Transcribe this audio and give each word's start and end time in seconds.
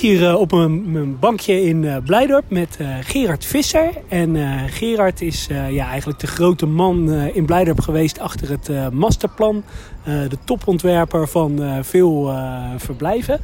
hier 0.00 0.20
uh, 0.20 0.40
op 0.40 0.52
een, 0.52 1.16
bankje 1.20 1.62
in 1.62 1.82
uh, 1.82 1.96
Blijdorp 2.04 2.44
met 2.48 2.78
uh, 2.80 2.96
Gerard 3.00 3.44
Visser. 3.44 3.90
En 4.08 4.36
Gerard 4.68 5.20
is 5.20 5.46
ja, 5.70 5.88
eigenlijk 5.88 6.20
de 6.20 6.26
grote 6.26 6.66
man 6.66 7.10
in 7.12 7.46
Blijdorp 7.46 7.80
geweest 7.80 8.18
achter 8.18 8.50
het 8.50 8.92
masterplan. 8.92 9.64
de 10.04 10.38
topontwerper 10.44 11.28
van 11.28 11.84
veel 11.84 12.34
verblijven. 12.76 13.40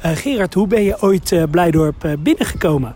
Gerard, 0.00 0.54
hoe 0.54 0.66
ben 0.66 0.82
je 0.82 1.02
ooit 1.02 1.34
Blijdorp 1.50 2.16
binnengekomen? 2.18 2.94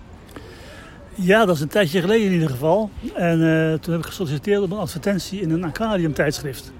Ja, 1.14 1.44
dat 1.44 1.54
is 1.54 1.60
een 1.60 1.68
tijdje 1.68 2.00
geleden 2.00 2.26
in 2.26 2.32
ieder 2.32 2.50
geval. 2.50 2.90
En 3.14 3.38
toen 3.80 3.92
heb 3.92 4.02
ik 4.02 4.08
gesolliciteerd 4.08 4.62
op 4.62 4.70
een 4.70 4.78
advertentie 4.78 5.40
in 5.40 5.50
een 5.50 5.64
aquariumtijdschrift. 5.64 6.72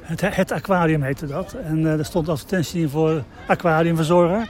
Het, 0.00 0.20
het 0.20 0.52
aquarium 0.52 1.02
heette 1.02 1.26
dat. 1.26 1.56
En 1.64 1.78
uh, 1.78 1.98
er 1.98 2.04
stond 2.04 2.28
advertentie 2.28 2.80
in 2.80 2.88
voor 2.88 3.22
aquariumverzorger. 3.46 4.48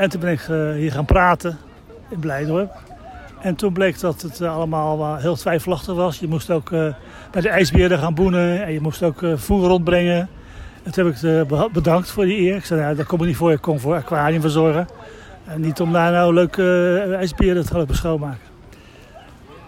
En 0.00 0.10
toen 0.10 0.20
ben 0.20 0.32
ik 0.32 0.48
uh, 0.48 0.72
hier 0.72 0.92
gaan 0.92 1.04
praten 1.04 1.58
in 2.08 2.18
Blijdorp. 2.18 2.72
En 3.40 3.54
toen 3.54 3.72
bleek 3.72 4.00
dat 4.00 4.22
het 4.22 4.40
uh, 4.40 4.54
allemaal 4.54 5.16
heel 5.16 5.36
twijfelachtig 5.36 5.94
was. 5.94 6.18
Je 6.18 6.28
moest 6.28 6.50
ook 6.50 6.70
bij 7.30 7.42
de 7.42 7.48
ijsbeerden 7.48 7.98
gaan 7.98 8.14
boenen 8.14 8.64
en 8.64 8.72
je 8.72 8.80
moest 8.80 9.02
ook 9.02 9.24
voer 9.34 9.66
rondbrengen. 9.66 10.28
En 10.82 10.92
toen 10.92 11.14
heb 11.22 11.52
ik 11.52 11.72
bedankt 11.72 12.10
voor 12.10 12.24
die 12.24 12.38
eer. 12.38 12.56
Ik 12.56 12.64
zei, 12.64 12.80
nou, 12.80 12.94
daar 12.94 13.04
kom 13.04 13.20
ik 13.20 13.26
niet 13.26 13.36
voor, 13.36 13.52
ik 13.52 13.60
kom 13.60 13.80
voor 13.80 13.94
aquariumverzorger. 13.94 14.86
En 15.44 15.60
niet 15.60 15.80
om 15.80 15.92
daar 15.92 16.12
nou 16.12 16.34
leuke 16.34 17.16
ijsbeerden 17.16 17.66
te 17.66 17.72
gaan 17.74 17.86
schoonmaken. 17.90 18.48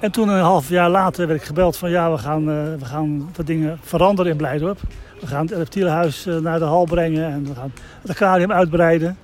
En 0.01 0.11
toen 0.11 0.29
een 0.29 0.43
half 0.43 0.69
jaar 0.69 0.91
later 0.91 1.27
werd 1.27 1.41
ik 1.41 1.47
gebeld 1.47 1.77
van 1.77 1.91
ja, 1.91 2.11
we 2.11 2.19
gaan, 2.19 2.45
we 2.79 2.85
gaan 2.85 3.31
wat 3.37 3.47
dingen 3.47 3.79
veranderen 3.83 4.31
in 4.31 4.37
Blijdorp. 4.37 4.81
We 5.21 5.27
gaan 5.27 5.47
het 5.47 5.57
reptielenhuis 5.57 6.25
naar 6.41 6.59
de 6.59 6.65
hal 6.65 6.85
brengen 6.85 7.25
en 7.25 7.45
we 7.45 7.55
gaan 7.55 7.73
het 8.01 8.11
aquarium 8.11 8.53
uitbreiden. 8.53 9.17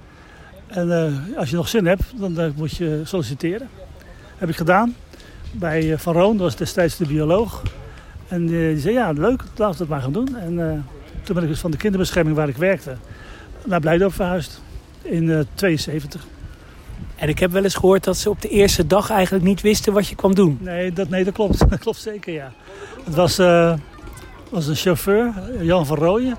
En 0.69 0.89
uh, 0.89 1.39
als 1.39 1.51
je 1.51 1.57
nog 1.57 1.69
zin 1.69 1.87
hebt, 1.87 2.03
dan 2.17 2.53
moet 2.57 2.77
je 2.77 3.01
solliciteren. 3.05 3.69
heb 4.37 4.49
ik 4.49 4.57
gedaan 4.57 4.95
bij 5.53 5.99
Van 5.99 6.13
Roon, 6.13 6.33
dat 6.33 6.47
was 6.47 6.57
destijds 6.57 6.97
de 6.97 7.07
bioloog. 7.07 7.63
En 8.29 8.47
die 8.47 8.79
zei 8.79 8.95
ja, 8.95 9.13
leuk, 9.13 9.43
laten 9.57 9.77
we 9.77 9.79
het 9.79 9.89
maar 9.89 10.01
gaan 10.01 10.13
doen. 10.13 10.37
En 10.37 10.85
toen 11.23 11.35
ben 11.35 11.43
ik 11.43 11.49
dus 11.49 11.61
van 11.61 11.71
de 11.71 11.77
kinderbescherming 11.77 12.37
waar 12.37 12.49
ik 12.49 12.57
werkte 12.57 12.97
naar 13.65 13.81
Blijdorp 13.81 14.13
verhuisd 14.15 14.61
in 15.03 15.47
72. 15.55 16.27
En 17.17 17.29
ik 17.29 17.39
heb 17.39 17.51
wel 17.51 17.65
eens 17.65 17.75
gehoord 17.75 18.05
dat 18.05 18.17
ze 18.17 18.31
op 18.31 18.43
de 18.43 18.49
eerste 18.49 18.87
dag 18.87 19.11
eigenlijk 19.11 19.45
niet 19.45 19.61
wisten 19.61 19.93
wat 19.93 20.09
je 20.09 20.15
kwam 20.15 20.35
doen. 20.35 20.59
Nee, 20.61 20.93
dat, 20.93 21.09
nee, 21.09 21.25
dat 21.25 21.35
klopt. 21.35 21.59
Dat 21.71 21.79
klopt 21.79 21.99
zeker, 21.99 22.33
ja. 22.33 22.53
Het 23.05 23.15
was, 23.15 23.39
uh, 23.39 23.75
was 24.51 24.67
een 24.67 24.75
chauffeur, 24.75 25.33
Jan 25.61 25.87
van 25.87 25.97
Rooyen. 25.97 26.37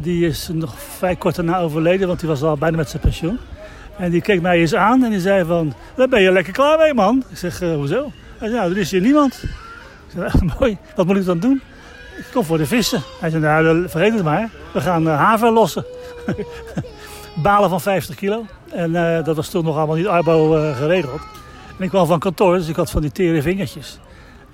Die 0.00 0.26
is 0.26 0.48
nog 0.52 0.74
vrij 0.78 1.16
kort 1.16 1.36
daarna 1.36 1.58
overleden, 1.58 2.06
want 2.06 2.20
die 2.20 2.28
was 2.28 2.42
al 2.42 2.56
bijna 2.56 2.76
met 2.76 2.88
zijn 2.88 3.02
pensioen. 3.02 3.38
En 4.00 4.10
die 4.10 4.20
keek 4.20 4.40
mij 4.40 4.58
eens 4.58 4.74
aan 4.74 5.04
en 5.04 5.10
die 5.10 5.20
zei 5.20 5.44
van, 5.44 5.74
daar 5.96 6.08
ben 6.08 6.22
je 6.22 6.32
lekker 6.32 6.52
klaar 6.52 6.78
mee, 6.78 6.94
man. 6.94 7.24
Ik 7.30 7.36
zeg, 7.36 7.62
uh, 7.62 7.74
hoezo? 7.74 8.12
Hij 8.38 8.48
zei, 8.48 8.60
nou, 8.60 8.70
er 8.70 8.78
is 8.78 8.90
hier 8.90 9.00
niemand. 9.00 9.42
Ik 9.42 9.50
zei, 10.12 10.28
nou, 10.32 10.52
mooi, 10.58 10.78
wat 10.96 11.06
moet 11.06 11.16
ik 11.16 11.24
dan 11.24 11.38
doen? 11.38 11.62
Ik 12.16 12.26
kom 12.32 12.44
voor 12.44 12.58
de 12.58 12.66
vissen. 12.66 13.02
Hij 13.20 13.30
zei, 13.30 13.42
nou, 13.42 13.88
vergeet 13.88 14.14
het 14.14 14.22
maar. 14.22 14.50
We 14.72 14.80
gaan 14.80 15.06
uh, 15.06 15.18
haver 15.18 15.50
lossen. 15.50 15.84
Balen 17.42 17.70
van 17.70 17.80
50 17.80 18.14
kilo. 18.14 18.44
En 18.70 18.90
uh, 18.90 19.24
dat 19.24 19.36
was 19.36 19.48
toen 19.48 19.64
nog 19.64 19.76
allemaal 19.76 19.96
niet 19.96 20.06
arbo 20.06 20.56
uh, 20.56 20.76
geregeld. 20.76 21.20
En 21.78 21.84
ik 21.84 21.88
kwam 21.88 22.06
van 22.06 22.18
kantoor, 22.18 22.56
dus 22.56 22.68
ik 22.68 22.76
had 22.76 22.90
van 22.90 23.00
die 23.00 23.12
tere 23.12 23.42
vingertjes. 23.42 23.98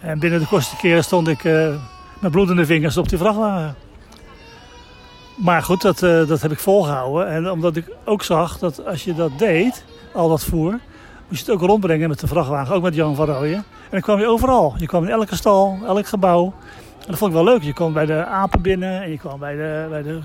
En 0.00 0.18
binnen 0.18 0.40
de 0.40 0.46
kortste 0.46 0.76
keren 0.76 1.04
stond 1.04 1.28
ik 1.28 1.44
met 2.20 2.30
bloedende 2.30 2.66
vingers 2.66 2.96
op 2.96 3.08
die 3.08 3.18
vrachtwagen. 3.18 3.85
Maar 5.36 5.62
goed, 5.62 5.82
dat, 5.82 5.98
dat 5.98 6.42
heb 6.42 6.52
ik 6.52 6.58
volgehouden. 6.58 7.28
En 7.28 7.50
omdat 7.50 7.76
ik 7.76 7.84
ook 8.04 8.22
zag 8.22 8.58
dat 8.58 8.86
als 8.86 9.04
je 9.04 9.14
dat 9.14 9.38
deed, 9.38 9.84
al 10.14 10.28
dat 10.28 10.44
voer, 10.44 10.78
moest 11.28 11.46
je 11.46 11.52
het 11.52 11.60
ook 11.60 11.68
rondbrengen 11.68 12.08
met 12.08 12.20
de 12.20 12.26
vrachtwagen, 12.26 12.74
ook 12.74 12.82
met 12.82 12.94
Jan 12.94 13.14
van 13.14 13.26
Rooyen. 13.26 13.54
En 13.56 13.90
dan 13.90 14.00
kwam 14.00 14.18
je 14.18 14.26
overal. 14.26 14.74
Je 14.78 14.86
kwam 14.86 15.04
in 15.04 15.10
elke 15.10 15.36
stal, 15.36 15.78
elk 15.86 16.06
gebouw. 16.06 16.54
En 16.98 17.12
dat 17.12 17.18
vond 17.18 17.30
ik 17.30 17.36
wel 17.36 17.46
leuk. 17.46 17.62
Je 17.62 17.72
kwam 17.72 17.92
bij 17.92 18.06
de 18.06 18.24
apen 18.24 18.62
binnen 18.62 19.02
en 19.02 19.10
je 19.10 19.18
kwam 19.18 19.38
bij 19.38 19.56
de, 19.56 19.86
bij 19.90 20.02
de 20.02 20.20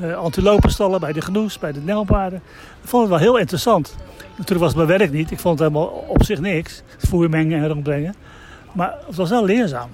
uh, 0.00 0.16
antilopenstallen, 0.16 1.00
bij 1.00 1.12
de 1.12 1.20
genoes, 1.20 1.58
bij 1.58 1.72
de 1.72 1.80
nelpaarden. 1.80 2.42
Ik 2.82 2.88
vond 2.88 3.02
het 3.02 3.10
wel 3.10 3.20
heel 3.20 3.36
interessant. 3.36 3.96
Natuurlijk 4.30 4.60
was 4.60 4.68
het 4.68 4.86
mijn 4.86 4.98
werk 4.98 5.12
niet. 5.12 5.30
Ik 5.30 5.38
vond 5.38 5.58
het 5.58 5.68
helemaal 5.68 6.04
op 6.08 6.24
zich 6.24 6.40
niks. 6.40 6.82
Voer 6.98 7.28
mengen 7.28 7.62
en 7.62 7.68
rondbrengen. 7.68 8.14
Maar 8.72 8.94
het 9.06 9.16
was 9.16 9.30
wel 9.30 9.44
leerzaam. 9.44 9.90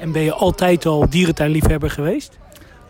En 0.00 0.12
ben 0.12 0.22
je 0.22 0.32
altijd 0.32 0.86
al 0.86 1.08
dierentuinliefhebber 1.08 1.90
geweest? 1.90 2.38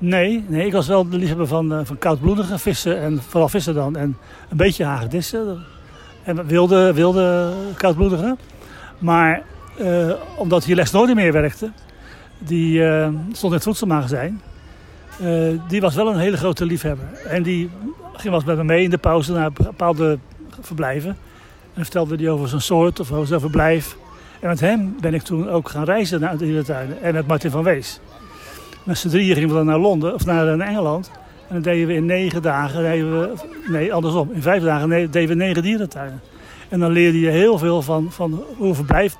Nee, 0.04 0.44
nee, 0.46 0.66
ik 0.66 0.72
was 0.72 0.86
wel 0.86 1.08
de 1.08 1.16
liefhebber 1.16 1.46
van, 1.46 1.72
uh, 1.72 1.78
van 1.82 1.98
koudbloedige 1.98 2.58
vissen. 2.58 3.00
En 3.00 3.22
vooral 3.28 3.48
vissen 3.48 3.74
dan. 3.74 3.96
En 3.96 4.16
een 4.48 4.56
beetje 4.56 4.84
hagedissen. 4.84 5.64
En 6.22 6.46
wilde, 6.46 6.92
wilde 6.92 7.52
koudbloedige. 7.76 8.36
Maar 8.98 9.42
uh, 9.80 10.12
omdat 10.36 10.64
hier 10.64 10.76
Les 10.76 10.90
nooit 10.90 11.14
meer 11.14 11.32
werkte, 11.32 11.70
die 12.38 12.78
uh, 12.78 13.08
stond 13.32 13.42
in 13.42 13.52
het 13.52 13.62
voedselmagazijn. 13.62 14.40
Uh, 15.22 15.60
die 15.68 15.80
was 15.80 15.94
wel 15.94 16.08
een 16.08 16.18
hele 16.18 16.36
grote 16.36 16.66
liefhebber. 16.66 17.06
En 17.26 17.42
die 17.42 17.70
ging 18.12 18.22
wel 18.22 18.34
eens 18.34 18.44
met 18.44 18.56
me 18.56 18.64
mee 18.64 18.82
in 18.82 18.90
de 18.90 18.98
pauze 18.98 19.32
naar 19.32 19.52
bepaalde 19.52 20.18
verblijven. 20.60 21.16
En 21.74 21.82
vertelde 21.82 22.16
hij 22.16 22.30
over 22.30 22.48
zijn 22.48 22.60
soort 22.60 23.00
of 23.00 23.12
over 23.12 23.26
zijn 23.26 23.40
verblijf. 23.40 23.96
En 24.40 24.48
met 24.48 24.60
hem 24.60 24.96
ben 25.00 25.14
ik 25.14 25.22
toen 25.22 25.48
ook 25.48 25.68
gaan 25.68 25.84
reizen 25.84 26.20
naar 26.20 26.36
de 26.36 26.44
dierentuinen. 26.44 27.02
En 27.02 27.14
met 27.14 27.26
Martin 27.26 27.50
van 27.50 27.62
Wees. 27.62 28.00
Met 28.84 28.98
z'n 28.98 29.08
drieën 29.08 29.34
gingen 29.34 29.48
we 29.48 29.54
dan 29.54 29.66
naar 29.66 29.78
Londen 29.78 30.14
of 30.14 30.24
naar, 30.24 30.56
naar 30.56 30.68
Engeland. 30.68 31.10
En 31.48 31.54
dan 31.54 31.62
deden 31.62 31.86
we 31.86 31.94
in 31.94 32.06
negen 32.06 32.42
dagen, 32.42 32.82
deden 32.82 33.20
we, 33.20 33.32
nee 33.66 33.94
andersom, 33.94 34.30
in 34.32 34.42
vijf 34.42 34.62
dagen 34.62 34.88
deden 34.88 35.28
we 35.28 35.34
negen 35.34 35.62
dierentuinen. 35.62 36.20
En 36.68 36.80
dan 36.80 36.90
leerde 36.90 37.20
je 37.20 37.28
heel 37.28 37.58
veel 37.58 37.82
van, 37.82 38.12
van 38.12 38.44
hoe 38.56 38.68
een 38.68 38.74
verblijf 38.74 39.16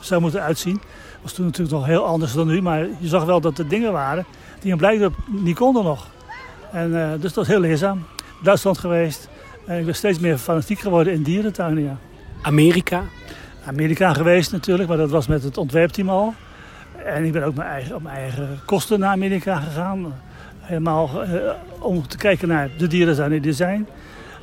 zou 0.00 0.20
moeten 0.20 0.42
uitzien 0.42 0.80
was 1.22 1.32
toen 1.32 1.44
natuurlijk 1.44 1.76
nog 1.76 1.86
heel 1.86 2.04
anders 2.04 2.32
dan 2.32 2.46
nu. 2.46 2.62
Maar 2.62 2.86
je 2.98 3.08
zag 3.08 3.24
wel 3.24 3.40
dat 3.40 3.58
er 3.58 3.68
dingen 3.68 3.92
waren 3.92 4.24
die 4.60 4.70
in 4.70 4.76
Blijdorp 4.76 5.14
niet 5.26 5.56
konden 5.56 5.84
nog. 5.84 6.06
En, 6.72 6.90
uh, 6.90 7.10
dus 7.10 7.22
dat 7.22 7.34
was 7.34 7.46
heel 7.46 7.60
leerzaam. 7.60 8.04
Duitsland 8.42 8.78
geweest. 8.78 9.28
En 9.66 9.78
ik 9.78 9.84
ben 9.84 9.94
steeds 9.94 10.18
meer 10.18 10.38
fanatiek 10.38 10.78
geworden 10.78 11.12
in 11.12 11.22
dierentuinen, 11.22 11.82
ja. 11.82 11.96
Amerika? 12.42 13.02
Amerika 13.66 14.12
geweest 14.12 14.52
natuurlijk, 14.52 14.88
maar 14.88 14.98
dat 14.98 15.10
was 15.10 15.26
met 15.26 15.42
het 15.42 15.56
ontwerpteam 15.56 16.08
al. 16.08 16.34
En 17.04 17.24
ik 17.24 17.32
ben 17.32 17.42
ook 17.42 17.58
eigen, 17.58 17.94
op 17.94 18.02
mijn 18.02 18.16
eigen 18.16 18.60
kosten 18.64 19.00
naar 19.00 19.10
Amerika 19.10 19.56
gegaan. 19.56 20.14
Helemaal 20.60 21.24
uh, 21.24 21.50
om 21.78 22.06
te 22.06 22.16
kijken 22.16 22.48
naar 22.48 22.70
de 22.78 22.86
dierentuinen 22.86 23.42
die 23.42 23.50
er 23.50 23.56
zijn. 23.56 23.88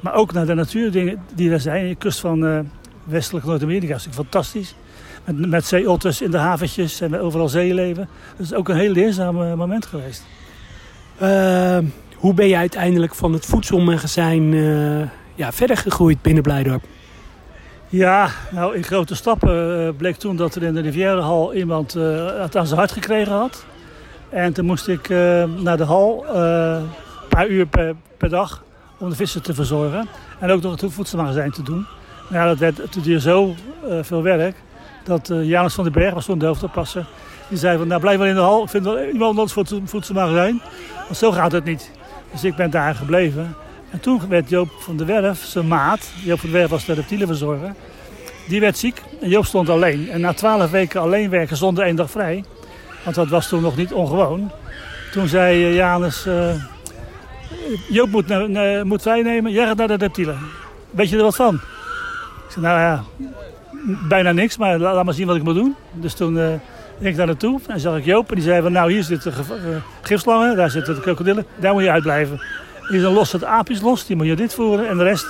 Maar 0.01 0.13
ook 0.13 0.33
naar 0.33 0.45
de 0.45 0.53
natuur 0.53 0.91
die 1.35 1.51
er 1.51 1.59
zijn. 1.59 1.87
De 1.87 1.95
kust 1.95 2.19
van 2.19 2.43
uh, 2.43 2.59
westelijk 3.03 3.45
Noord-Amerika 3.45 3.95
is 3.95 4.05
natuurlijk 4.05 4.31
fantastisch. 4.31 4.75
Met, 5.25 5.49
met 5.49 5.65
zeeotters 5.65 6.21
in 6.21 6.31
de 6.31 6.37
haventjes 6.37 7.01
en 7.01 7.19
overal 7.19 7.49
zeeleven. 7.49 8.07
Dat 8.37 8.45
is 8.45 8.53
ook 8.53 8.69
een 8.69 8.77
heel 8.77 8.91
leerzaam 8.91 9.41
eh, 9.41 9.53
moment 9.53 9.85
geweest. 9.85 10.23
Uh, 11.21 11.77
hoe 12.15 12.33
ben 12.33 12.47
je 12.47 12.57
uiteindelijk 12.57 13.15
van 13.15 13.33
het 13.33 13.45
voedselmagazijn 13.45 14.53
ja, 15.35 15.51
verder 15.51 15.77
gegroeid 15.77 16.21
binnen 16.21 16.43
Blijdorp? 16.43 16.83
Ja, 17.89 18.29
nou 18.51 18.75
in 18.75 18.83
grote 18.83 19.15
stappen 19.15 19.85
uh, 19.85 19.89
bleek 19.97 20.15
toen 20.15 20.35
dat 20.35 20.55
er 20.55 20.63
in 20.63 20.73
de 20.73 20.81
Rivierenhal 20.81 21.53
iemand 21.53 21.93
het 21.93 22.55
aan 22.55 22.67
zijn 22.67 22.79
hart 22.79 22.91
gekregen 22.91 23.33
had. 23.33 23.65
En 24.29 24.53
toen 24.53 24.65
moest 24.65 24.87
ik 24.87 25.09
naar 25.57 25.77
de 25.77 25.83
hal, 25.83 26.25
een 26.35 26.87
paar 27.29 27.47
uur 27.47 27.65
per, 28.17 28.29
dag, 28.29 28.63
om 28.97 29.09
de 29.09 29.15
vissen 29.15 29.41
te 29.41 29.53
verzorgen. 29.53 30.07
En 30.39 30.51
ook 30.51 30.61
nog 30.61 30.81
het 30.81 30.93
voedselmagazijn 30.93 31.51
te 31.51 31.63
doen. 31.63 31.85
Maar 32.29 32.39
ja, 32.39 32.47
dat 32.47 32.57
werd, 32.57 32.93
duurde 32.93 33.19
zo 33.19 33.55
veel 34.01 34.21
werk 34.21 34.55
dat 35.03 35.31
Janus 35.43 35.73
van 35.73 35.83
den 35.83 35.93
Berg 35.93 36.13
was 36.13 36.25
toen 36.25 36.39
de. 36.39 36.55
Die 37.47 37.57
zei 37.57 37.77
van, 37.77 37.87
nou 37.87 38.01
blijf 38.01 38.17
wel 38.17 38.27
in 38.27 38.35
de 38.35 38.41
hal. 38.41 38.63
Ik 38.63 38.69
vind 38.69 38.83
wel 38.83 39.03
iemand 39.03 39.29
anders 39.29 39.53
voor 39.53 39.63
het 39.63 39.79
voedselmagazijn. 39.85 40.61
Want 41.03 41.17
zo 41.17 41.31
gaat 41.31 41.51
het 41.51 41.63
niet. 41.63 41.91
Dus 42.31 42.43
ik 42.43 42.55
ben 42.55 42.69
daar 42.69 42.95
gebleven. 42.95 43.55
En 43.97 44.03
toen 44.03 44.21
werd 44.29 44.49
Joop 44.49 44.69
van 44.79 44.97
der 44.97 45.05
Werf, 45.05 45.43
zijn 45.43 45.67
maat, 45.67 46.11
Joop 46.23 46.39
van 46.39 46.49
der 46.49 46.59
Werf 46.59 46.71
was 46.71 46.85
de 46.85 46.93
reptielenverzorger, 46.93 47.73
die 48.47 48.59
werd 48.59 48.77
ziek 48.77 49.01
en 49.21 49.29
Joop 49.29 49.45
stond 49.45 49.69
alleen. 49.69 50.09
En 50.09 50.21
na 50.21 50.33
twaalf 50.33 50.71
weken 50.71 51.01
alleen 51.01 51.29
werken 51.29 51.57
zonder 51.57 51.83
één 51.83 51.95
dag 51.95 52.11
vrij, 52.11 52.43
want 53.03 53.15
dat 53.15 53.27
was 53.27 53.47
toen 53.47 53.61
nog 53.61 53.77
niet 53.77 53.93
ongewoon. 53.93 54.51
Toen 55.11 55.27
zei 55.27 55.63
eh, 55.63 55.75
Janus, 55.75 56.25
uh, 56.27 56.49
Joop 57.89 58.09
moet, 58.09 58.31
uh, 58.31 58.81
moet 58.81 59.01
vrijnemen, 59.01 59.51
jij 59.51 59.65
gaat 59.65 59.77
naar 59.77 59.87
de 59.87 59.95
reptielen. 59.95 60.37
Weet 60.89 61.09
je 61.09 61.17
er 61.17 61.23
wat 61.23 61.35
van? 61.35 61.55
Ik 61.55 62.51
zei, 62.51 62.65
nou 62.65 62.79
ja, 62.79 63.03
bijna 64.07 64.31
niks, 64.31 64.57
maar 64.57 64.77
laat 64.77 65.05
maar 65.05 65.13
zien 65.13 65.27
wat 65.27 65.35
ik 65.35 65.43
moet 65.43 65.55
doen. 65.55 65.75
Dus 65.93 66.13
toen 66.13 66.35
ging 66.97 67.09
ik 67.09 67.15
daar 67.15 67.25
naartoe 67.25 67.59
en 67.67 67.79
zag 67.79 67.97
ik 67.97 68.05
Joop 68.05 68.29
en 68.29 68.35
die 68.35 68.43
zei 68.43 68.61
van 68.61 68.71
nou 68.71 68.91
hier 68.91 69.03
zitten 69.03 69.33
gifslangen, 70.01 70.55
daar 70.55 70.69
zitten 70.69 70.95
de 70.95 71.01
krokodillen, 71.01 71.45
daar 71.55 71.73
moet 71.73 71.83
je 71.83 71.91
uitblijven. 71.91 72.41
Hier 72.87 73.01
dan 73.01 73.13
los 73.13 73.31
het 73.31 73.43
aapjes 73.43 73.81
los, 73.81 74.05
die 74.05 74.15
moet 74.15 74.25
je 74.25 74.35
dit 74.35 74.53
voeren 74.53 74.87
en 74.87 74.97
de 74.97 75.03
rest, 75.03 75.25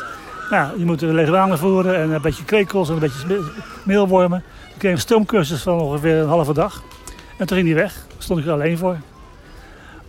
nou 0.50 0.80
je 0.80 0.86
moet 0.86 1.00
de 1.00 1.06
leguanen 1.06 1.58
voeren 1.58 1.96
en 1.96 2.12
een 2.12 2.22
beetje 2.22 2.44
krekels 2.44 2.88
en 2.88 2.94
een 2.94 3.00
beetje 3.00 3.42
meelwormen. 3.84 4.44
Ik 4.74 4.78
kreeg 4.78 4.92
een 4.92 5.00
stoomcursus 5.00 5.62
van 5.62 5.80
ongeveer 5.80 6.16
een 6.16 6.28
halve 6.28 6.54
dag 6.54 6.84
en 7.38 7.48
toen 7.48 7.58
ging 7.58 7.70
hij 7.70 7.78
weg, 7.78 7.94
daar 7.94 8.24
stond 8.24 8.40
ik 8.40 8.46
er 8.46 8.52
alleen 8.52 8.78
voor. 8.78 8.98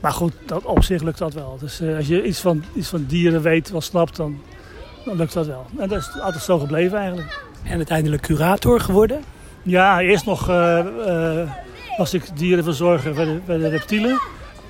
Maar 0.01 0.13
goed, 0.13 0.33
dat, 0.47 0.65
op 0.65 0.85
zich 0.85 1.03
lukt 1.03 1.19
dat 1.19 1.35
wel. 1.35 1.57
Dus 1.61 1.81
uh, 1.81 1.97
als 1.97 2.07
je 2.07 2.25
iets 2.25 2.41
van, 2.41 2.65
iets 2.75 2.89
van 2.89 3.05
dieren 3.09 3.43
weet, 3.43 3.71
wel 3.71 3.81
snapt, 3.81 4.17
dan 4.17 4.41
dan 5.09 5.17
lukt 5.17 5.33
dat 5.33 5.47
wel. 5.47 5.67
En 5.79 5.89
dat 5.89 5.99
is 5.99 6.21
altijd 6.21 6.43
zo 6.43 6.59
gebleven 6.59 6.99
eigenlijk. 6.99 7.47
En 7.63 7.77
uiteindelijk 7.77 8.23
curator 8.23 8.81
geworden? 8.81 9.23
Ja, 9.63 10.01
eerst 10.01 10.25
nog 10.25 10.51
uh, 10.51 10.85
uh, 11.07 11.51
was 11.97 12.15
ik 12.15 12.23
dierenverzorger 12.35 13.15
bij 13.15 13.25
de, 13.25 13.41
bij 13.47 13.59
de 13.59 13.69
reptielen 13.69 14.21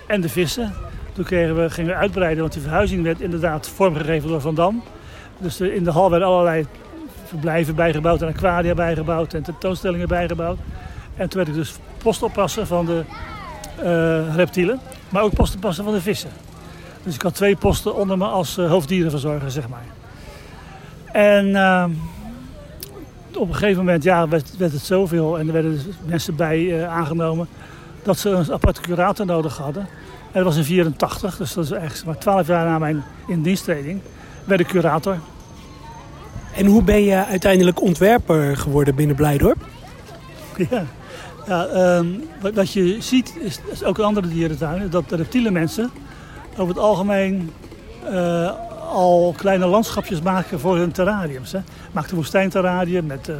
en 0.06 0.20
de 0.20 0.28
vissen. 0.28 0.74
Toen 1.18 1.26
kregen 1.26 1.62
we, 1.62 1.70
gingen 1.70 1.90
we 1.90 1.96
uitbreiden, 1.96 2.40
want 2.40 2.52
die 2.52 2.62
verhuizing 2.62 3.02
werd 3.02 3.20
inderdaad 3.20 3.68
vormgegeven 3.68 4.28
door 4.28 4.40
Van 4.40 4.54
Dam. 4.54 4.82
Dus 5.38 5.60
in 5.60 5.84
de 5.84 5.90
hal 5.90 6.10
werden 6.10 6.28
allerlei 6.28 6.66
verblijven 7.24 7.74
bijgebouwd 7.74 8.22
en 8.22 8.28
aquaria 8.28 8.74
bijgebouwd 8.74 9.34
en 9.34 9.42
tentoonstellingen 9.42 10.08
bijgebouwd. 10.08 10.58
En 11.16 11.28
toen 11.28 11.36
werd 11.36 11.48
ik 11.48 11.54
dus 11.54 11.74
postoppasser 12.02 12.66
van 12.66 12.86
de 12.86 13.02
uh, 13.82 14.34
reptielen, 14.34 14.80
maar 15.08 15.22
ook 15.22 15.34
postoppasser 15.34 15.84
van 15.84 15.92
de 15.92 16.00
vissen. 16.00 16.30
Dus 17.02 17.14
ik 17.14 17.22
had 17.22 17.34
twee 17.34 17.56
posten 17.56 17.94
onder 17.94 18.18
me 18.18 18.24
als 18.24 18.58
uh, 18.58 18.70
hoofddierenverzorger, 18.70 19.50
zeg 19.50 19.68
maar. 19.68 19.86
En 21.12 21.46
uh, 21.46 21.84
op 23.36 23.48
een 23.48 23.54
gegeven 23.54 23.84
moment 23.84 24.02
ja, 24.02 24.28
werd, 24.28 24.58
het 24.58 24.72
zoveel 24.72 25.38
en 25.38 25.46
er 25.46 25.52
werden 25.52 25.72
dus 25.72 25.84
mensen 26.06 26.36
bij 26.36 26.58
uh, 26.58 26.88
aangenomen 26.96 27.48
dat 28.02 28.18
ze 28.18 28.30
een 28.30 28.52
aparte 28.52 28.80
curator 28.80 29.26
nodig 29.26 29.56
hadden. 29.56 29.88
En 30.32 30.44
dat 30.44 30.44
was 30.44 30.56
in 30.56 30.64
84, 30.64 31.36
dus 31.36 31.52
dat 31.52 31.64
is 31.64 31.70
echt 31.70 32.04
maar 32.04 32.18
12 32.18 32.46
jaar 32.46 32.66
na 32.66 32.78
mijn 32.78 33.04
indiensttreding, 33.26 34.00
werd 34.44 34.60
ik 34.60 34.66
curator. 34.66 35.18
En 36.54 36.66
hoe 36.66 36.82
ben 36.82 37.02
je 37.02 37.24
uiteindelijk 37.24 37.80
ontwerper 37.80 38.56
geworden 38.56 38.94
binnen 38.94 39.16
Blijdorp? 39.16 39.58
Ja, 40.70 40.84
ja 41.46 41.96
um, 41.96 42.24
wat 42.54 42.72
je 42.72 42.96
ziet 43.00 43.34
is, 43.40 43.60
is 43.70 43.84
ook 43.84 43.98
in 43.98 44.04
andere 44.04 44.28
dierentuinen 44.28 44.90
dat 44.90 45.08
de 45.08 45.16
reptiele 45.16 45.50
mensen 45.50 45.90
over 46.56 46.74
het 46.74 46.78
algemeen 46.84 47.50
uh, 48.10 48.50
al 48.92 49.34
kleine 49.36 49.66
landschapjes 49.66 50.20
maken 50.20 50.60
voor 50.60 50.76
hun 50.76 50.92
terrariums. 50.92 51.52
Hè. 51.52 51.58
Je 51.58 51.64
maakt 51.92 52.10
een 52.10 52.16
woestijnterrarium 52.16 53.06
met, 53.06 53.28
uh, 53.28 53.36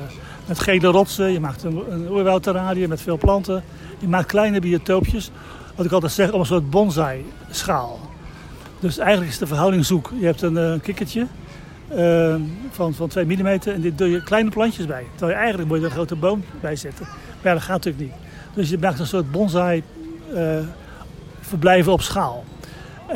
met 0.46 0.58
gele 0.58 0.86
rotsen, 0.86 1.32
je 1.32 1.40
maakt 1.40 1.62
een, 1.62 1.82
een 1.90 2.10
oerwoudterrarium 2.10 2.88
met 2.88 3.00
veel 3.00 3.18
planten. 3.18 3.62
Je 3.98 4.08
maakt 4.08 4.26
kleine 4.26 4.60
biotoopjes, 4.60 5.30
wat 5.78 5.86
ik 5.86 5.92
altijd 5.92 6.12
zeg, 6.12 6.32
om 6.32 6.40
een 6.40 6.46
soort 6.46 6.70
bonsai-schaal. 6.70 8.00
Dus 8.80 8.98
eigenlijk 8.98 9.30
is 9.30 9.38
de 9.38 9.46
verhouding 9.46 9.84
zoek. 9.84 10.12
Je 10.20 10.26
hebt 10.26 10.42
een 10.42 10.56
uh, 10.56 10.72
kikkertje 10.82 11.26
uh, 11.94 12.34
van, 12.70 12.94
van 12.94 13.08
2 13.08 13.24
mm 13.24 13.46
en 13.46 13.80
dit 13.80 13.98
doe 13.98 14.10
je 14.10 14.22
kleine 14.22 14.50
plantjes 14.50 14.86
bij. 14.86 15.04
Terwijl 15.10 15.32
je 15.32 15.38
eigenlijk 15.38 15.68
moet 15.68 15.78
je 15.78 15.82
er 15.82 15.90
een 15.90 15.96
grote 15.96 16.16
boom 16.16 16.44
bij 16.60 16.76
zetten. 16.76 17.06
Maar 17.42 17.54
dat 17.54 17.62
gaat 17.62 17.84
natuurlijk 17.84 18.04
niet. 18.04 18.14
Dus 18.54 18.70
je 18.70 18.78
maakt 18.78 18.98
een 18.98 19.06
soort 19.06 19.30
bonsai 19.30 19.82
verblijven 21.40 21.92
op 21.92 22.00
schaal. 22.00 22.44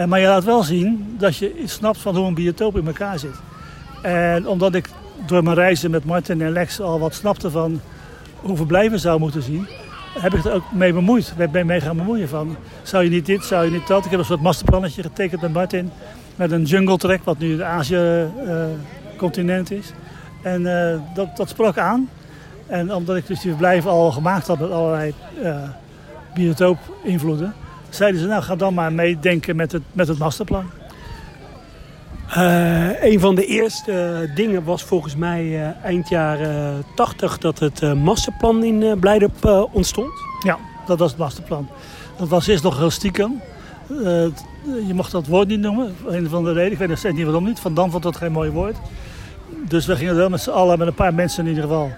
Maar 0.07 0.21
je 0.21 0.27
laat 0.27 0.45
wel 0.45 0.63
zien 0.63 1.15
dat 1.19 1.37
je 1.37 1.63
snapt 1.65 1.99
van 1.99 2.17
hoe 2.17 2.27
een 2.27 2.35
biotoop 2.35 2.77
in 2.77 2.87
elkaar 2.87 3.19
zit. 3.19 3.41
En 4.03 4.47
omdat 4.49 4.75
ik 4.75 4.89
door 5.27 5.43
mijn 5.43 5.57
reizen 5.57 5.91
met 5.91 6.05
Martin 6.05 6.43
en 6.43 6.53
Lex 6.53 6.81
al 6.81 6.99
wat 6.99 7.15
snapte 7.15 7.51
van 7.51 7.81
hoe 8.41 8.57
verblijven 8.57 9.01
zou 9.01 9.19
moeten 9.19 9.43
zien, 9.43 9.67
heb 10.19 10.35
ik 10.35 10.45
er 10.45 10.53
ook 10.53 10.73
mee 10.73 10.93
bemoeid. 10.93 11.35
Ik 11.39 11.51
ben 11.51 11.67
mee 11.67 11.81
gaan 11.81 11.97
bemoeien 11.97 12.29
van, 12.29 12.57
zou 12.83 13.05
je 13.05 13.11
niet 13.11 13.27
dit, 13.27 13.45
zou 13.45 13.65
je 13.65 13.71
niet 13.71 13.87
dat. 13.87 14.05
Ik 14.05 14.11
heb 14.11 14.21
een 14.21 14.27
soort 14.27 14.41
masterplannetje 14.41 15.03
getekend 15.03 15.41
met 15.41 15.53
Martin. 15.53 15.91
Met 16.37 16.51
een 16.51 16.65
jungle 16.65 16.97
track, 16.97 17.25
wat 17.25 17.39
nu 17.39 17.53
het 17.53 17.61
Azië-continent 17.61 19.71
uh, 19.71 19.79
is. 19.79 19.93
En 20.43 20.61
uh, 20.61 20.95
dat, 21.15 21.37
dat 21.37 21.49
sprak 21.49 21.79
aan. 21.79 22.09
En 22.67 22.95
omdat 22.95 23.17
ik 23.17 23.27
dus 23.27 23.41
die 23.41 23.51
verblijven 23.51 23.91
al 23.91 24.13
gemaakt 24.13 24.47
had 24.47 24.59
met 24.59 24.71
allerlei 24.71 25.15
uh, 25.43 25.57
biotoop-invloeden, 26.35 27.55
zeiden 27.89 28.21
ze, 28.21 28.27
nou 28.27 28.43
ga 28.43 28.57
dan 28.57 28.75
maar 28.75 28.93
meedenken 28.93 29.57
met 29.57 29.73
het, 29.73 29.83
met 29.93 30.09
het 30.09 30.19
masterplan. 30.19 30.71
Uh, 32.37 33.03
een 33.03 33.21
van 33.21 33.35
de 33.35 33.47
eerste 33.47 34.31
dingen 34.35 34.65
was 34.65 34.83
volgens 34.83 35.17
mij 35.17 35.45
uh, 35.45 35.85
eind 35.85 36.09
jaren 36.09 36.85
80 36.95 37.39
dat 37.39 37.59
het 37.59 37.83
uh, 37.83 37.93
masterplan 37.93 38.65
in 38.65 38.99
Blijdorp 39.01 39.69
ontstond. 39.73 40.13
Ja, 40.45 40.59
dat 40.87 40.99
was 40.99 41.11
het 41.11 41.19
masterplan. 41.19 41.69
Dat 42.17 42.29
was 42.29 42.47
eerst 42.47 42.63
nog 42.63 42.79
heel 42.79 42.91
stiekem. 42.91 43.41
je 44.87 44.93
mocht 44.95 45.13
dat 45.13 45.27
woord 45.27 45.49
niet 45.49 45.61
noemen, 45.61 45.95
een 46.07 46.29
van 46.29 46.45
de 46.45 46.53
reden. 46.53 46.73
Ik 46.73 46.79
weet 46.79 46.89
nog 46.89 46.99
steeds 46.99 47.15
niet 47.15 47.25
waarom 47.25 47.45
niet. 47.45 47.61
Van 47.61 47.75
Dam 47.75 47.91
vond 47.91 48.03
dat 48.03 48.17
geen 48.17 48.33
mooi 48.33 48.51
woord. 48.51 48.77
Dus 49.69 49.87
we 49.87 49.97
gingen 49.97 50.17
wel 50.17 50.29
met 50.29 50.41
z'n 50.41 50.51
allen, 50.51 50.79
met 50.79 50.89
een 50.89 50.95
paar 50.95 51.15
mensen 51.15 51.43
in 51.43 51.49
ieder 51.49 51.65
geval, 51.65 51.91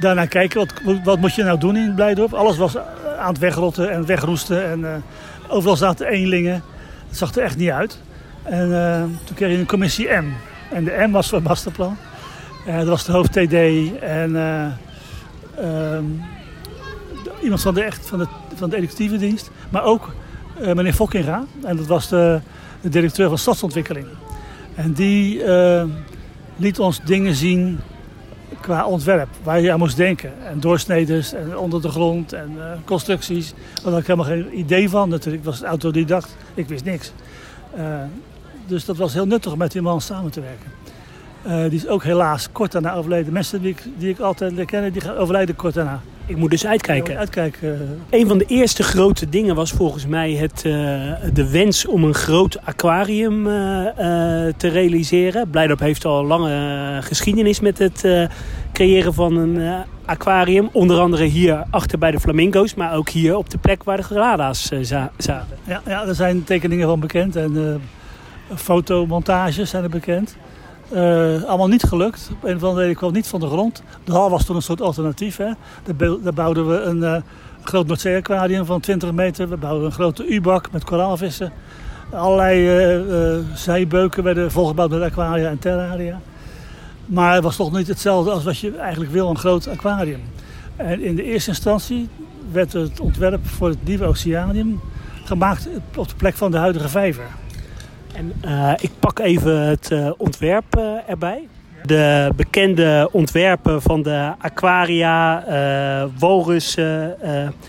daarnaar 0.00 0.28
kijken. 0.28 0.58
Wat, 0.58 1.00
wat 1.04 1.18
moet 1.18 1.34
je 1.34 1.42
nou 1.42 1.58
doen 1.58 1.76
in 1.76 1.94
Blijdorp? 1.94 2.32
Alles 2.32 2.56
was 2.56 2.76
aan 3.18 3.28
het 3.28 3.38
wegrotten 3.38 3.90
en 3.90 4.06
wegroesten. 4.06 4.70
En 4.70 5.04
overal 5.48 5.76
zaten 5.76 6.06
eenlingen. 6.06 6.62
Het 7.08 7.18
zag 7.18 7.34
er 7.34 7.42
echt 7.42 7.56
niet 7.56 7.70
uit. 7.70 7.98
En 8.42 8.68
uh, 8.68 9.02
toen 9.24 9.36
kreeg 9.36 9.52
je 9.52 9.58
een 9.58 9.66
commissie 9.66 10.08
M. 10.08 10.32
En 10.72 10.84
de 10.84 11.04
M 11.08 11.10
was 11.10 11.28
voor 11.28 11.38
het 11.38 11.46
masterplan. 11.46 11.96
Uh, 12.66 12.78
dat 12.78 12.86
was 12.86 13.04
de 13.04 13.12
hoofd 13.12 13.32
TD 13.32 13.54
en 14.00 14.34
um, 15.64 16.22
iemand 17.42 17.60
van 17.62 17.74
de, 17.74 17.82
echt, 17.82 18.08
van, 18.08 18.18
de, 18.18 18.26
van 18.54 18.70
de 18.70 18.76
educatieve 18.76 19.16
dienst. 19.16 19.50
Maar 19.68 19.84
ook 19.84 20.14
meneer 20.74 20.92
Fokkinga. 20.92 21.44
En 21.62 21.76
dat 21.76 21.86
was 21.86 22.08
de, 22.08 22.40
de, 22.80 22.88
directeur 22.88 23.28
van 23.28 23.38
stadsontwikkeling. 23.38 24.06
En 24.74 24.92
die 24.92 25.42
liet 26.56 26.78
ons 26.78 27.00
dingen 27.04 27.34
zien 27.34 27.80
qua 28.60 28.86
ontwerp, 28.86 29.28
waar 29.42 29.60
je 29.60 29.72
aan 29.72 29.78
moest 29.78 29.96
denken. 29.96 30.32
En 30.46 30.60
doorsneders 30.60 31.32
en 31.32 31.58
onder 31.58 31.82
de 31.82 31.88
grond 31.88 32.32
en 32.32 32.58
constructies. 32.84 33.54
Daar 33.82 33.92
had 33.92 34.00
ik 34.00 34.06
helemaal 34.06 34.30
geen 34.30 34.58
idee 34.58 34.88
van 34.88 35.08
natuurlijk. 35.08 35.44
Ik 35.44 35.50
was 35.50 35.62
autodidact, 35.62 36.36
ik 36.54 36.68
wist 36.68 36.84
niks. 36.84 37.12
Uh, 37.76 38.02
dus 38.66 38.84
dat 38.84 38.96
was 38.96 39.12
heel 39.12 39.26
nuttig 39.26 39.52
om 39.52 39.58
met 39.58 39.72
die 39.72 39.82
man 39.82 40.00
samen 40.00 40.30
te 40.30 40.40
werken. 40.40 40.72
Uh, 41.46 41.70
die 41.70 41.78
is 41.78 41.86
ook 41.86 42.02
helaas 42.02 42.52
kort 42.52 42.72
daarna 42.72 42.94
overleden. 42.94 43.32
Mensen 43.32 43.60
die 43.60 43.70
ik, 43.70 43.82
die 43.96 44.10
ik 44.10 44.18
altijd 44.18 44.64
ken, 44.64 44.92
die 44.92 45.16
overlijden 45.16 45.56
kort 45.56 45.74
daarna. 45.74 46.00
Ik 46.30 46.36
moet 46.36 46.50
dus 46.50 46.66
uitkijken. 46.66 47.18
uitkijken. 47.18 47.98
Een 48.10 48.26
van 48.26 48.38
de 48.38 48.44
eerste 48.44 48.82
grote 48.82 49.28
dingen 49.28 49.54
was 49.54 49.70
volgens 49.70 50.06
mij 50.06 50.32
het, 50.32 50.64
uh, 50.66 50.72
de 51.32 51.50
wens 51.50 51.86
om 51.86 52.04
een 52.04 52.14
groot 52.14 52.58
aquarium 52.64 53.46
uh, 53.46 53.52
uh, 53.52 53.92
te 54.56 54.68
realiseren. 54.68 55.50
Blijdorp 55.50 55.80
heeft 55.80 56.04
al 56.04 56.24
lange 56.24 56.98
geschiedenis 57.02 57.60
met 57.60 57.78
het 57.78 58.28
creëren 58.72 59.14
van 59.14 59.36
een 59.36 59.84
aquarium. 60.04 60.68
Onder 60.72 60.98
andere 60.98 61.24
hier 61.24 61.64
achter 61.70 61.98
bij 61.98 62.10
de 62.10 62.20
flamingo's, 62.20 62.74
maar 62.74 62.94
ook 62.94 63.08
hier 63.08 63.36
op 63.36 63.50
de 63.50 63.58
plek 63.58 63.84
waar 63.84 63.96
de 63.96 64.02
gerada's 64.02 64.70
zaten. 64.80 65.56
Ja, 65.66 65.82
ja, 65.86 66.06
er 66.06 66.14
zijn 66.14 66.44
tekeningen 66.44 66.88
van 66.88 67.00
bekend 67.00 67.36
en 67.36 67.80
fotomontages 68.54 69.70
zijn 69.70 69.82
er 69.82 69.90
bekend. 69.90 70.36
Uh, 70.92 71.42
allemaal 71.44 71.68
niet 71.68 71.82
gelukt. 71.82 72.30
Op 72.32 72.44
een 72.44 72.56
of 72.56 72.62
andere 72.62 72.80
reden 72.80 72.96
kwam 72.96 73.12
niet 73.12 73.26
van 73.26 73.40
de 73.40 73.46
grond. 73.46 73.82
De 74.04 74.12
hal 74.12 74.30
was 74.30 74.44
toen 74.44 74.56
een 74.56 74.62
soort 74.62 74.80
alternatief. 74.80 75.36
Hè. 75.36 75.50
Daar, 76.22 76.34
bouwden 76.34 76.68
we 76.68 76.80
een 76.80 76.96
uh, 76.96 77.16
groot 77.62 77.86
Noordzee-aquarium 77.86 78.64
van 78.64 78.80
20 78.80 79.12
meter. 79.12 79.48
We 79.48 79.56
bouwden 79.56 79.86
een 79.86 79.92
grote 79.92 80.26
U-bak 80.26 80.70
met 80.72 80.84
koraalvissen. 80.84 81.52
Allerlei 82.12 82.96
uh, 82.96 83.44
zijbeuken 83.54 84.22
werden 84.22 84.50
volgebouwd 84.50 84.90
met 84.90 85.02
aquaria 85.02 85.48
en 85.48 85.58
terraria. 85.58 86.20
Maar 87.06 87.34
het 87.34 87.44
was 87.44 87.56
toch 87.56 87.72
niet 87.72 87.88
hetzelfde 87.88 88.30
als 88.30 88.44
wat 88.44 88.58
je 88.58 88.76
eigenlijk 88.76 89.12
wil, 89.12 89.28
een 89.28 89.38
groot 89.38 89.68
aquarium. 89.68 90.20
En 90.76 91.02
in 91.02 91.16
de 91.16 91.22
eerste 91.22 91.50
instantie 91.50 92.08
werd 92.52 92.72
het 92.72 93.00
ontwerp 93.00 93.46
voor 93.46 93.68
het 93.68 93.84
nieuwe 93.84 94.04
oceanium 94.04 94.80
gemaakt 95.24 95.68
op 95.96 96.08
de 96.08 96.14
plek 96.14 96.36
van 96.36 96.50
de 96.50 96.56
huidige 96.56 96.88
vijver. 96.88 97.24
En 98.20 98.32
uh, 98.44 98.72
ik 98.80 98.90
pak 98.98 99.18
even 99.18 99.60
het 99.60 99.90
uh, 99.92 100.10
ontwerp 100.16 100.76
uh, 100.78 100.96
erbij. 101.06 101.48
De 101.82 102.32
bekende 102.36 103.08
ontwerpen 103.12 103.82
van 103.82 104.02
de 104.02 104.32
aquaria, 104.38 105.44
walrussen. 106.18 107.16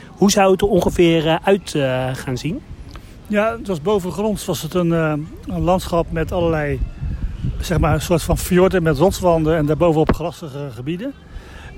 hoe 0.07 0.31
zou 0.31 0.51
het 0.51 0.61
er 0.61 0.67
ongeveer 0.67 1.39
uit 1.43 1.75
gaan 2.13 2.37
zien? 2.37 2.61
Ja, 3.27 3.57
het 3.57 3.67
was 3.67 3.81
bovengronds 3.81 4.45
was 4.45 4.61
het 4.61 4.73
een, 4.73 4.91
een 4.91 5.61
landschap 5.61 6.05
met 6.09 6.31
allerlei, 6.31 6.79
zeg 7.59 7.79
maar, 7.79 7.93
een 7.93 8.01
soort 8.01 8.23
van 8.23 8.37
fjorden 8.37 8.83
met 8.83 8.97
rotswanden 8.97 9.57
en 9.57 9.65
daarbovenop 9.65 10.13
grassige 10.13 10.69
gebieden. 10.75 11.13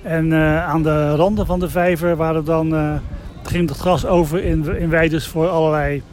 En 0.02 0.34
aan 0.64 0.84
de 0.84 1.16
randen 1.16 1.46
van 1.46 1.60
de 1.60 1.70
vijver 1.70 2.16
waren 2.16 2.46
dan, 2.46 3.00
ging 3.44 3.70
het 3.70 3.78
gras 3.78 4.06
over 4.06 4.44
in, 4.44 4.78
in 4.78 4.90
weides 4.90 5.28
voor 5.28 5.48
allerlei 5.48 6.04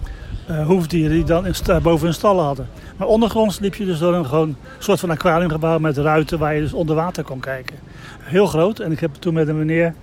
hoefdieren 0.50 1.11
die 1.11 1.25
dan 1.25 1.47
boven 1.83 2.04
hun 2.04 2.14
stallen 2.14 2.45
hadden. 2.45 2.69
Maar 2.97 3.09
ondergronds 3.09 3.59
liep 3.59 3.75
je 3.75 3.85
dus 3.85 3.99
door 3.99 4.14
een 4.14 4.26
gewoon 4.26 4.57
soort 4.78 5.00
van 5.00 5.11
aquariumgebouw 5.11 5.78
met 5.78 5.97
ruiten 5.97 6.38
waar 6.38 6.54
je 6.54 6.61
dus 6.61 6.73
onder 6.73 6.97
water 6.97 7.25
kon 7.25 7.40
kijken. 7.40 7.76
Heel 8.21 8.47
groot. 8.47 8.78
En 8.78 8.92
ik 8.92 9.00
heb 9.00 9.14
toen 9.14 9.35
met 9.35 9.49
een 9.49 9.59
meneer, 9.59 9.95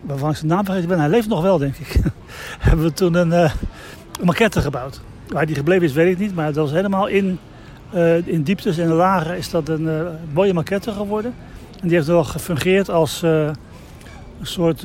waarvan 0.00 0.30
ik 0.30 0.36
zijn 0.36 0.48
naam 0.48 0.64
vergeten 0.64 0.88
ben, 0.88 0.98
hij 0.98 1.08
leeft 1.08 1.28
nog 1.28 1.42
wel 1.42 1.58
denk 1.58 1.76
ik, 1.76 2.00
hebben 2.58 2.84
we 2.84 2.92
toen 2.92 3.14
een, 3.14 3.28
uh, 3.28 3.52
maquette 4.22 4.60
gebouwd. 4.60 5.00
Waar 5.28 5.46
die 5.46 5.54
gebleven 5.54 5.84
is 5.84 5.92
weet 5.92 6.12
ik 6.12 6.18
niet, 6.18 6.34
maar 6.34 6.46
het 6.46 6.56
was 6.56 6.70
helemaal 6.70 7.06
in, 7.06 7.38
uh, 7.94 8.26
in 8.26 8.42
dieptes 8.42 8.78
en 8.78 8.88
lagen 8.88 9.36
is 9.36 9.50
dat 9.50 9.68
een 9.68 10.06
mooie 10.32 10.54
maquette 10.54 10.92
geworden. 10.92 11.34
En 11.80 11.88
die 11.88 11.96
heeft 11.96 12.06
wel 12.06 12.24
gefungeerd 12.24 12.90
als 12.90 13.22
een 13.22 13.56
soort, 14.42 14.80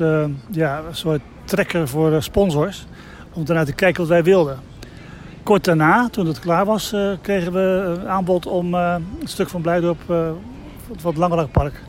ja, 0.50 0.82
een 0.88 0.96
soort 0.96 1.20
trekker 1.44 1.88
voor 1.88 2.22
sponsors 2.22 2.86
om 3.38 3.44
daarna 3.44 3.64
te 3.64 3.72
kijken 3.72 4.00
wat 4.00 4.10
wij 4.10 4.22
wilden 4.22 4.58
kort 5.42 5.64
daarna, 5.64 6.08
toen 6.08 6.26
het 6.26 6.38
klaar 6.38 6.64
was, 6.64 6.94
kregen 7.20 7.52
we 7.52 7.94
een 8.00 8.08
aanbod 8.08 8.46
om 8.46 8.74
een 8.74 9.04
stuk 9.24 9.48
van 9.48 9.60
Blijdorp 9.60 10.00
wat 11.02 11.16
langer 11.16 11.48
park 11.48 11.82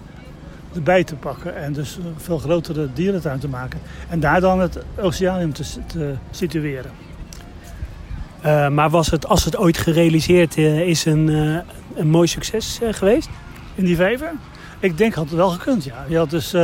erbij 0.73 1.03
te 1.03 1.15
pakken. 1.15 1.55
En 1.55 1.73
dus 1.73 1.95
een 1.95 2.13
veel 2.17 2.37
grotere 2.37 2.89
dierentuin 2.93 3.39
te 3.39 3.47
maken. 3.47 3.79
En 4.09 4.19
daar 4.19 4.41
dan 4.41 4.59
het 4.59 4.79
oceanium 4.99 5.53
te, 5.53 5.63
te 5.85 6.13
situeren. 6.31 6.91
Uh, 8.45 8.69
maar 8.69 8.89
was 8.89 9.11
het, 9.11 9.27
als 9.27 9.45
het 9.45 9.57
ooit 9.57 9.77
gerealiseerd 9.77 10.57
uh, 10.57 10.87
is, 10.87 11.05
een, 11.05 11.27
uh, 11.27 11.57
een 11.95 12.09
mooi 12.09 12.27
succes 12.27 12.79
geweest? 12.91 13.29
In 13.75 13.85
die 13.85 13.95
vijver? 13.95 14.31
Ik 14.79 14.97
denk 14.97 15.13
had 15.13 15.25
het 15.25 15.33
wel 15.33 15.49
gekund, 15.49 15.83
ja. 15.83 16.05
Je 16.07 16.17
had 16.17 16.29
dus 16.29 16.55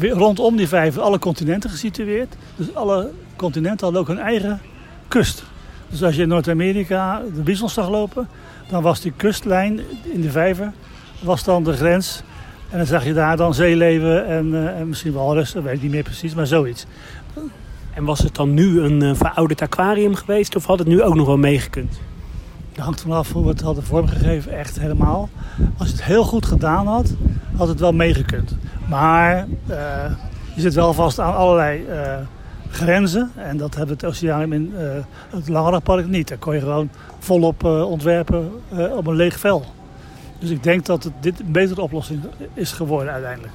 rondom 0.00 0.56
die 0.56 0.68
vijver 0.68 1.02
alle 1.02 1.18
continenten 1.18 1.70
gesitueerd. 1.70 2.36
Dus 2.56 2.74
alle 2.74 3.10
continenten 3.36 3.84
hadden 3.84 4.00
ook 4.00 4.08
hun 4.08 4.18
eigen 4.18 4.60
kust. 5.08 5.44
Dus 5.88 6.02
als 6.02 6.16
je 6.16 6.22
in 6.22 6.28
Noord-Amerika 6.28 7.22
de 7.34 7.42
Biesel 7.42 7.68
zag 7.68 7.88
lopen, 7.88 8.28
dan 8.68 8.82
was 8.82 9.00
die 9.00 9.12
kustlijn 9.16 9.80
in 10.02 10.20
de 10.20 10.30
vijver 10.30 10.72
was 11.20 11.44
dan 11.44 11.64
de 11.64 11.72
grens. 11.72 12.22
En 12.70 12.78
dan 12.78 12.86
zag 12.86 13.04
je 13.04 13.12
daar 13.12 13.36
dan 13.36 13.54
zeeleven 13.54 14.26
en, 14.26 14.76
en 14.76 14.88
misschien 14.88 15.12
walrus, 15.12 15.52
dat 15.52 15.62
weet 15.62 15.74
ik 15.74 15.82
niet 15.82 15.90
meer 15.90 16.02
precies, 16.02 16.34
maar 16.34 16.46
zoiets. 16.46 16.86
En 17.94 18.04
was 18.04 18.18
het 18.18 18.34
dan 18.34 18.54
nu 18.54 18.80
een 18.80 19.02
uh, 19.02 19.14
verouderd 19.14 19.62
aquarium 19.62 20.14
geweest 20.14 20.56
of 20.56 20.64
had 20.64 20.78
het 20.78 20.88
nu 20.88 21.02
ook 21.02 21.14
nog 21.14 21.26
wel 21.26 21.36
meegekund? 21.36 22.00
Dat 22.74 22.84
hangt 22.84 23.00
vanaf 23.00 23.32
hoe 23.32 23.42
we 23.42 23.48
het 23.48 23.60
hadden 23.60 23.84
vormgegeven, 23.84 24.58
echt 24.58 24.80
helemaal. 24.80 25.28
Als 25.78 25.88
het 25.88 26.04
heel 26.04 26.24
goed 26.24 26.46
gedaan 26.46 26.86
had, 26.86 27.14
had 27.56 27.68
het 27.68 27.80
wel 27.80 27.92
meegekund. 27.92 28.56
Maar 28.88 29.46
uh, 29.68 29.76
je 30.54 30.60
zit 30.60 30.74
wel 30.74 30.92
vast 30.92 31.18
aan 31.20 31.34
allerlei 31.34 31.84
grenzen. 32.70 33.30
En 33.36 33.56
dat 33.56 33.74
hebben 33.74 33.94
het 33.94 34.04
Oceanium 34.04 34.52
in 34.52 34.72
het 35.30 35.48
langere 35.48 35.80
park 35.80 36.06
niet. 36.06 36.28
Daar 36.28 36.38
kon 36.38 36.54
je 36.54 36.60
gewoon 36.60 36.90
volop 37.18 37.64
ontwerpen 37.64 38.50
op 38.96 39.06
een 39.06 39.16
leeg 39.16 39.38
vel. 39.38 39.64
Dus 40.38 40.50
ik 40.50 40.62
denk 40.62 40.86
dat 40.86 41.04
het 41.04 41.12
dit 41.20 41.40
een 41.40 41.52
betere 41.52 41.80
oplossing 41.80 42.20
is 42.54 42.72
geworden 42.72 43.12
uiteindelijk. 43.12 43.52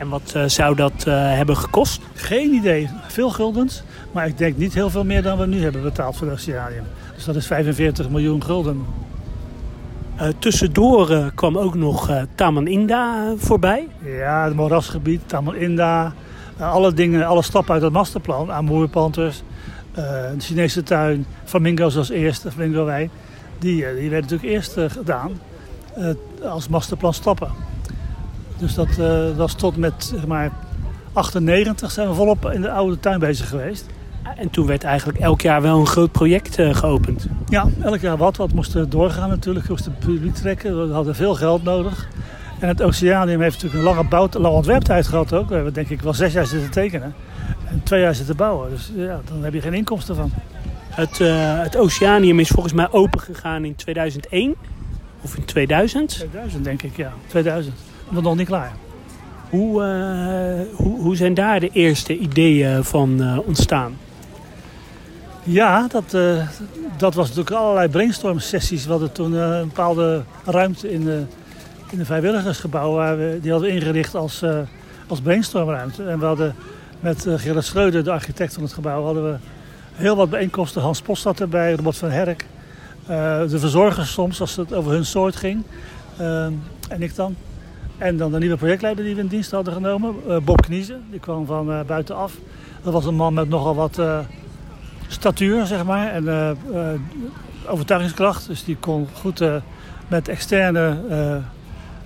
En 0.00 0.08
wat 0.08 0.32
uh, 0.36 0.44
zou 0.44 0.74
dat 0.74 0.92
uh, 1.08 1.14
hebben 1.14 1.56
gekost? 1.56 2.00
Geen 2.14 2.52
idee. 2.52 2.88
Veel 3.06 3.30
guldens. 3.30 3.82
Maar 4.12 4.26
ik 4.26 4.38
denk 4.38 4.56
niet 4.56 4.74
heel 4.74 4.90
veel 4.90 5.04
meer 5.04 5.22
dan 5.22 5.38
we 5.38 5.46
nu 5.46 5.62
hebben 5.62 5.82
betaald 5.82 6.16
voor 6.16 6.26
het 6.26 6.36
oceanium. 6.36 6.84
Dus 7.14 7.24
dat 7.24 7.36
is 7.36 7.46
45 7.46 8.10
miljoen 8.10 8.44
gulden. 8.44 8.84
Uh, 10.16 10.28
tussendoor 10.38 11.32
kwam 11.34 11.58
ook 11.58 11.74
nog 11.74 12.10
Taman 12.34 12.66
Inda 12.66 13.34
voorbij. 13.36 13.88
Ja, 14.04 14.44
het 14.44 14.54
moerasgebied, 14.54 15.20
Taman 15.26 15.54
Inda. 15.56 16.12
alle 16.58 16.92
dingen, 16.92 17.26
alle 17.26 17.42
stappen 17.42 17.74
uit 17.74 17.82
het 17.82 17.92
masterplan. 17.92 18.52
Amoerpanters, 18.52 19.42
de 19.94 20.34
Chinese 20.38 20.82
tuin, 20.82 21.26
flamingo's 21.44 21.96
als 21.96 22.10
eerste, 22.10 22.50
flamingo 22.50 22.84
wij. 22.84 23.10
Die, 23.58 23.76
die 23.76 24.10
werden 24.10 24.20
natuurlijk 24.20 24.50
eerst 24.50 24.76
gedaan. 24.88 25.30
Eh, 25.94 26.50
als 26.50 26.68
masterplan 26.68 27.14
stappen. 27.14 27.50
Dus 28.60 28.74
dat 28.74 28.88
uh, 28.98 29.36
was 29.36 29.54
tot 29.54 29.76
met 29.76 29.92
zeg 30.14 30.26
maar 30.26 30.50
98 31.12 31.90
zijn 31.90 32.08
we 32.08 32.14
volop 32.14 32.50
in 32.50 32.60
de 32.60 32.70
oude 32.70 33.00
tuin 33.00 33.18
bezig 33.18 33.48
geweest. 33.48 33.86
En 34.36 34.50
toen 34.50 34.66
werd 34.66 34.84
eigenlijk 34.84 35.18
elk 35.18 35.40
jaar 35.40 35.62
wel 35.62 35.78
een 35.78 35.86
groot 35.86 36.12
project 36.12 36.58
uh, 36.58 36.74
geopend. 36.74 37.26
Ja, 37.48 37.66
elk 37.82 38.00
jaar 38.00 38.16
wat. 38.16 38.36
Wat 38.36 38.52
moest 38.52 38.90
doorgaan 38.90 39.28
natuurlijk. 39.28 39.66
We 39.66 39.72
moesten 39.72 39.96
publiek 39.98 40.34
trekken. 40.34 40.88
We 40.88 40.92
hadden 40.92 41.14
veel 41.14 41.34
geld 41.34 41.62
nodig. 41.62 42.08
En 42.58 42.68
het 42.68 42.82
Oceanium 42.82 43.40
heeft 43.40 43.62
natuurlijk 43.62 43.80
een 43.80 43.94
lange, 43.94 44.08
bouw, 44.08 44.28
lange 44.32 44.56
ontwerptijd 44.56 45.06
gehad 45.06 45.32
ook. 45.32 45.48
We 45.48 45.54
hebben 45.54 45.72
denk 45.72 45.88
ik 45.88 46.02
wel 46.02 46.14
zes 46.14 46.32
jaar 46.32 46.46
zitten 46.46 46.70
tekenen. 46.70 47.14
En 47.68 47.82
twee 47.82 48.00
jaar 48.00 48.14
zitten 48.14 48.36
bouwen. 48.36 48.70
Dus 48.70 48.92
ja, 48.94 49.20
dan 49.24 49.44
heb 49.44 49.52
je 49.52 49.60
geen 49.60 49.74
inkomsten 49.74 50.16
van. 50.16 50.32
Het, 50.88 51.18
uh, 51.18 51.62
het 51.62 51.76
Oceanium 51.76 52.40
is 52.40 52.48
volgens 52.48 52.74
mij 52.74 52.90
open 52.90 53.20
gegaan 53.20 53.64
in 53.64 53.74
2001. 53.74 54.54
Of 55.20 55.36
in 55.36 55.44
2000? 55.44 56.08
2000 56.08 56.64
denk 56.64 56.82
ik, 56.82 56.96
ja. 56.96 57.12
2000. 57.26 57.74
Maar 58.10 58.22
nog 58.22 58.36
niet 58.36 58.46
klaar. 58.46 58.72
Hoe, 59.50 59.82
uh, 59.82 60.76
hoe, 60.76 61.00
hoe 61.00 61.16
zijn 61.16 61.34
daar 61.34 61.60
de 61.60 61.70
eerste 61.72 62.18
ideeën 62.18 62.84
van 62.84 63.22
uh, 63.22 63.38
ontstaan? 63.46 63.96
Ja, 65.42 65.86
dat, 65.88 66.14
uh, 66.14 66.48
dat 66.96 67.14
was 67.14 67.28
natuurlijk 67.28 67.56
allerlei 67.56 67.88
brainstorm 67.88 68.38
sessies. 68.38 68.84
We 68.84 68.90
hadden 68.90 69.12
toen 69.12 69.32
een 69.32 69.66
bepaalde 69.66 70.22
ruimte 70.44 70.92
in 70.92 71.04
de, 71.04 71.22
in 71.90 71.98
de 71.98 72.04
vrijwilligersgebouw. 72.04 72.92
Waar 72.92 73.18
we, 73.18 73.38
die 73.42 73.50
hadden 73.50 73.70
we 73.70 73.76
ingericht 73.76 74.14
als, 74.14 74.44
als 75.08 75.20
brainstormruimte. 75.20 76.04
En 76.04 76.18
we 76.18 76.24
hadden 76.24 76.54
met 77.00 77.26
Gerrit 77.36 77.64
Schreuder, 77.64 78.04
de 78.04 78.12
architect 78.12 78.54
van 78.54 78.62
het 78.62 78.72
gebouw, 78.72 79.04
hadden 79.04 79.32
we 79.32 79.36
heel 79.94 80.16
wat 80.16 80.30
bijeenkomsten. 80.30 80.82
Hans 80.82 81.02
Post 81.02 81.22
zat 81.22 81.40
erbij, 81.40 81.74
Robert 81.74 81.96
van 81.96 82.10
Herk. 82.10 82.46
De 83.50 83.58
verzorgers 83.58 84.12
soms, 84.12 84.40
als 84.40 84.56
het 84.56 84.74
over 84.74 84.92
hun 84.92 85.04
soort 85.04 85.36
ging. 85.36 85.62
Uh, 86.20 86.44
en 86.88 87.02
ik 87.02 87.14
dan. 87.14 87.36
En 88.00 88.16
dan 88.16 88.32
de 88.32 88.38
nieuwe 88.38 88.56
projectleider 88.56 89.04
die 89.04 89.14
we 89.14 89.20
in 89.20 89.26
dienst 89.26 89.50
hadden 89.50 89.74
genomen, 89.74 90.14
uh, 90.28 90.36
Bob 90.44 90.62
Kniezen. 90.62 91.02
Die 91.10 91.20
kwam 91.20 91.46
van 91.46 91.84
buitenaf. 91.86 92.36
Dat 92.82 92.92
was 92.92 93.04
een 93.04 93.14
man 93.14 93.34
met 93.34 93.48
nogal 93.48 93.74
wat 93.74 94.00
statuur, 95.06 95.66
zeg 95.66 95.84
maar. 95.84 96.10
En 96.12 96.56
overtuigingskracht. 97.66 98.46
Dus 98.46 98.64
die 98.64 98.76
kon 98.76 99.08
goed 99.12 99.44
met 100.08 100.28
externe 100.28 100.96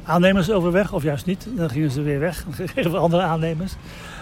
aannemers 0.05 0.51
overweg. 0.51 0.93
Of 0.93 1.03
juist 1.03 1.27
niet. 1.27 1.47
Dan 1.57 1.71
gingen 1.71 1.91
ze 1.91 2.03
weer 2.03 2.21
weg. 2.21 2.45
Dan 2.57 2.67
kregen 2.67 2.91
we 2.91 2.97
andere 2.97 3.23
aannemers. 3.23 3.75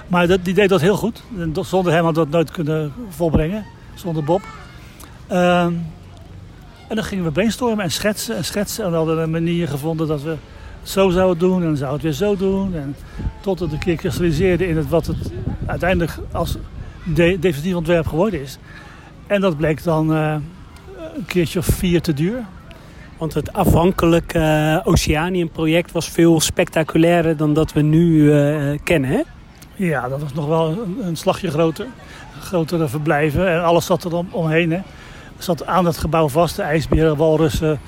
Maar 0.06 0.26
dat, 0.26 0.44
die 0.44 0.54
deed 0.54 0.68
dat 0.68 0.80
heel 0.80 0.96
goed. 0.96 1.22
Zonder 1.60 1.92
hem 1.92 2.04
had 2.04 2.14
dat 2.14 2.28
nooit 2.28 2.50
kunnen 2.50 2.92
volbrengen. 3.08 3.64
Zonder 3.94 4.24
Bob. 4.24 4.42
Ehm, 5.26 5.72
en 6.88 6.96
dan 6.96 7.04
gingen 7.04 7.24
we 7.24 7.30
brainstormen 7.30 7.84
en 7.84 7.90
schetsen 7.90 8.36
en 8.36 8.44
schetsen. 8.44 8.84
En 8.84 8.90
we 8.90 8.96
hadden 8.96 9.18
een 9.18 9.30
manier 9.30 9.68
gevonden 9.68 10.06
dat 10.06 10.22
we 10.22 10.36
het 10.82 10.90
zo 10.90 11.10
zouden 11.10 11.38
doen 11.38 11.62
en 11.62 11.74
we 11.74 11.86
het 11.86 12.02
weer 12.02 12.12
zo 12.12 12.36
doen. 12.36 12.74
En 12.74 12.96
tot 13.40 13.60
het 13.60 13.72
een 13.72 13.78
keer 13.78 13.96
kristalliseerde 13.96 14.68
in 14.68 14.76
het 14.76 14.88
wat 14.88 15.06
het 15.06 15.32
uiteindelijk 15.66 16.12
als 16.32 16.56
de, 17.04 17.36
definitief 17.40 17.74
ontwerp 17.74 18.06
geworden 18.06 18.40
is. 18.42 18.58
En 19.26 19.40
dat 19.40 19.56
bleek 19.56 19.82
dan 19.82 20.12
uh, 20.12 20.34
een 21.16 21.26
keertje 21.26 21.58
of 21.58 21.66
vier 21.66 22.00
te 22.00 22.12
duur. 22.12 22.44
Want 23.18 23.34
het 23.34 23.52
afhankelijke 23.52 24.38
uh, 24.38 24.92
Oceanium-project 24.92 25.92
was 25.92 26.08
veel 26.08 26.40
spectaculairder 26.40 27.36
dan 27.36 27.54
dat 27.54 27.72
we 27.72 27.80
nu 27.80 28.22
uh, 28.22 28.78
kennen, 28.84 29.10
hè? 29.10 29.20
Ja, 29.74 30.08
dat 30.08 30.20
was 30.20 30.32
nog 30.32 30.46
wel 30.46 30.68
een, 30.68 31.06
een 31.06 31.16
slagje 31.16 31.50
groter. 31.50 31.86
Grotere 32.40 32.88
verblijven 32.88 33.48
en 33.48 33.64
alles 33.64 33.86
zat 33.86 34.04
er 34.04 34.14
om, 34.14 34.28
omheen, 34.30 34.70
hè 34.70 34.80
zat 35.42 35.66
aan 35.66 35.86
het 35.86 35.98
gebouw 35.98 36.28
vast. 36.28 36.56
De 36.56 36.62
ijsberen, 36.62 37.16
walrussen, 37.16 37.80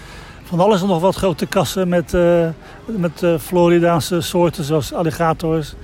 van 0.45 0.61
alles 0.61 0.83
nog 0.83 1.01
wat 1.01 1.17
grote 1.17 1.47
kassen 1.47 1.89
met, 1.89 2.15
uh, 2.15 2.49
met 2.87 3.23
uh, 3.23 3.39
Floridaanse 3.39 4.21
soorten 4.21 4.65
zoals 4.65 4.93
alligators, 4.93 5.75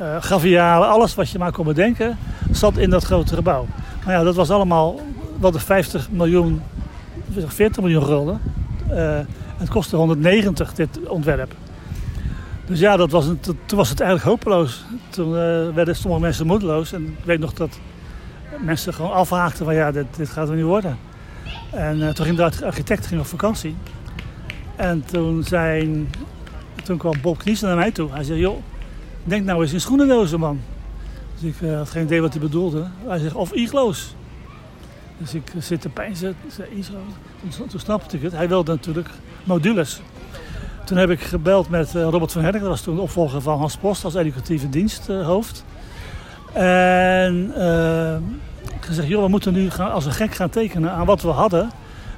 uh, 0.00 0.16
gavialen. 0.20 0.88
Alles 0.88 1.14
wat 1.14 1.30
je 1.30 1.38
maar 1.38 1.52
kon 1.52 1.64
bedenken 1.64 2.18
zat 2.50 2.76
in 2.76 2.90
dat 2.90 3.04
grote 3.04 3.34
gebouw. 3.34 3.66
Maar 4.04 4.14
ja, 4.14 4.22
dat 4.22 4.34
was 4.34 4.50
allemaal 4.50 5.00
wel 5.40 5.50
de 5.50 5.58
50 5.58 6.10
miljoen, 6.10 6.62
40 7.46 7.82
miljoen 7.82 8.04
gulden. 8.04 8.40
het 9.56 9.68
kostte 9.68 9.96
190 9.96 10.74
dit 10.74 10.98
ontwerp. 11.08 11.54
Dus 12.66 12.78
ja, 12.78 12.96
dat 12.96 13.10
was 13.10 13.26
een, 13.26 13.40
toen 13.40 13.78
was 13.78 13.88
het 13.88 14.00
eigenlijk 14.00 14.30
hopeloos. 14.30 14.84
Toen 15.08 15.30
werden 15.74 15.96
sommige 15.96 16.22
mensen 16.22 16.46
moedeloos. 16.46 16.92
En 16.92 17.04
ik 17.04 17.24
weet 17.24 17.40
nog 17.40 17.52
dat 17.52 17.78
mensen 18.60 18.94
gewoon 18.94 19.12
afhaakten 19.12 19.64
van 19.64 19.74
ja, 19.74 19.92
dit, 19.92 20.06
gaat 20.22 20.48
er 20.48 20.54
niet 20.54 20.64
worden. 20.64 20.98
En 21.70 22.14
toen 22.14 22.24
ging 22.24 22.36
de 22.36 22.64
architect 22.64 23.06
ging 23.06 23.20
op 23.20 23.26
vakantie. 23.26 23.76
En 24.76 25.04
toen, 25.04 25.42
zijn, 25.42 26.10
toen 26.84 26.98
kwam 26.98 27.20
Bob 27.22 27.38
Kniesen 27.38 27.68
naar 27.68 27.76
mij 27.76 27.90
toe. 27.90 28.10
Hij 28.10 28.24
zei, 28.24 28.38
joh, 28.38 28.62
denk 29.24 29.44
nou 29.44 29.62
eens 29.62 29.72
in 29.72 29.80
schoenendozen, 29.80 30.40
man. 30.40 30.60
Dus 31.34 31.50
ik 31.50 31.60
uh, 31.60 31.76
had 31.76 31.90
geen 31.90 32.04
idee 32.04 32.20
wat 32.20 32.32
hij 32.32 32.42
bedoelde. 32.42 32.86
Hij 33.06 33.18
zegt, 33.18 33.34
of 33.34 33.52
igloos. 33.52 34.14
Dus 35.18 35.34
ik 35.34 35.52
zit 35.58 35.80
te 35.80 35.88
pijnzen. 35.88 36.36
Toen, 37.56 37.66
toen 37.66 37.80
snapte 37.80 38.16
ik 38.16 38.22
het. 38.22 38.32
Hij 38.32 38.48
wilde 38.48 38.72
natuurlijk 38.72 39.08
modules. 39.44 40.00
Toen 40.84 40.98
heb 40.98 41.10
ik 41.10 41.20
gebeld 41.20 41.68
met 41.68 41.94
uh, 41.94 42.02
Robert 42.02 42.32
van 42.32 42.42
Herk. 42.42 42.60
Dat 42.60 42.68
was 42.68 42.80
toen 42.80 42.94
de 42.94 43.00
opvolger 43.00 43.40
van 43.40 43.58
Hans 43.58 43.76
Post 43.76 44.04
als 44.04 44.14
educatieve 44.14 44.68
diensthoofd. 44.68 45.64
en 46.52 47.52
gezegd, 48.80 49.08
joh, 49.08 49.22
we 49.22 49.28
moeten 49.28 49.52
nu 49.52 49.70
gaan, 49.70 49.92
als 49.92 50.06
een 50.06 50.12
gek 50.12 50.34
gaan 50.34 50.50
tekenen 50.50 50.90
aan 50.90 51.06
wat 51.06 51.22
we 51.22 51.28
hadden. 51.28 51.70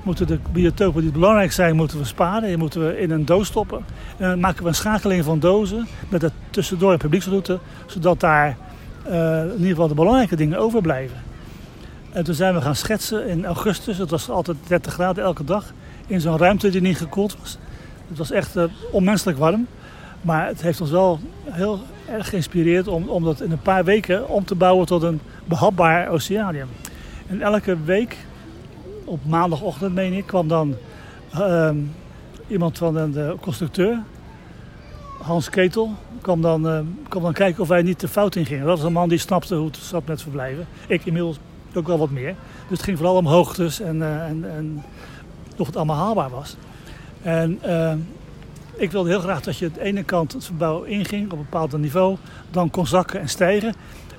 Moeten 0.07 0.27
de 0.27 0.39
biotopen 0.53 1.03
die 1.03 1.11
belangrijk 1.11 1.53
zijn, 1.53 1.77
moeten 1.77 1.99
we 1.99 2.05
sparen. 2.05 2.49
Die 2.49 2.57
moeten 2.57 2.87
we 2.87 3.01
in 3.01 3.11
een 3.11 3.25
doos 3.25 3.47
stoppen. 3.47 3.85
En 4.17 4.29
dan 4.29 4.41
maken 4.41 4.63
we 4.63 4.69
een 4.69 4.75
schakeling 4.75 5.25
van 5.25 5.39
dozen 5.39 5.87
met 6.09 6.23
het 6.23 6.33
tussendoor 6.51 6.97
publieksroute. 6.97 7.59
Zodat 7.87 8.21
daar 8.21 8.57
uh, 9.09 9.43
in 9.45 9.53
ieder 9.53 9.69
geval 9.69 9.89
de 9.89 9.95
belangrijke 9.95 10.37
dingen 10.37 10.59
overblijven. 10.59 11.17
En 12.13 12.25
toen 12.25 12.35
zijn 12.35 12.55
we 12.55 12.61
gaan 12.61 12.75
schetsen 12.75 13.29
in 13.29 13.45
augustus. 13.45 13.99
Het 13.99 14.11
was 14.11 14.31
altijd 14.31 14.57
30 14.67 14.93
graden 14.93 15.25
elke 15.25 15.45
dag. 15.45 15.73
In 16.07 16.21
zo'n 16.21 16.39
ruimte 16.39 16.71
die 16.71 16.81
niet 16.81 16.97
gekoeld 16.97 17.37
was. 17.41 17.59
Het 18.09 18.19
was 18.19 18.31
echt 18.31 18.57
uh, 18.57 18.65
onmenselijk 18.93 19.39
warm. 19.39 19.67
Maar 20.21 20.47
het 20.47 20.63
heeft 20.63 20.81
ons 20.81 20.91
wel 20.91 21.21
heel 21.45 21.81
erg 22.09 22.29
geïnspireerd 22.29 22.89
om, 22.89 23.09
om 23.09 23.25
dat 23.25 23.41
in 23.41 23.51
een 23.51 23.63
paar 23.63 23.85
weken 23.85 24.29
om 24.29 24.45
te 24.45 24.55
bouwen 24.55 24.87
tot 24.87 25.03
een 25.03 25.21
behapbaar 25.45 26.09
oceanium. 26.09 26.69
En 27.27 27.43
elke 27.43 27.77
week, 27.85 28.17
op 29.07 29.21
maandagochtend 29.27 29.95
meen 29.95 30.13
ik, 30.13 30.27
kwam 30.27 30.49
dan 30.49 30.75
ehm, 31.33 31.77
iemand 32.47 32.79
van 32.79 33.11
de 33.11 33.37
constructeur, 33.41 34.03
Hans 35.23 35.51
Ketel, 35.51 35.95
kwam 36.21 36.41
dan, 36.41 36.67
uh, 36.67 36.81
kwam 37.09 37.23
dan 37.23 37.33
kijken 37.33 37.63
of 37.63 37.69
wij 37.69 37.83
niet 37.83 38.01
de 38.01 38.09
fout 38.09 38.37
in 38.37 38.47
gingen. 38.47 38.67
Dat 38.67 38.77
was 38.77 38.87
een 38.87 38.93
man 38.93 39.09
die 39.09 39.19
snapte 39.19 39.55
hoe 39.55 39.67
het 39.67 39.77
zat 39.77 40.07
met 40.07 40.23
verblijven. 40.23 40.67
Ik 40.87 41.05
inmiddels 41.05 41.39
ook 41.75 41.87
wel 41.87 41.99
wat 41.99 42.11
meer. 42.11 42.35
Dus 42.69 42.77
het 42.77 42.83
ging 42.83 42.97
vooral 42.97 43.17
om 43.17 43.27
hoogtes 43.27 43.81
en, 43.81 43.97
uh, 43.97 44.27
en, 44.27 44.51
en 44.57 44.85
of 45.57 45.67
het 45.67 45.77
allemaal 45.77 45.97
haalbaar 45.97 46.31
was. 46.31 46.57
En 47.23 47.59
uh, 47.67 47.93
ik 48.77 48.91
wilde 48.91 49.09
heel 49.09 49.21
graag 49.21 49.41
dat 49.41 49.59
je 49.59 49.67
aan 49.67 49.73
de 49.75 49.83
ene 49.83 50.03
kant 50.03 50.33
het 50.33 50.45
verbouw 50.45 50.83
inging 50.83 51.25
op 51.25 51.33
een 51.33 51.45
bepaald 51.51 51.79
niveau, 51.79 52.17
dan 52.51 52.71
kon 52.71 52.87
zakken 52.87 53.21
en 53.21 53.29
stijgen 53.29 53.69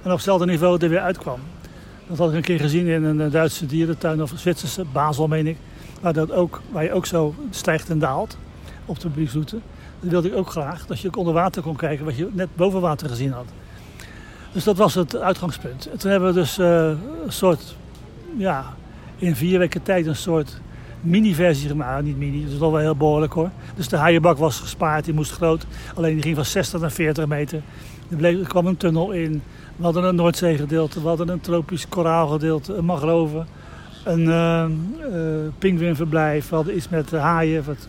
en 0.04 0.06
op 0.06 0.12
hetzelfde 0.12 0.46
niveau 0.46 0.78
er 0.80 0.90
weer 0.90 1.00
uitkwam. 1.00 1.40
Dat 2.08 2.18
had 2.18 2.30
ik 2.30 2.36
een 2.36 2.42
keer 2.42 2.60
gezien 2.60 2.88
in 2.88 3.04
een 3.04 3.32
Duitse 3.32 3.66
dierentuin 3.66 4.22
of 4.22 4.32
een 4.32 4.38
Zwitserse, 4.38 4.86
Basel 4.92 5.28
meen 5.28 5.48
ik, 5.48 5.58
waar, 6.02 6.14
dat 6.14 6.32
ook, 6.32 6.62
waar 6.72 6.84
je 6.84 6.92
ook 6.92 7.06
zo 7.06 7.36
stijgt 7.50 7.90
en 7.90 8.00
daalt 8.00 8.38
op 8.86 9.00
de 9.00 9.10
briefroute. 9.10 9.60
Dat 10.00 10.10
wilde 10.10 10.28
ik 10.28 10.36
ook 10.36 10.50
graag, 10.50 10.86
dat 10.86 11.00
je 11.00 11.08
ook 11.08 11.16
onder 11.16 11.34
water 11.34 11.62
kon 11.62 11.76
kijken 11.76 12.06
wat 12.06 12.18
je 12.18 12.30
net 12.32 12.56
boven 12.56 12.82
water 12.82 13.10
gezien 13.10 13.32
had. 13.32 13.46
Dus 14.52 14.64
dat 14.64 14.78
was 14.78 14.94
het 14.94 15.16
uitgangspunt. 15.16 15.90
En 15.90 15.98
toen 15.98 16.12
hebben 16.12 16.34
we 16.34 16.40
dus 16.40 16.60
uh, 16.60 16.88
een 17.26 17.32
soort, 17.32 17.76
ja, 18.38 18.76
in 19.18 19.36
vier 19.36 19.60
weken 19.60 19.84
tijd 19.84 20.06
een 20.06 20.16
soort 20.16 20.60
mini-versie 21.10 21.68
gemaakt. 21.68 22.04
Niet 22.04 22.18
mini, 22.18 22.44
dat 22.44 22.52
is 22.52 22.58
wel 22.58 22.78
heel 22.78 22.96
behoorlijk 22.96 23.34
hoor. 23.34 23.50
Dus 23.76 23.88
de 23.88 23.98
haaienbak 23.98 24.38
was 24.38 24.60
gespaard, 24.60 25.06
die 25.06 25.14
moest 25.14 25.32
groot. 25.32 25.66
Alleen 25.96 26.14
die 26.14 26.22
ging 26.24 26.36
van 26.36 26.46
60 26.46 26.80
naar 26.82 26.92
40 26.92 27.28
meter. 27.28 27.62
Er, 28.10 28.18
bleef, 28.18 28.40
er 28.40 28.48
kwam 28.48 28.66
een 28.66 28.78
tunnel 28.78 29.12
in. 29.12 29.42
We 29.76 29.84
hadden 29.84 30.04
een 30.04 30.16
Noordzeegedeelte, 30.16 31.02
we 31.02 31.08
hadden 31.08 31.30
een 31.30 31.40
tropisch 31.40 31.90
koraalgedeelte, 31.90 32.74
een 32.74 32.86
mangrove, 32.86 33.44
een 34.04 34.22
uh. 34.22 34.66
We 35.60 36.42
hadden 36.50 36.76
iets 36.76 36.90
met 36.90 37.12
haaien 37.12 37.64
wat, 37.66 37.88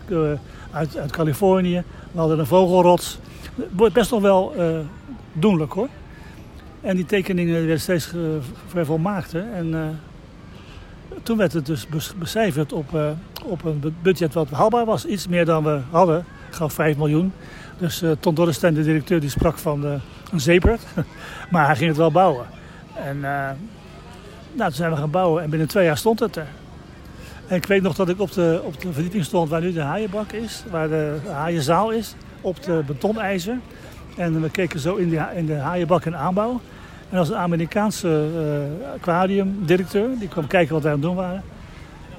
uit, 0.71 0.97
uit 0.97 1.11
Californië. 1.11 1.83
We 2.11 2.19
hadden 2.19 2.39
een 2.39 2.45
vogelrots. 2.45 3.19
Best 3.93 4.11
nog 4.11 4.21
wel 4.21 4.53
doenlijk 5.33 5.73
hoor. 5.73 5.87
En 6.81 6.95
die 6.95 7.05
tekeningen 7.05 7.53
werden 7.53 7.79
steeds 7.79 8.13
vervolmaakt. 8.67 9.33
En 9.33 9.99
toen 11.23 11.37
werd 11.37 11.53
het 11.53 11.65
dus 11.65 11.87
becijferd 12.17 12.73
op, 12.73 12.93
uh, 12.93 13.09
op 13.43 13.63
een 13.65 13.95
budget 14.01 14.33
wat 14.33 14.49
haalbaar 14.49 14.85
was. 14.85 15.05
Iets 15.05 15.27
meer 15.27 15.45
dan 15.45 15.63
we 15.63 15.79
hadden. 15.89 16.25
Gaf 16.49 16.73
5 16.73 16.97
miljoen. 16.97 17.33
Dus 17.77 18.01
uh, 18.01 18.11
Ton 18.19 18.33
Dorrestein, 18.33 18.73
de 18.73 18.83
directeur, 18.83 19.19
die 19.19 19.29
sprak 19.29 19.57
van 19.57 19.85
uh, 19.85 19.93
een 20.31 20.39
zeepert. 20.39 20.81
maar 21.51 21.65
hij 21.65 21.75
ging 21.75 21.87
het 21.87 21.97
wel 21.97 22.11
bouwen. 22.11 22.45
En 22.93 23.19
nou, 23.19 24.69
toen 24.69 24.71
zijn 24.71 24.91
we 24.91 24.97
gaan 24.97 25.11
bouwen 25.11 25.43
en 25.43 25.49
binnen 25.49 25.67
twee 25.67 25.85
jaar 25.85 25.97
stond 25.97 26.19
het 26.19 26.35
er. 26.35 26.47
En 27.47 27.55
ik 27.55 27.65
weet 27.65 27.81
nog 27.81 27.95
dat 27.95 28.09
ik 28.09 28.19
op 28.19 28.31
de, 28.31 28.61
op 28.63 28.81
de 28.81 28.93
verdieping 28.93 29.25
stond 29.25 29.49
waar 29.49 29.61
nu 29.61 29.73
de 29.73 29.81
haaienbak 29.81 30.31
is. 30.31 30.63
Waar 30.69 30.87
de 30.87 31.17
haaienzaal 31.31 31.91
is. 31.91 32.15
Op 32.41 32.63
de 32.63 32.83
betonijzer. 32.87 33.57
En 34.15 34.41
we 34.41 34.49
keken 34.49 34.79
zo 34.79 34.95
in 34.95 35.09
de, 35.09 35.25
in 35.35 35.45
de 35.45 35.55
haaienbak 35.55 36.05
in 36.05 36.15
aanbouw. 36.15 36.61
En 37.09 37.17
als 37.17 37.29
een 37.29 37.35
Amerikaanse 37.35 38.27
uh, 38.35 38.93
aquariumdirecteur, 38.93 40.09
die 40.19 40.27
kwam 40.27 40.47
kijken 40.47 40.73
wat 40.73 40.83
wij 40.83 40.91
aan 40.91 40.97
het 40.97 41.07
doen 41.07 41.15
waren. 41.15 41.43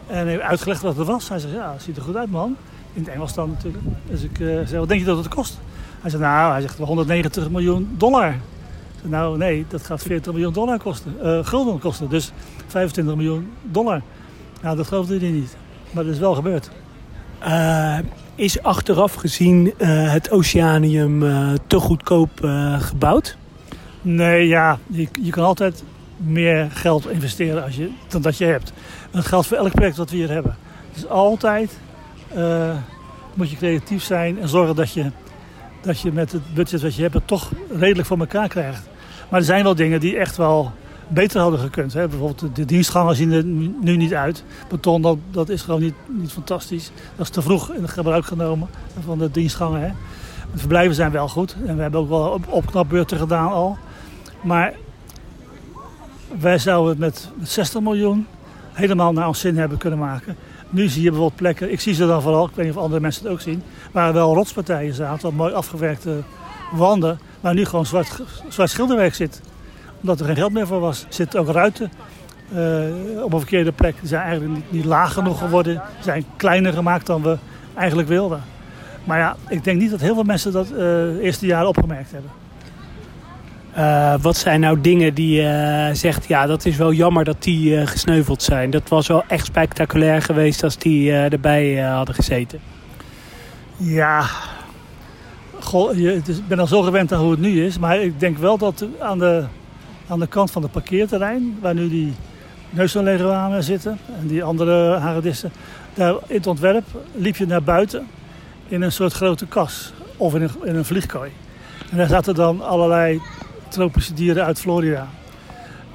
En 0.06 0.26
heeft 0.26 0.42
uitgelegd 0.42 0.82
wat 0.82 0.96
het 0.96 1.06
was. 1.06 1.28
Hij 1.28 1.38
zei, 1.38 1.54
ja, 1.54 1.74
ziet 1.78 1.96
er 1.96 2.02
goed 2.02 2.16
uit 2.16 2.30
man. 2.30 2.56
In 2.92 3.02
het 3.02 3.10
Engels 3.10 3.34
dan 3.34 3.50
natuurlijk. 3.50 3.84
Dus 4.10 4.22
ik 4.22 4.38
uh, 4.38 4.66
zei, 4.66 4.78
wat 4.78 4.88
denk 4.88 5.00
je 5.00 5.06
dat 5.06 5.16
het 5.16 5.28
kost? 5.28 5.58
Hij 6.00 6.10
zei, 6.10 6.22
nou, 6.22 6.52
hij 6.52 6.60
zegt 6.60 6.78
190 6.78 7.50
miljoen 7.50 7.94
dollar. 7.96 8.34
Zei, 9.00 9.10
nou 9.10 9.38
nee, 9.38 9.64
dat 9.68 9.82
gaat 9.82 10.02
40 10.02 10.32
miljoen 10.32 10.52
dollar 10.52 10.78
kosten. 10.78 11.14
Uh, 11.22 11.44
gulden 11.44 11.78
kosten, 11.78 12.08
dus 12.08 12.32
25 12.66 13.14
miljoen 13.14 13.52
dollar. 13.62 14.02
Nou, 14.62 14.76
dat 14.76 14.86
geloofde 14.86 15.18
hij 15.18 15.28
niet. 15.28 15.56
Maar 15.90 16.04
dat 16.04 16.12
is 16.12 16.18
wel 16.18 16.34
gebeurd. 16.34 16.70
Is 18.34 18.62
achteraf 18.62 19.14
gezien 19.14 19.72
het 19.84 20.30
Oceanium 20.30 21.20
te 21.66 21.78
goedkoop 21.78 22.30
gebouwd? 22.78 23.36
Nee, 24.02 24.48
ja, 24.48 24.78
je, 24.86 25.08
je 25.22 25.30
kan 25.30 25.44
altijd 25.44 25.84
meer 26.16 26.70
geld 26.70 27.08
investeren 27.08 27.64
als 27.64 27.76
je, 27.76 27.90
dan 28.08 28.22
dat 28.22 28.38
je 28.38 28.44
hebt. 28.44 28.72
Dat 29.10 29.24
geldt 29.24 29.46
voor 29.46 29.56
elk 29.56 29.72
project 29.72 29.96
wat 29.96 30.10
we 30.10 30.16
hier 30.16 30.30
hebben. 30.30 30.56
Dus 30.92 31.08
altijd 31.08 31.78
uh, 32.36 32.74
moet 33.34 33.50
je 33.50 33.56
creatief 33.56 34.02
zijn 34.02 34.40
en 34.40 34.48
zorgen 34.48 34.76
dat 34.76 34.92
je, 34.92 35.10
dat 35.80 36.00
je 36.00 36.12
met 36.12 36.32
het 36.32 36.54
budget 36.54 36.82
wat 36.82 36.94
je 36.94 37.02
hebt 37.02 37.14
het 37.14 37.26
toch 37.26 37.50
redelijk 37.78 38.08
voor 38.08 38.18
elkaar 38.18 38.48
krijgt. 38.48 38.88
Maar 39.28 39.40
er 39.40 39.46
zijn 39.46 39.62
wel 39.62 39.74
dingen 39.74 40.00
die 40.00 40.16
echt 40.16 40.36
wel 40.36 40.72
beter 41.08 41.40
hadden 41.40 41.60
gekund. 41.60 41.92
Hè? 41.92 42.08
Bijvoorbeeld 42.08 42.56
de 42.56 42.64
dienstgangen 42.64 43.16
zien 43.16 43.32
er 43.32 43.44
nu 43.80 43.96
niet 43.96 44.14
uit. 44.14 44.44
Beton, 44.68 45.02
dat, 45.02 45.18
dat 45.30 45.48
is 45.48 45.62
gewoon 45.62 45.80
niet, 45.80 45.94
niet 46.06 46.32
fantastisch. 46.32 46.90
Dat 47.16 47.26
is 47.26 47.32
te 47.32 47.42
vroeg 47.42 47.72
in 47.72 47.88
gebruik 47.88 48.24
genomen 48.24 48.68
van 49.04 49.18
de 49.18 49.30
dienstgangen. 49.30 49.80
Hè? 49.80 49.90
De 50.52 50.58
verblijven 50.58 50.94
zijn 50.94 51.10
wel 51.10 51.28
goed. 51.28 51.56
En 51.66 51.76
we 51.76 51.82
hebben 51.82 52.00
ook 52.00 52.08
wel 52.08 52.28
op, 52.28 52.48
opknapbeurten 52.48 53.18
gedaan 53.18 53.52
al. 53.52 53.78
Maar 54.42 54.74
wij 56.38 56.58
zouden 56.58 56.90
het 56.90 56.98
met 56.98 57.28
60 57.42 57.80
miljoen 57.80 58.26
helemaal 58.72 59.12
naar 59.12 59.26
ons 59.26 59.40
zin 59.40 59.58
hebben 59.58 59.78
kunnen 59.78 59.98
maken. 59.98 60.36
Nu 60.70 60.88
zie 60.88 61.02
je 61.02 61.08
bijvoorbeeld 61.08 61.40
plekken, 61.40 61.72
ik 61.72 61.80
zie 61.80 61.94
ze 61.94 62.06
dan 62.06 62.22
vooral, 62.22 62.44
ik 62.44 62.54
weet 62.54 62.66
niet 62.66 62.76
of 62.76 62.82
andere 62.82 63.00
mensen 63.00 63.22
het 63.22 63.32
ook 63.32 63.40
zien, 63.40 63.62
waar 63.92 64.12
wel 64.12 64.34
rotspartijen 64.34 64.94
zaten, 64.94 65.34
mooi 65.34 65.52
afgewerkte 65.52 66.22
wanden, 66.72 67.18
waar 67.40 67.54
nu 67.54 67.64
gewoon 67.64 67.86
zwart, 67.86 68.20
zwart 68.48 68.70
schilderwerk 68.70 69.14
zit. 69.14 69.40
Omdat 70.00 70.20
er 70.20 70.26
geen 70.26 70.36
geld 70.36 70.52
meer 70.52 70.66
voor 70.66 70.80
was. 70.80 71.02
Er 71.02 71.14
zitten 71.14 71.40
ook 71.40 71.48
ruiten 71.48 71.90
uh, 72.52 73.22
op 73.24 73.32
een 73.32 73.38
verkeerde 73.38 73.72
plek. 73.72 73.94
Die 74.00 74.08
zijn 74.08 74.22
eigenlijk 74.22 74.54
niet, 74.54 74.72
niet 74.72 74.84
laag 74.84 75.12
genoeg 75.12 75.38
geworden, 75.38 75.72
die 75.72 76.02
zijn 76.02 76.24
kleiner 76.36 76.72
gemaakt 76.72 77.06
dan 77.06 77.22
we 77.22 77.36
eigenlijk 77.74 78.08
wilden. 78.08 78.42
Maar 79.04 79.18
ja, 79.18 79.36
ik 79.48 79.64
denk 79.64 79.80
niet 79.80 79.90
dat 79.90 80.00
heel 80.00 80.14
veel 80.14 80.22
mensen 80.22 80.52
dat 80.52 80.68
de 80.68 81.18
eerste 81.22 81.46
jaren 81.46 81.68
opgemerkt 81.68 82.12
hebben. 82.12 82.30
Uh, 83.76 84.14
wat 84.20 84.36
zijn 84.36 84.60
nou 84.60 84.80
dingen 84.80 85.14
die 85.14 85.40
je 85.40 85.86
uh, 85.88 85.94
zegt, 85.94 86.26
ja, 86.28 86.46
dat 86.46 86.64
is 86.64 86.76
wel 86.76 86.92
jammer 86.92 87.24
dat 87.24 87.42
die 87.42 87.70
uh, 87.70 87.86
gesneuveld 87.86 88.42
zijn. 88.42 88.70
Dat 88.70 88.88
was 88.88 89.06
wel 89.06 89.24
echt 89.26 89.46
spectaculair 89.46 90.22
geweest 90.22 90.62
als 90.62 90.76
die 90.76 91.12
erbij 91.12 91.76
hadden 91.76 92.14
gezeten. 92.14 92.60
Ja, 93.76 94.24
ik 95.94 96.48
ben 96.48 96.58
al 96.58 96.66
zo 96.66 96.82
gewend 96.82 97.12
aan 97.12 97.20
hoe 97.20 97.30
het 97.30 97.40
nu 97.40 97.64
is. 97.64 97.78
Maar 97.78 98.00
ik 98.00 98.20
denk 98.20 98.38
wel 98.38 98.58
dat 98.58 98.84
aan 98.98 99.18
de, 99.18 99.44
aan 100.08 100.18
de 100.18 100.26
kant 100.26 100.50
van 100.50 100.62
het 100.62 100.72
parkeerterrein, 100.72 101.58
waar 101.60 101.74
nu 101.74 101.88
die 101.88 102.14
neusonleguanen 102.70 103.62
zitten 103.62 103.98
en 104.20 104.26
die 104.26 104.44
andere 104.44 104.96
hagedissen, 104.96 105.52
daar 105.94 106.14
in 106.26 106.36
het 106.36 106.46
ontwerp 106.46 106.84
liep 107.14 107.36
je 107.36 107.46
naar 107.46 107.62
buiten 107.62 108.06
in 108.68 108.82
een 108.82 108.92
soort 108.92 109.12
grote 109.12 109.46
kas 109.46 109.92
of 110.16 110.34
in 110.34 110.42
een, 110.42 110.50
in 110.64 110.76
een 110.76 110.84
vliegkooi. 110.84 111.30
En 111.90 111.96
daar 111.96 112.08
zaten 112.08 112.34
dan 112.34 112.60
allerlei 112.62 113.20
tropische 113.70 114.14
dieren 114.14 114.44
uit 114.44 114.60
Florida. 114.60 115.06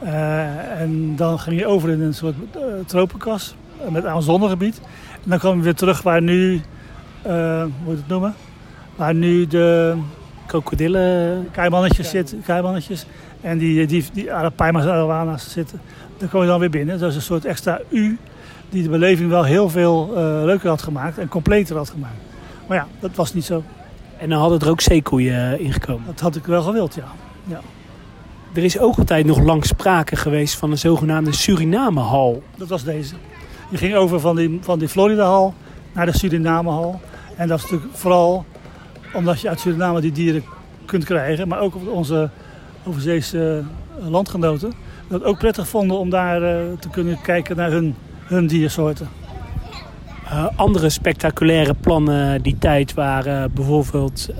Uh, 0.04 0.82
en 0.82 1.16
dan 1.16 1.40
ging 1.40 1.60
je 1.60 1.66
over 1.66 1.90
in 1.90 2.02
een 2.02 2.14
soort 2.14 2.36
uh, 2.56 2.62
tropenkas 2.86 3.56
met 3.90 4.06
aan 4.06 4.22
zonnegebied. 4.22 4.82
En 5.12 5.30
dan 5.30 5.40
kwam 5.40 5.58
je 5.58 5.64
weer 5.64 5.76
terug 5.76 6.02
waar 6.02 6.22
nu, 6.22 6.62
hoe 7.22 7.70
moet 7.84 7.94
je 7.94 8.00
het 8.00 8.08
noemen? 8.08 8.34
Waar 8.96 9.14
nu 9.14 9.48
de 9.48 9.96
krokodillen, 10.46 11.48
keimannetjes 11.52 12.10
zitten, 12.10 12.42
keimannetjes. 12.46 13.06
En 13.42 13.58
die, 13.58 13.88
die, 13.88 14.06
die 14.14 14.34
Arapaima's 14.34 14.86
arowanas 14.86 15.52
zitten. 15.52 15.82
Dan 16.18 16.30
kom 16.30 16.42
je 16.42 16.48
dan 16.48 16.60
weer 16.60 16.70
binnen. 16.70 17.00
Dat 17.00 17.10
is 17.10 17.16
een 17.16 17.22
soort 17.22 17.46
extra 17.46 17.80
U 17.90 18.18
die 18.70 18.84
de 18.84 18.90
beleving 18.90 19.30
wel 19.30 19.44
heel 19.44 19.70
veel 19.70 20.12
leuker 20.46 20.70
had 20.70 20.82
gemaakt 20.82 21.18
en 21.18 21.28
completer 21.28 21.76
had 21.76 21.90
gemaakt. 21.90 22.20
Maar 22.68 22.78
ja, 22.78 22.88
dat 23.00 23.16
was 23.16 23.34
niet 23.34 23.46
zo. 23.46 23.64
En 24.18 24.30
dan 24.30 24.40
hadden 24.40 24.60
er 24.60 24.70
ook 24.70 24.82
zeekoeien 24.82 25.60
ingekomen? 25.60 26.06
Dat 26.06 26.20
had 26.20 26.36
ik 26.36 26.46
wel 26.46 26.62
gewild, 26.62 26.96
ja. 26.96 27.04
Ja. 27.48 27.62
Er 28.54 28.64
is 28.64 28.80
ook 28.80 28.98
altijd 28.98 29.26
nog 29.26 29.40
lang 29.40 29.66
sprake 29.66 30.16
geweest 30.16 30.56
van 30.56 30.72
een 30.72 30.78
zogenaamde 30.78 31.32
Suriname-hal. 31.32 32.44
Dat 32.58 32.68
was 32.68 32.84
deze. 32.84 33.16
Je 33.70 33.78
ging 33.78 33.96
over 33.96 34.20
van 34.20 34.36
die, 34.36 34.60
van 34.62 34.80
die 34.80 34.88
Florida-hal 34.88 35.54
naar 35.94 36.06
de 36.06 36.18
Suriname-hal. 36.18 37.02
En 37.38 37.48
dat 37.48 37.58
is 37.58 37.64
natuurlijk 37.64 37.98
vooral 37.98 38.46
omdat 39.14 39.42
je 39.42 39.50
uit 39.50 39.60
Suriname 39.60 40.02
die 40.02 40.12
dieren 40.12 40.44
kunt 40.86 41.04
krijgen. 41.04 41.48
Maar 41.48 41.60
ook 41.60 41.76
onze 41.92 42.30
overzeese 42.84 43.64
landgenoten. 44.00 44.74
Dat 45.08 45.24
ook 45.24 45.38
prettig 45.38 45.68
vonden 45.68 45.98
om 45.98 46.10
daar 46.10 46.42
uh, 46.42 46.78
te 46.80 46.90
kunnen 46.90 47.22
kijken 47.22 47.56
naar 47.56 47.72
hun, 47.72 47.96
hun 48.24 48.48
diersoorten. 48.48 49.08
Uh, 50.26 50.46
andere 50.56 50.90
spectaculaire 50.90 51.74
plannen 51.74 52.42
die 52.42 52.58
tijd 52.58 52.94
waren 52.94 53.52
bijvoorbeeld 53.54 54.30
uh, 54.30 54.38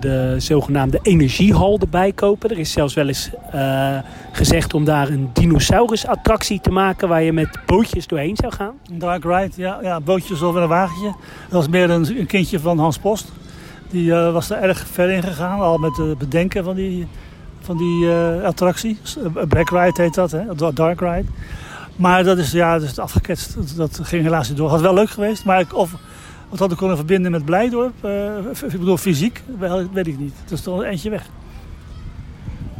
de 0.00 0.34
zogenaamde 0.38 0.98
energiehal 1.02 1.78
erbij 1.78 2.12
kopen. 2.12 2.50
Er 2.50 2.58
is 2.58 2.72
zelfs 2.72 2.94
wel 2.94 3.06
eens 3.08 3.30
uh, 3.54 3.98
gezegd 4.32 4.74
om 4.74 4.84
daar 4.84 5.08
een 5.08 5.30
dinosaurusattractie 5.32 6.60
te 6.60 6.70
maken 6.70 7.08
waar 7.08 7.22
je 7.22 7.32
met 7.32 7.58
bootjes 7.66 8.06
doorheen 8.06 8.36
zou 8.36 8.52
gaan. 8.52 8.74
Dark 8.92 9.24
Ride, 9.24 9.50
ja, 9.54 9.78
ja 9.82 10.00
bootjes 10.00 10.42
over 10.42 10.62
een 10.62 10.68
wagentje. 10.68 11.14
Dat 11.42 11.50
was 11.50 11.68
meer 11.68 11.90
een, 11.90 12.18
een 12.18 12.26
kindje 12.26 12.60
van 12.60 12.78
Hans 12.78 12.98
Post. 12.98 13.32
Die 13.90 14.12
was 14.12 14.50
er 14.50 14.56
erg 14.56 14.86
ver 14.86 15.10
in 15.10 15.22
gegaan, 15.22 15.60
al 15.60 15.78
met 15.78 15.96
het 15.96 16.18
bedenken 16.18 16.64
van 16.64 16.74
die, 16.74 17.06
van 17.60 17.76
die 17.76 18.08
attractie. 18.44 18.98
Black 19.48 19.70
Ride 19.70 20.02
heet 20.02 20.14
dat, 20.14 20.30
hè? 20.30 20.72
Dark 20.74 21.00
Ride. 21.00 21.28
Maar 22.00 22.24
dat 22.24 22.38
is, 22.38 22.52
ja, 22.52 22.78
dat 22.78 22.88
is 22.88 22.98
afgeketst. 22.98 23.54
Dat, 23.54 23.76
dat 23.76 24.00
ging 24.02 24.22
helaas 24.22 24.48
niet 24.48 24.56
door. 24.56 24.68
Had 24.68 24.80
wel 24.80 24.94
leuk 24.94 25.10
geweest, 25.10 25.44
maar 25.44 25.60
ik, 25.60 25.76
of 25.76 25.94
wat 26.48 26.58
had 26.58 26.70
ik 26.70 26.76
kunnen 26.76 26.96
verbinden 26.96 27.30
met 27.30 27.44
Blijdorp? 27.44 28.04
Uh, 28.04 28.36
ik 28.72 28.78
bedoel, 28.78 28.96
fysiek, 28.96 29.42
wel, 29.58 29.88
weet 29.92 30.06
ik 30.06 30.18
niet. 30.18 30.34
Dat 30.44 30.58
is 30.58 30.64
toch 30.64 30.78
een 30.78 30.84
eentje 30.84 31.10
weg. 31.10 31.26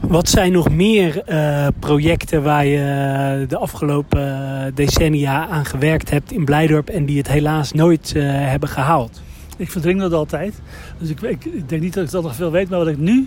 Wat 0.00 0.28
zijn 0.28 0.52
nog 0.52 0.70
meer 0.70 1.22
uh, 1.28 1.66
projecten 1.78 2.42
waar 2.42 2.66
je 2.66 3.44
de 3.48 3.56
afgelopen 3.56 4.72
decennia 4.74 5.48
aan 5.48 5.64
gewerkt 5.64 6.10
hebt 6.10 6.32
in 6.32 6.44
Blijdorp 6.44 6.88
en 6.88 7.04
die 7.04 7.18
het 7.18 7.28
helaas 7.28 7.72
nooit 7.72 8.12
uh, 8.16 8.22
hebben 8.26 8.68
gehaald? 8.68 9.20
Ik 9.56 9.70
verdring 9.70 10.00
dat 10.00 10.12
altijd. 10.12 10.60
Dus 10.98 11.08
ik, 11.08 11.20
ik, 11.20 11.44
ik, 11.44 11.68
denk 11.68 11.82
niet 11.82 11.94
dat 11.94 12.04
ik 12.04 12.10
dat 12.10 12.22
nog 12.22 12.34
veel 12.34 12.50
weet, 12.50 12.68
maar 12.70 12.78
wat 12.78 12.88
ik 12.88 12.98
nu, 12.98 13.26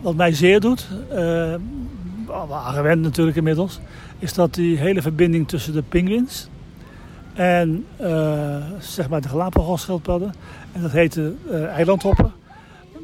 wat 0.00 0.14
mij 0.16 0.32
zeer 0.32 0.60
doet, 0.60 0.88
uh, 1.12 1.54
gewend 2.72 3.02
natuurlijk 3.02 3.36
inmiddels, 3.36 3.80
is 4.20 4.34
dat 4.34 4.54
die 4.54 4.78
hele 4.78 5.02
verbinding 5.02 5.48
tussen 5.48 5.72
de 5.72 5.82
pinguïns 5.82 6.48
en 7.34 7.86
uh, 8.00 8.56
zeg 8.78 9.08
maar 9.08 9.20
de 9.20 9.28
Galapagos-schildpadden, 9.28 10.34
en 10.72 10.82
dat 10.82 10.90
heette 10.90 11.32
uh, 11.50 11.64
eilandhoppen. 11.64 12.32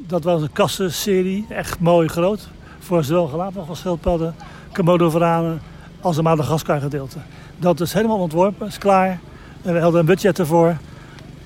Dat 0.07 0.25
was 0.25 0.43
een 0.43 0.53
kassenserie, 0.53 1.47
echt 1.49 1.81
mooi 1.81 2.09
groot, 2.09 2.49
voor 2.79 3.05
zowel 3.05 3.27
Galapagos-schildpadden, 3.27 4.35
Komodo-varanen 4.73 5.61
als 6.01 6.17
de 6.17 6.23
Madagaskar-gedeelte. 6.23 7.19
Dat 7.59 7.81
is 7.81 7.93
helemaal 7.93 8.19
ontworpen, 8.19 8.67
is 8.67 8.79
klaar. 8.79 9.19
We 9.63 9.81
hadden 9.81 10.01
een 10.01 10.07
budget 10.07 10.39
ervoor. 10.39 10.77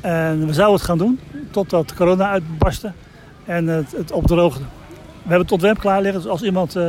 En 0.01 0.47
we 0.47 0.53
zouden 0.53 0.77
het 0.77 0.85
gaan 0.85 0.99
doen 0.99 1.21
totdat 1.51 1.95
corona 1.95 2.31
uitbarstte 2.31 2.93
en 3.45 3.67
het, 3.67 3.93
het 3.97 4.13
opdroogde. 4.13 4.65
We 5.23 5.29
hebben 5.29 5.41
het 5.41 5.53
ontwerp 5.53 5.79
klaar 5.79 6.03
liggen, 6.03 6.21
dus 6.23 6.31
als 6.31 6.43
iemand 6.43 6.77
uh, 6.77 6.89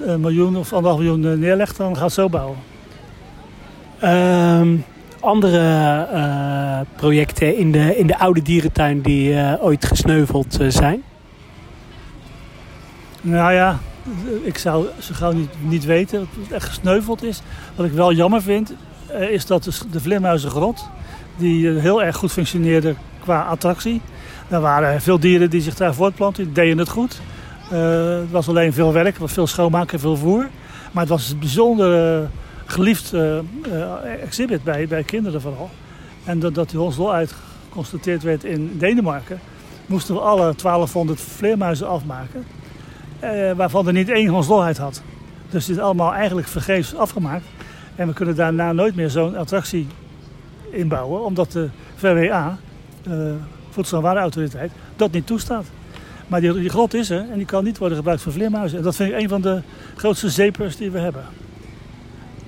een 0.00 0.20
miljoen 0.20 0.56
of 0.56 0.72
anderhalf 0.72 1.02
miljoen 1.02 1.38
neerlegt, 1.38 1.76
dan 1.76 1.94
gaat 1.94 2.04
het 2.04 2.12
zo 2.12 2.28
bouwen. 2.28 2.58
Um, 4.04 4.84
andere 5.20 6.08
uh, 6.12 6.80
projecten 6.96 7.56
in 7.56 7.72
de, 7.72 7.96
in 7.96 8.06
de 8.06 8.18
oude 8.18 8.42
dierentuin 8.42 9.00
die 9.00 9.36
ooit 9.60 9.86
gesneuveld 9.86 10.58
zijn? 10.68 11.02
Nou 13.20 13.52
ja, 13.52 13.78
ik 14.42 14.58
zou 14.58 14.86
zo 14.98 15.14
gauw 15.14 15.32
niet, 15.32 15.50
niet 15.60 15.84
weten 15.84 16.18
wat 16.18 16.50
echt 16.50 16.68
gesneuveld 16.68 17.22
is. 17.22 17.42
Wat 17.74 17.86
ik 17.86 17.92
wel 17.92 18.12
jammer 18.12 18.42
vind, 18.42 18.74
is 19.30 19.46
dat 19.46 19.64
de, 19.64 19.72
de 19.90 20.00
Vleermuizengrot, 20.00 20.88
die 21.36 21.68
heel 21.68 22.02
erg 22.02 22.16
goed 22.16 22.32
functioneerde 22.32 22.94
qua 23.20 23.42
attractie. 23.42 24.00
Er 24.48 24.60
waren 24.60 25.00
veel 25.00 25.20
dieren 25.20 25.50
die 25.50 25.60
zich 25.60 25.74
daar 25.74 25.94
voortplanten, 25.94 26.44
die 26.44 26.52
deden 26.52 26.78
het 26.78 26.88
goed. 26.88 27.20
Uh, 27.72 28.18
het 28.20 28.30
was 28.30 28.48
alleen 28.48 28.72
veel 28.72 28.92
werk, 28.92 29.16
veel 29.22 29.46
schoonmaken, 29.46 30.00
veel 30.00 30.16
voer. 30.16 30.48
Maar 30.92 31.02
het 31.02 31.12
was 31.12 31.30
een 31.30 31.38
bijzonder 31.38 32.28
geliefd 32.64 33.12
uh, 33.14 33.38
exhibit 34.22 34.64
bij, 34.64 34.88
bij 34.88 35.02
kinderen 35.02 35.40
vooral. 35.40 35.70
En 36.24 36.38
dat, 36.38 36.54
dat 36.54 36.70
die 36.70 36.78
hondsdol 36.78 37.12
uitgeconstateerd 37.12 38.22
werd 38.22 38.44
in 38.44 38.78
Denemarken, 38.78 39.40
moesten 39.86 40.14
we 40.14 40.20
alle 40.20 40.54
1200 40.56 41.20
vleermuizen 41.20 41.88
afmaken. 41.88 42.44
waarvan 43.56 43.86
er 43.86 43.92
niet 43.92 44.08
één 44.08 44.28
hondsdolheid 44.28 44.78
had. 44.78 45.02
Dus 45.50 45.66
dit 45.66 45.76
is 45.76 45.82
allemaal 45.82 46.12
eigenlijk 46.12 46.48
vergeefs 46.48 46.94
afgemaakt. 46.94 47.44
En 47.96 48.06
we 48.06 48.12
kunnen 48.12 48.36
daarna 48.36 48.72
nooit 48.72 48.94
meer 48.94 49.10
zo'n 49.10 49.36
attractie 49.36 49.86
inbouwen, 50.70 51.24
omdat 51.24 51.52
de 51.52 51.68
VWA, 51.94 52.58
de 53.02 53.36
Voedsel- 53.70 53.96
en 53.96 54.02
Warenautoriteit, 54.02 54.72
dat 54.96 55.12
niet 55.12 55.26
toestaat. 55.26 55.64
Maar 56.32 56.40
die, 56.40 56.52
die 56.52 56.68
grot 56.68 56.94
is 56.94 57.10
er 57.10 57.24
en 57.30 57.36
die 57.36 57.46
kan 57.46 57.64
niet 57.64 57.78
worden 57.78 57.96
gebruikt 57.96 58.22
voor 58.22 58.32
vleermuizen. 58.32 58.78
En 58.78 58.84
dat 58.84 58.96
vind 58.96 59.12
ik 59.12 59.20
een 59.20 59.28
van 59.28 59.40
de 59.40 59.60
grootste 59.96 60.30
zepers 60.30 60.76
die 60.76 60.90
we 60.90 60.98
hebben. 60.98 61.24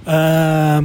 Uh, 0.08 0.78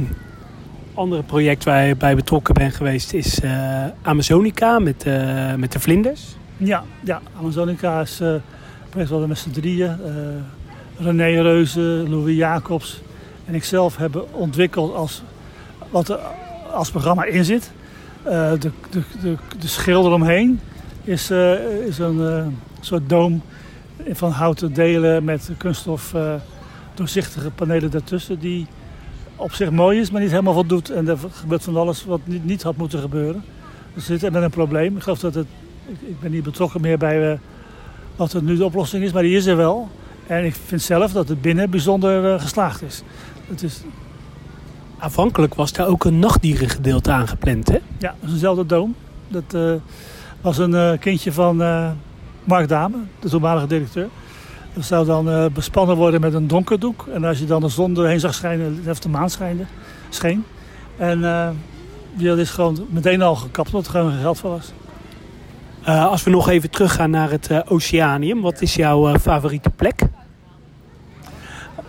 andere 0.94 1.22
project 1.22 1.64
waar 1.64 1.86
je 1.86 1.96
bij 1.96 2.14
betrokken 2.14 2.54
bent 2.54 2.74
geweest 2.74 3.12
is 3.12 3.40
uh, 3.44 3.84
Amazonica 4.02 4.78
met, 4.78 5.06
uh, 5.06 5.54
met 5.54 5.72
de 5.72 5.80
vlinders. 5.80 6.36
Ja, 6.56 6.84
ja 7.04 7.20
Amazonica 7.38 8.00
is 8.00 8.20
uh, 8.20 9.08
wel 9.08 9.26
met 9.26 9.38
z'n 9.38 9.50
drieën. 9.50 9.96
René 10.98 11.42
Reuze, 11.42 12.04
Louis 12.08 12.36
Jacobs 12.36 13.02
en 13.44 13.54
ikzelf 13.54 13.96
hebben 13.96 14.34
ontwikkeld 14.34 14.94
als, 14.94 15.22
wat 15.90 16.08
er 16.08 16.18
als 16.72 16.90
programma 16.90 17.24
in 17.24 17.44
zit. 17.44 17.70
de, 18.22 18.58
de, 18.90 19.02
de, 19.22 19.36
de 19.58 19.68
schil 19.68 20.06
eromheen 20.06 20.60
is, 21.04 21.30
is 21.86 21.98
een 21.98 22.58
soort 22.86 23.08
doom 23.08 23.42
van 24.12 24.30
houten 24.30 24.72
delen 24.72 25.24
met 25.24 25.50
kunststof 25.56 26.12
uh, 26.14 26.34
doorzichtige 26.94 27.50
panelen 27.50 27.90
daartussen. 27.90 28.38
Die 28.38 28.66
op 29.36 29.52
zich 29.52 29.70
mooi 29.70 30.00
is, 30.00 30.10
maar 30.10 30.20
niet 30.20 30.30
helemaal 30.30 30.52
voldoet. 30.52 30.90
En 30.90 31.08
er 31.08 31.18
gebeurt 31.30 31.62
van 31.62 31.76
alles 31.76 32.04
wat 32.04 32.20
niet, 32.24 32.44
niet 32.44 32.62
had 32.62 32.76
moeten 32.76 33.00
gebeuren. 33.00 33.44
Dus 33.94 34.06
we 34.06 34.12
zitten 34.12 34.32
met 34.32 34.42
een 34.42 34.50
probleem. 34.50 34.96
Ik 34.96 35.02
geloof 35.02 35.18
dat 35.18 35.34
het. 35.34 35.46
Ik, 35.86 36.08
ik 36.08 36.20
ben 36.20 36.30
niet 36.30 36.42
betrokken 36.42 36.80
meer 36.80 36.98
bij 36.98 37.32
uh, 37.32 37.38
wat 38.16 38.32
het 38.32 38.44
nu 38.44 38.56
de 38.56 38.64
oplossing 38.64 39.04
is, 39.04 39.12
maar 39.12 39.22
die 39.22 39.36
is 39.36 39.46
er 39.46 39.56
wel. 39.56 39.88
En 40.26 40.44
ik 40.44 40.54
vind 40.66 40.82
zelf 40.82 41.12
dat 41.12 41.28
het 41.28 41.40
binnen 41.40 41.70
bijzonder 41.70 42.34
uh, 42.34 42.40
geslaagd 42.40 42.82
is. 42.82 43.02
Het 43.48 43.62
is. 43.62 43.80
Aanvankelijk 44.98 45.54
was 45.54 45.72
daar 45.72 45.86
ook 45.86 46.04
een 46.04 46.18
nachtdierengedeelte 46.18 47.10
aangepland, 47.10 47.68
hè? 47.68 47.78
Ja, 47.98 48.14
dat 48.20 48.28
is 48.28 48.32
eenzelfde 48.32 48.66
doom. 48.66 48.94
Dat 49.28 49.80
was 50.40 50.58
een 50.58 50.98
kindje 50.98 51.32
van 51.32 51.62
Mark 52.44 52.68
Dame, 52.68 52.96
de 53.18 53.28
toenmalige 53.28 53.66
directeur. 53.66 54.08
Dat 54.74 54.84
zou 54.84 55.06
dan 55.06 55.28
uh, 55.28 55.46
bespannen 55.52 55.96
worden 55.96 56.20
met 56.20 56.34
een 56.34 56.46
donkerdoek. 56.46 57.06
En 57.12 57.24
als 57.24 57.38
je 57.38 57.44
dan 57.44 57.60
de 57.60 57.68
zon 57.68 57.94
doorheen 57.94 58.20
zag 58.20 58.34
schijnen, 58.34 58.80
heeft 58.84 59.02
de 59.02 59.08
maan 59.08 59.30
schijnde, 59.30 59.64
scheen. 60.08 60.44
En 60.96 61.18
uh, 61.18 61.48
die 62.12 62.36
is 62.36 62.50
gewoon 62.50 62.86
meteen 62.90 63.22
al 63.22 63.34
gekapt, 63.34 63.68
omdat 63.68 63.86
er 63.86 63.92
gewoon 63.92 64.10
geen 64.10 64.20
geld 64.20 64.38
voor 64.38 64.50
was. 64.50 64.72
Uh, 65.88 66.06
als 66.06 66.22
we 66.22 66.30
nog 66.30 66.48
even 66.48 66.70
teruggaan 66.70 67.10
naar 67.10 67.30
het 67.30 67.70
Oceanium, 67.70 68.40
wat 68.40 68.60
is 68.60 68.74
jouw 68.74 69.18
favoriete 69.18 69.70
plek? 69.70 70.02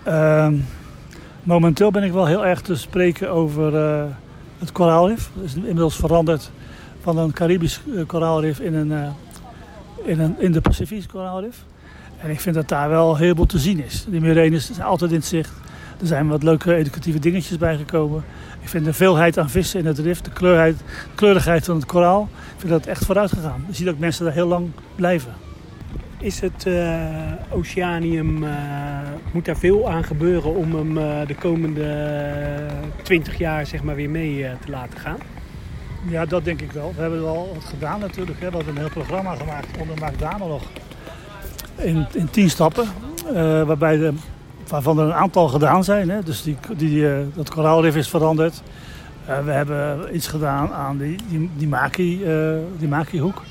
Ehm, 0.04 0.56
momenteel 1.44 1.92
ben 1.92 2.04
ik 2.04 2.12
wel 2.12 2.26
heel 2.26 2.46
erg 2.46 2.62
te 2.62 2.76
spreken 2.76 3.32
over 3.32 3.74
het 4.60 4.72
koraalrif. 4.72 5.30
Het 5.34 5.44
is 5.44 5.56
inmiddels 5.56 5.96
veranderd 5.96 6.52
van 7.02 7.18
een 7.18 7.34
Caribisch 7.34 7.82
koraalrif 8.08 8.60
in 8.60 8.74
een 8.74 9.14
in, 10.04 10.36
in 10.38 10.52
de 10.52 10.62
Pacifische 10.62 11.10
koraalrif. 11.10 11.64
En 12.22 12.30
ik 12.30 12.40
vind 12.40 12.56
dat 12.56 12.68
daar 12.68 12.90
wel 12.90 13.18
heel 13.18 13.36
veel 13.36 13.46
te 13.46 13.60
zien 13.60 13.84
is. 13.84 14.06
Die 14.08 14.22
murenes 14.22 14.72
zijn 14.72 14.88
altijd 14.88 15.12
in 15.12 15.18
het 15.18 15.26
zicht. 15.26 15.52
Er 16.00 16.08
zijn 16.08 16.28
wat 16.28 16.44
leuke 16.44 16.76
educatieve 16.76 17.20
dingetjes 17.20 17.58
bijgekomen. 17.58 18.24
Ik 18.62 18.70
vind 18.70 18.86
de 18.86 18.94
veelheid 18.94 19.38
aan 19.38 19.50
vissen 19.50 19.80
in 19.80 19.86
het 19.86 20.00
rif, 20.00 20.22
de 20.22 20.32
kleurheid, 20.32 20.76
kleurigheid 21.16 21.66
van 21.66 21.76
het 21.76 21.86
koraal, 21.86 22.30
ik 22.32 22.60
vind 22.60 22.72
dat 22.72 22.86
echt 22.86 23.06
vooruit 23.06 23.32
gegaan. 23.32 23.66
Je 23.68 23.76
ziet 23.76 23.88
ook 23.88 24.00
mensen 24.00 24.26
daar 24.26 24.34
heel 24.34 24.48
lang 24.48 24.70
blijven. 24.96 25.34
Is 26.18 26.40
het 26.40 26.66
uh, 26.68 27.06
Oceanium, 27.50 28.44
uh, 28.44 28.52
moet 29.32 29.46
daar 29.46 29.58
veel 29.58 29.90
aan 29.90 30.04
gebeuren 30.04 30.56
om 30.56 30.76
hem 30.76 30.98
uh, 30.98 31.28
de 31.28 31.36
komende 31.36 32.16
20 33.02 33.38
jaar 33.38 33.66
zeg 33.66 33.84
maar, 33.84 33.96
weer 33.96 34.10
mee 34.10 34.46
te 34.66 34.72
laten 34.72 35.00
gaan? 35.00 35.18
Ja, 36.08 36.26
dat 36.26 36.44
denk 36.44 36.62
ik 36.62 36.72
wel. 36.72 36.94
We 36.96 37.02
hebben 37.02 37.22
wel 37.22 37.52
wat 37.54 37.64
gedaan 37.64 38.00
natuurlijk. 38.00 38.40
Hè. 38.40 38.50
We 38.50 38.56
hebben 38.56 38.76
een 38.76 38.82
heel 38.82 38.90
programma 38.90 39.36
gemaakt 39.36 39.78
onder 39.80 39.98
Mark 40.00 40.20
Dame 40.20 40.48
nog. 40.48 40.64
In, 41.76 42.08
in 42.14 42.30
tien 42.30 42.50
stappen. 42.50 42.88
Uh, 43.26 43.34
waarbij 43.64 43.98
de, 43.98 44.14
waarvan 44.68 45.00
er 45.00 45.06
een 45.06 45.14
aantal 45.14 45.48
gedaan 45.48 45.84
zijn. 45.84 46.10
Hè. 46.10 46.24
Dus 46.24 46.44
die, 46.44 46.58
die, 46.78 46.98
uh, 47.00 47.18
dat 47.34 47.50
koraalrif 47.50 47.96
is 47.96 48.10
veranderd. 48.10 48.62
Uh, 49.30 49.40
we 49.46 49.52
hebben 49.52 50.16
iets 50.16 50.28
gedaan 50.28 50.72
aan 50.74 50.98
die, 50.98 51.16
die, 51.30 51.50
die, 51.58 51.68
maki, 51.68 52.26
die 52.78 52.88
maki-hoek. 52.88 53.42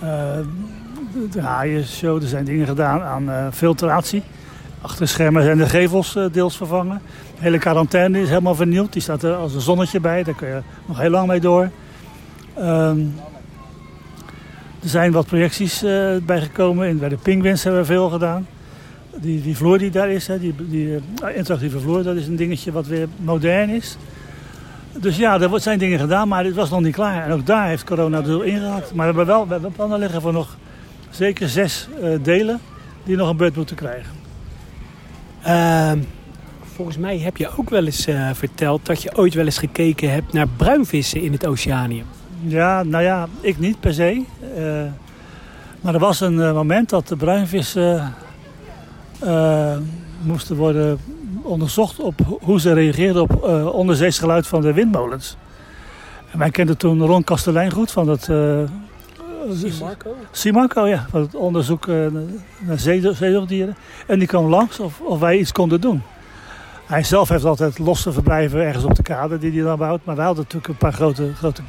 de, 0.00 1.28
de 1.30 1.40
haaienshow. 1.40 2.22
Er 2.22 2.28
zijn 2.28 2.44
dingen 2.44 2.66
gedaan 2.66 3.02
aan 3.02 3.52
filtratie. 3.52 4.22
Achter 4.84 5.00
de 5.00 5.06
schermen 5.06 5.42
zijn 5.42 5.58
de 5.58 5.66
gevels 5.66 6.18
deels 6.32 6.56
vervangen. 6.56 7.00
De 7.34 7.42
hele 7.42 7.58
quarantaine 7.58 8.20
is 8.20 8.28
helemaal 8.28 8.54
vernieuwd. 8.54 8.92
Die 8.92 9.02
staat 9.02 9.22
er 9.22 9.34
als 9.34 9.54
een 9.54 9.60
zonnetje 9.60 10.00
bij. 10.00 10.22
Daar 10.22 10.34
kun 10.34 10.48
je 10.48 10.60
nog 10.86 10.98
heel 10.98 11.10
lang 11.10 11.28
mee 11.28 11.40
door. 11.40 11.70
Um, 12.58 13.14
er 14.82 14.88
zijn 14.88 15.12
wat 15.12 15.26
projecties 15.26 15.82
uh, 15.82 16.16
bijgekomen. 16.22 16.98
Bij 16.98 17.08
de 17.08 17.16
Penguins 17.16 17.62
hebben 17.62 17.80
we 17.80 17.86
veel 17.86 18.08
gedaan. 18.08 18.46
Die, 19.16 19.42
die 19.42 19.56
vloer 19.56 19.78
die 19.78 19.90
daar 19.90 20.10
is, 20.10 20.26
hè, 20.26 20.38
die, 20.38 20.54
die 20.58 20.86
uh, 20.86 21.36
interactieve 21.36 21.80
vloer, 21.80 22.02
dat 22.02 22.16
is 22.16 22.26
een 22.26 22.36
dingetje 22.36 22.72
wat 22.72 22.86
weer 22.86 23.08
modern 23.16 23.68
is. 23.68 23.96
Dus 24.92 25.16
ja, 25.16 25.40
er 25.40 25.60
zijn 25.60 25.78
dingen 25.78 25.98
gedaan, 25.98 26.28
maar 26.28 26.44
het 26.44 26.54
was 26.54 26.70
nog 26.70 26.80
niet 26.80 26.94
klaar. 26.94 27.24
En 27.24 27.32
ook 27.32 27.46
daar 27.46 27.68
heeft 27.68 27.84
corona 27.84 28.22
dus 28.22 28.42
ingehaakt. 28.42 28.94
Maar 28.94 29.10
we 29.10 29.16
hebben 29.16 29.34
wel 29.34 29.46
we 29.46 29.52
hebben 29.52 29.72
plannen 29.72 29.98
liggen 29.98 30.20
voor 30.20 30.32
nog 30.32 30.56
zeker 31.10 31.48
zes 31.48 31.88
delen 32.22 32.60
die 33.04 33.16
nog 33.16 33.28
een 33.28 33.36
beurt 33.36 33.56
moeten 33.56 33.76
krijgen. 33.76 34.23
Ehm, 35.44 35.98
volgens 36.74 36.96
mij 36.96 37.18
heb 37.18 37.36
je 37.36 37.56
ook 37.56 37.70
wel 37.70 37.84
eens 37.84 38.08
uh, 38.08 38.30
verteld 38.32 38.86
dat 38.86 39.02
je 39.02 39.16
ooit 39.16 39.34
wel 39.34 39.44
eens 39.44 39.58
gekeken 39.58 40.10
hebt 40.10 40.32
naar 40.32 40.48
bruinvissen 40.56 41.22
in 41.22 41.32
het 41.32 41.46
oceanium. 41.46 42.06
Ja, 42.40 42.82
nou 42.82 43.04
ja, 43.04 43.28
ik 43.40 43.58
niet 43.58 43.80
per 43.80 43.94
se. 43.94 44.24
Uh, 44.56 44.82
maar 45.80 45.94
er 45.94 46.00
was 46.00 46.20
een 46.20 46.34
uh, 46.34 46.52
moment 46.52 46.88
dat 46.88 47.08
de 47.08 47.16
bruinvissen 47.16 48.14
moesten 50.22 50.56
worden 50.56 50.98
onderzocht 51.42 52.00
op 52.00 52.38
hoe 52.40 52.60
ze 52.60 52.72
reageerden 52.72 53.22
op 53.22 53.42
onderzees 53.72 54.18
geluid 54.18 54.46
van 54.46 54.60
de 54.60 54.72
windmolens. 54.72 55.36
En 56.32 56.38
wij 56.38 56.50
kenden 56.50 56.76
toen 56.76 57.06
Ron 57.06 57.24
Kastelein 57.24 57.70
goed 57.70 57.90
van 57.90 58.08
het... 58.08 58.28
Simarco? 59.52 60.16
Simarco, 60.30 60.86
ja. 60.86 61.06
Van 61.10 61.20
het 61.20 61.34
onderzoek 61.34 61.86
naar 61.86 62.78
zeezoogdieren. 62.78 63.76
En 64.06 64.18
die 64.18 64.28
kwam 64.28 64.46
langs 64.46 64.80
of, 64.80 65.00
of 65.00 65.18
wij 65.20 65.38
iets 65.38 65.52
konden 65.52 65.80
doen. 65.80 66.02
Hij 66.86 67.02
zelf 67.02 67.28
heeft 67.28 67.44
altijd 67.44 67.78
losse 67.78 68.12
verblijven 68.12 68.60
ergens 68.60 68.84
op 68.84 68.94
de 68.94 69.02
kade 69.02 69.38
die 69.38 69.52
hij 69.52 69.62
dan 69.62 69.78
bouwt. 69.78 70.04
Maar 70.04 70.16
wij 70.16 70.24
hadden 70.24 70.42
natuurlijk 70.44 70.72
een 70.72 70.78
paar 70.78 70.92
grote, 70.92 71.34
grote 71.34 71.62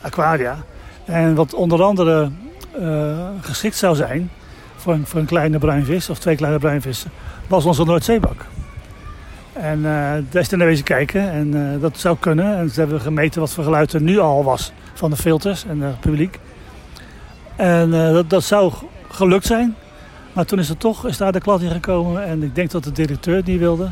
aquaria. 0.00 0.56
En 1.04 1.34
wat 1.34 1.54
onder 1.54 1.82
andere 1.82 2.30
uh, 2.78 3.28
geschikt 3.40 3.76
zou 3.76 3.96
zijn 3.96 4.30
voor 4.76 4.92
een, 4.92 5.06
voor 5.06 5.20
een 5.20 5.26
kleine 5.26 5.58
bruinvis 5.58 6.10
of 6.10 6.18
twee 6.18 6.36
kleine 6.36 6.58
bruinvissen, 6.58 7.10
was 7.46 7.64
onze 7.64 7.84
Noordzeebak. 7.84 8.46
En 9.52 9.78
uh, 9.78 9.84
daar 10.30 10.42
is 10.42 10.52
er 10.52 10.58
naar 10.58 10.66
wezen 10.66 10.84
kijken 10.84 11.30
en 11.30 11.54
uh, 11.54 11.80
dat 11.80 11.98
zou 11.98 12.16
kunnen. 12.20 12.56
En 12.56 12.70
ze 12.70 12.80
hebben 12.80 13.00
gemeten 13.00 13.40
wat 13.40 13.52
voor 13.52 13.64
geluid 13.64 13.92
er 13.92 14.00
nu 14.00 14.18
al 14.18 14.44
was 14.44 14.72
van 14.94 15.10
de 15.10 15.16
filters 15.16 15.64
en 15.64 15.80
het 15.80 16.00
publiek. 16.00 16.38
En 17.56 17.90
dat, 17.90 18.30
dat 18.30 18.44
zou 18.44 18.72
gelukt 19.08 19.46
zijn. 19.46 19.74
Maar 20.32 20.44
toen 20.44 20.58
is 20.58 20.68
er 20.68 20.76
toch 20.76 21.06
is 21.06 21.16
daar 21.16 21.32
de 21.32 21.40
klad 21.40 21.60
in 21.60 21.70
gekomen 21.70 22.24
en 22.24 22.42
ik 22.42 22.54
denk 22.54 22.70
dat 22.70 22.84
de 22.84 22.92
directeur 22.92 23.42
niet 23.44 23.58
wilde. 23.58 23.90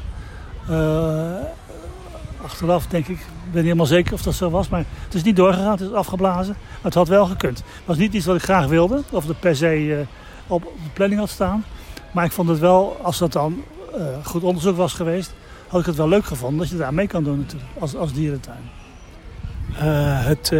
achteraf 2.43 2.87
denk 2.87 3.09
ik, 3.09 3.17
ben 3.17 3.53
niet 3.53 3.63
helemaal 3.63 3.87
zeker 3.87 4.13
of 4.13 4.23
dat 4.23 4.35
zo 4.35 4.51
was, 4.51 4.69
maar 4.69 4.85
het 5.05 5.15
is 5.15 5.23
niet 5.23 5.37
doorgegaan, 5.37 5.71
het 5.71 5.81
is 5.81 5.93
afgeblazen. 5.93 6.57
Maar 6.59 6.83
het 6.83 6.95
had 6.95 7.09
wel 7.09 7.27
gekund. 7.27 7.59
Het 7.59 7.85
was 7.85 7.97
niet 7.97 8.13
iets 8.13 8.27
wat 8.27 8.37
ik 8.37 8.43
graag 8.43 8.67
wilde, 8.67 9.03
of 9.11 9.27
het 9.27 9.41
per 9.41 9.57
se 9.57 10.05
op 10.47 10.63
de 10.63 10.91
planning 10.93 11.21
had 11.21 11.31
staan. 11.31 11.65
Maar 12.13 12.25
ik 12.25 12.33
vond 12.33 12.49
het 12.49 12.59
wel, 12.59 12.97
als 13.03 13.19
dat 13.19 13.33
dan 13.33 13.63
goed 14.23 14.43
onderzoek 14.43 14.77
was 14.77 14.93
geweest, 14.93 15.35
had 15.69 15.81
ik 15.81 15.87
het 15.87 15.97
wel 15.97 16.09
leuk 16.09 16.25
gevonden 16.25 16.59
dat 16.59 16.69
je 16.69 16.77
daar 16.77 16.95
mee 16.95 17.07
kan 17.07 17.25
doen 17.25 17.39
natuurlijk, 17.39 17.71
als, 17.79 17.97
als 17.97 18.13
dierentuin. 18.13 18.71
Het, 19.73 20.53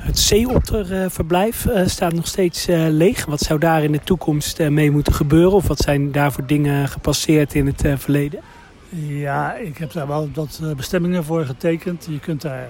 het 0.00 0.18
zeeotterverblijf 0.18 1.66
staat 1.84 2.12
nog 2.12 2.26
steeds 2.26 2.66
leeg. 2.68 3.24
Wat 3.24 3.40
zou 3.40 3.58
daar 3.58 3.84
in 3.84 3.92
de 3.92 4.00
toekomst 4.04 4.68
mee 4.68 4.90
moeten 4.90 5.12
gebeuren? 5.12 5.52
Of 5.52 5.68
wat 5.68 5.78
zijn 5.78 6.12
daar 6.12 6.32
voor 6.32 6.46
dingen 6.46 6.88
gepasseerd 6.88 7.54
in 7.54 7.66
het 7.66 7.82
verleden? 7.96 8.40
Ja, 8.88 9.54
ik 9.54 9.78
heb 9.78 9.92
daar 9.92 10.06
wel 10.06 10.30
wat 10.34 10.60
bestemmingen 10.76 11.24
voor 11.24 11.44
getekend. 11.44 12.06
Je 12.10 12.20
kunt 12.20 12.42
daar 12.42 12.68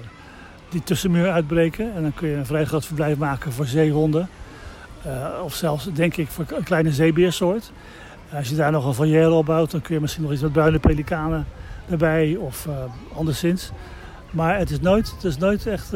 die 0.68 0.82
tussenmuur 0.82 1.30
uitbreken 1.30 1.94
en 1.94 2.02
dan 2.02 2.14
kun 2.14 2.28
je 2.28 2.36
een 2.36 2.46
vrij 2.46 2.64
groot 2.64 2.86
verblijf 2.86 3.16
maken 3.18 3.52
voor 3.52 3.66
zeehonden. 3.66 4.28
Of 5.44 5.54
zelfs, 5.54 5.92
denk 5.92 6.16
ik, 6.16 6.28
voor 6.28 6.44
een 6.56 6.64
kleine 6.64 6.92
zeebeersoort. 6.92 7.72
Als 8.32 8.48
je 8.48 8.56
daar 8.56 8.72
nog 8.72 8.86
een 8.86 8.94
volière 8.94 9.30
op 9.30 9.46
bouwt, 9.46 9.70
dan 9.70 9.80
kun 9.80 9.94
je 9.94 10.00
misschien 10.00 10.22
nog 10.22 10.32
iets 10.32 10.42
met 10.42 10.52
bruine 10.52 10.78
pelikanen 10.78 11.46
erbij 11.90 12.36
of 12.36 12.68
anderszins. 13.14 13.70
Maar 14.30 14.58
het 14.58 14.70
is 14.70 14.80
nooit, 14.80 15.10
het 15.10 15.24
is 15.24 15.36
nooit 15.36 15.66
echt 15.66 15.92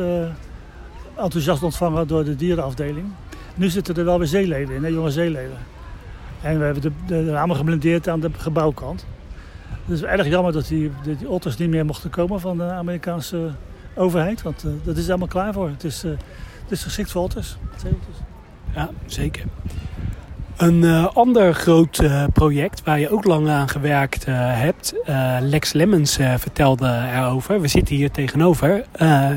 enthousiast 1.17 1.63
ontvangen 1.63 2.07
door 2.07 2.25
de 2.25 2.37
dierenafdeling. 2.37 3.07
Nu 3.55 3.69
zitten 3.69 3.97
er 3.97 4.05
wel 4.05 4.19
weer 4.19 4.27
zeeleven 4.27 4.75
in, 4.75 4.85
hè, 4.85 4.89
jonge 4.89 5.11
zeeleven. 5.11 5.57
En 6.43 6.59
we 6.59 6.65
hebben 6.65 6.95
de, 7.07 7.31
ramen 7.31 7.57
geblindeerd 7.57 8.09
aan 8.09 8.21
de 8.21 8.31
gebouwkant. 8.37 9.07
Het 9.85 9.95
is 9.95 10.03
erg 10.03 10.29
jammer 10.29 10.53
dat 10.53 10.69
die, 10.69 10.91
die 11.03 11.29
otters 11.29 11.57
niet 11.57 11.69
meer 11.69 11.85
mochten 11.85 12.11
komen 12.11 12.41
van 12.41 12.57
de 12.57 12.65
Amerikaanse 12.65 13.51
overheid. 13.95 14.43
Want 14.43 14.65
uh, 14.65 14.73
dat 14.83 14.97
is 14.97 15.09
allemaal 15.09 15.29
klaar 15.29 15.53
voor. 15.53 15.69
Het 15.69 15.85
is, 15.85 16.03
het 16.03 16.69
is 16.69 16.83
geschikt 16.83 17.11
voor 17.11 17.23
otters. 17.23 17.57
Ja, 18.75 18.91
zeker. 19.07 19.45
Een 20.57 20.83
uh, 20.83 21.07
ander 21.07 21.55
groot 21.55 22.03
project 22.33 22.83
waar 22.83 23.01
je 23.01 23.11
ook 23.11 23.25
lang 23.25 23.49
aan 23.49 23.69
gewerkt 23.69 24.25
hebt. 24.27 24.95
Lex 25.41 25.73
Lemmens 25.73 26.17
vertelde 26.37 27.09
erover. 27.13 27.61
We 27.61 27.69
zitten 27.69 27.97
hier 27.97 28.11
tegenover. 28.11 28.85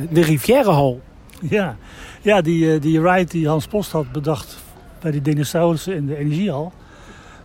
de 0.10 0.22
Rivierenhal. 0.22 1.02
Ja, 1.58 1.78
ja 2.22 2.42
die, 2.42 2.80
die 2.80 3.02
ride 3.02 3.32
die 3.32 3.48
Hans 3.48 3.68
Post 3.68 3.92
had 3.92 4.12
bedacht 4.12 4.58
bij 5.00 5.12
die 5.12 5.22
dinosaurussen 5.22 5.96
in 5.96 6.06
de 6.06 6.18
energiehal. 6.18 6.74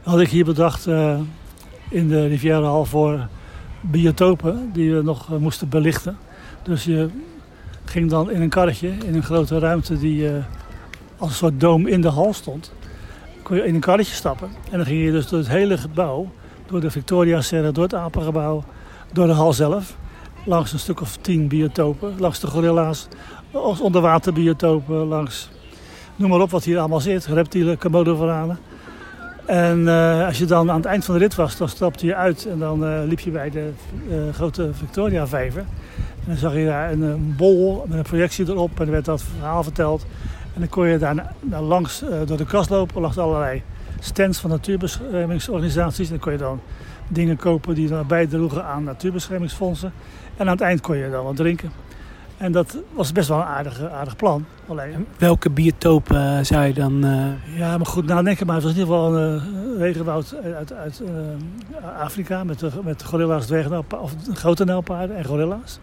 Had 0.03 0.21
ik 0.21 0.29
hier 0.29 0.45
bedacht 0.45 0.87
in 1.89 2.09
de 2.09 2.27
Rivierenhal 2.27 2.85
voor 2.85 3.29
biotopen 3.81 4.71
die 4.73 4.95
we 4.95 5.03
nog 5.03 5.39
moesten 5.39 5.69
belichten. 5.69 6.17
Dus 6.63 6.85
je 6.85 7.09
ging 7.85 8.11
dan 8.11 8.31
in 8.31 8.43
een 8.43 8.49
karretje 8.49 8.89
in 8.89 9.15
een 9.15 9.23
grote 9.23 9.59
ruimte 9.59 9.99
die 9.99 10.29
als 11.23 11.31
een 11.31 11.37
soort 11.37 11.61
doom 11.61 11.87
in 11.87 12.01
de 12.01 12.09
hal 12.09 12.33
stond, 12.33 12.73
kon 13.43 13.57
je 13.57 13.67
in 13.67 13.75
een 13.75 13.81
karretje 13.81 14.15
stappen. 14.15 14.49
En 14.71 14.77
dan 14.77 14.87
ging 14.87 15.05
je 15.05 15.11
dus 15.11 15.29
door 15.29 15.39
het 15.39 15.49
hele 15.49 15.79
gebouw, 15.79 16.31
door 16.67 16.81
de 16.81 16.91
Victoria 16.91 17.41
Serra, 17.41 17.71
door 17.71 17.83
het 17.83 17.95
apengebouw, 17.95 18.65
door 19.13 19.27
de 19.27 19.33
hal 19.33 19.53
zelf. 19.53 19.97
Langs 20.45 20.73
een 20.73 20.79
stuk 20.79 21.01
of 21.01 21.17
tien 21.17 21.49
biotopen, 21.49 22.15
langs 22.19 22.41
de 22.41 22.47
gorilla's, 22.47 23.09
onderwaterbiotopen, 23.53 24.97
langs 24.97 25.51
noem 26.17 26.31
maar 26.31 26.41
op 26.41 26.51
wat 26.51 26.65
hier 26.65 26.79
allemaal 26.79 27.01
zit. 27.01 27.27
Reptielen, 27.27 27.79
komodo 27.79 28.57
En 29.47 29.79
uh, 29.79 30.27
als 30.27 30.39
je 30.39 30.45
dan 30.45 30.71
aan 30.71 30.77
het 30.77 30.85
eind 30.85 31.05
van 31.05 31.15
de 31.15 31.21
rit 31.21 31.35
was, 31.35 31.57
dan 31.57 31.69
stapte 31.69 32.07
je 32.07 32.15
uit 32.15 32.47
en 32.47 32.59
dan 32.59 32.85
uh, 32.85 33.01
liep 33.05 33.21
je 33.21 33.31
bij 33.31 33.51
de 33.51 33.73
grote 34.33 34.71
Victoria-vijver. 34.73 35.65
En 35.97 36.27
dan 36.27 36.37
zag 36.37 36.55
je 36.55 36.65
daar 36.65 36.93
een, 36.93 37.35
bol 37.37 37.85
met 37.89 37.99
een 37.99 38.05
projectie 38.05 38.49
erop 38.49 38.81
en 38.81 38.87
er 38.87 38.93
werd 38.93 39.05
dat 39.05 39.23
verhaal 39.23 39.63
verteld. 39.63 40.07
En 40.55 40.61
dan 40.61 40.69
kon 40.69 40.89
je 40.89 40.99
daar, 40.99 41.35
langs 41.61 42.05
door 42.27 42.37
de 42.37 42.47
kast 42.47 42.71
lopen, 42.71 43.01
langs 43.01 43.19
allerlei 43.19 43.63
stands 44.01 44.39
van 44.39 44.51
natuurbeschermingsorganisaties. 44.51 46.07
En 46.07 46.13
dan 46.13 46.23
kon 46.23 46.33
je 46.33 46.39
dan 46.39 46.61
dingen 47.09 47.37
kopen 47.37 47.75
die 47.75 47.89
dan 47.89 48.07
bijdroegen 48.07 48.65
aan 48.65 48.85
natuurbeschermingsfondsen. 48.85 49.93
En 50.37 50.47
aan 50.47 50.53
het 50.53 50.61
eind 50.61 50.81
kon 50.81 50.97
je 50.97 51.11
dan 51.11 51.25
wat 51.25 51.37
drinken. 51.37 51.71
En 52.43 52.53
dat 52.53 52.79
was 52.93 53.13
best 53.13 53.29
wel 53.29 53.39
een 53.39 53.45
aardig, 53.45 53.91
aardig 53.91 54.17
plan. 54.17 54.45
Alleen, 54.67 55.07
welke 55.19 55.51
biotopen 55.51 56.17
uh, 56.17 56.45
zou 56.45 56.65
je 56.65 56.73
dan... 56.73 57.05
Uh... 57.05 57.59
Ja, 57.59 57.77
maar 57.77 57.87
goed 57.87 58.07
nadenken. 58.07 58.47
Maar 58.47 58.55
het 58.55 58.65
was 58.65 58.73
in 58.73 58.79
ieder 58.79 58.95
geval 58.95 59.17
een 59.17 59.43
uh, 59.75 59.79
regenwoud 59.79 60.35
uit, 60.57 60.73
uit 60.73 61.03
Afrika. 61.99 62.45
Met 62.45 62.59
de, 62.59 62.71
met 62.85 63.05
gorilla's, 63.05 63.51
of 64.01 64.15
grote 64.33 64.65
nelpaarden 64.65 65.17
en 65.17 65.25
gorilla's. 65.25 65.79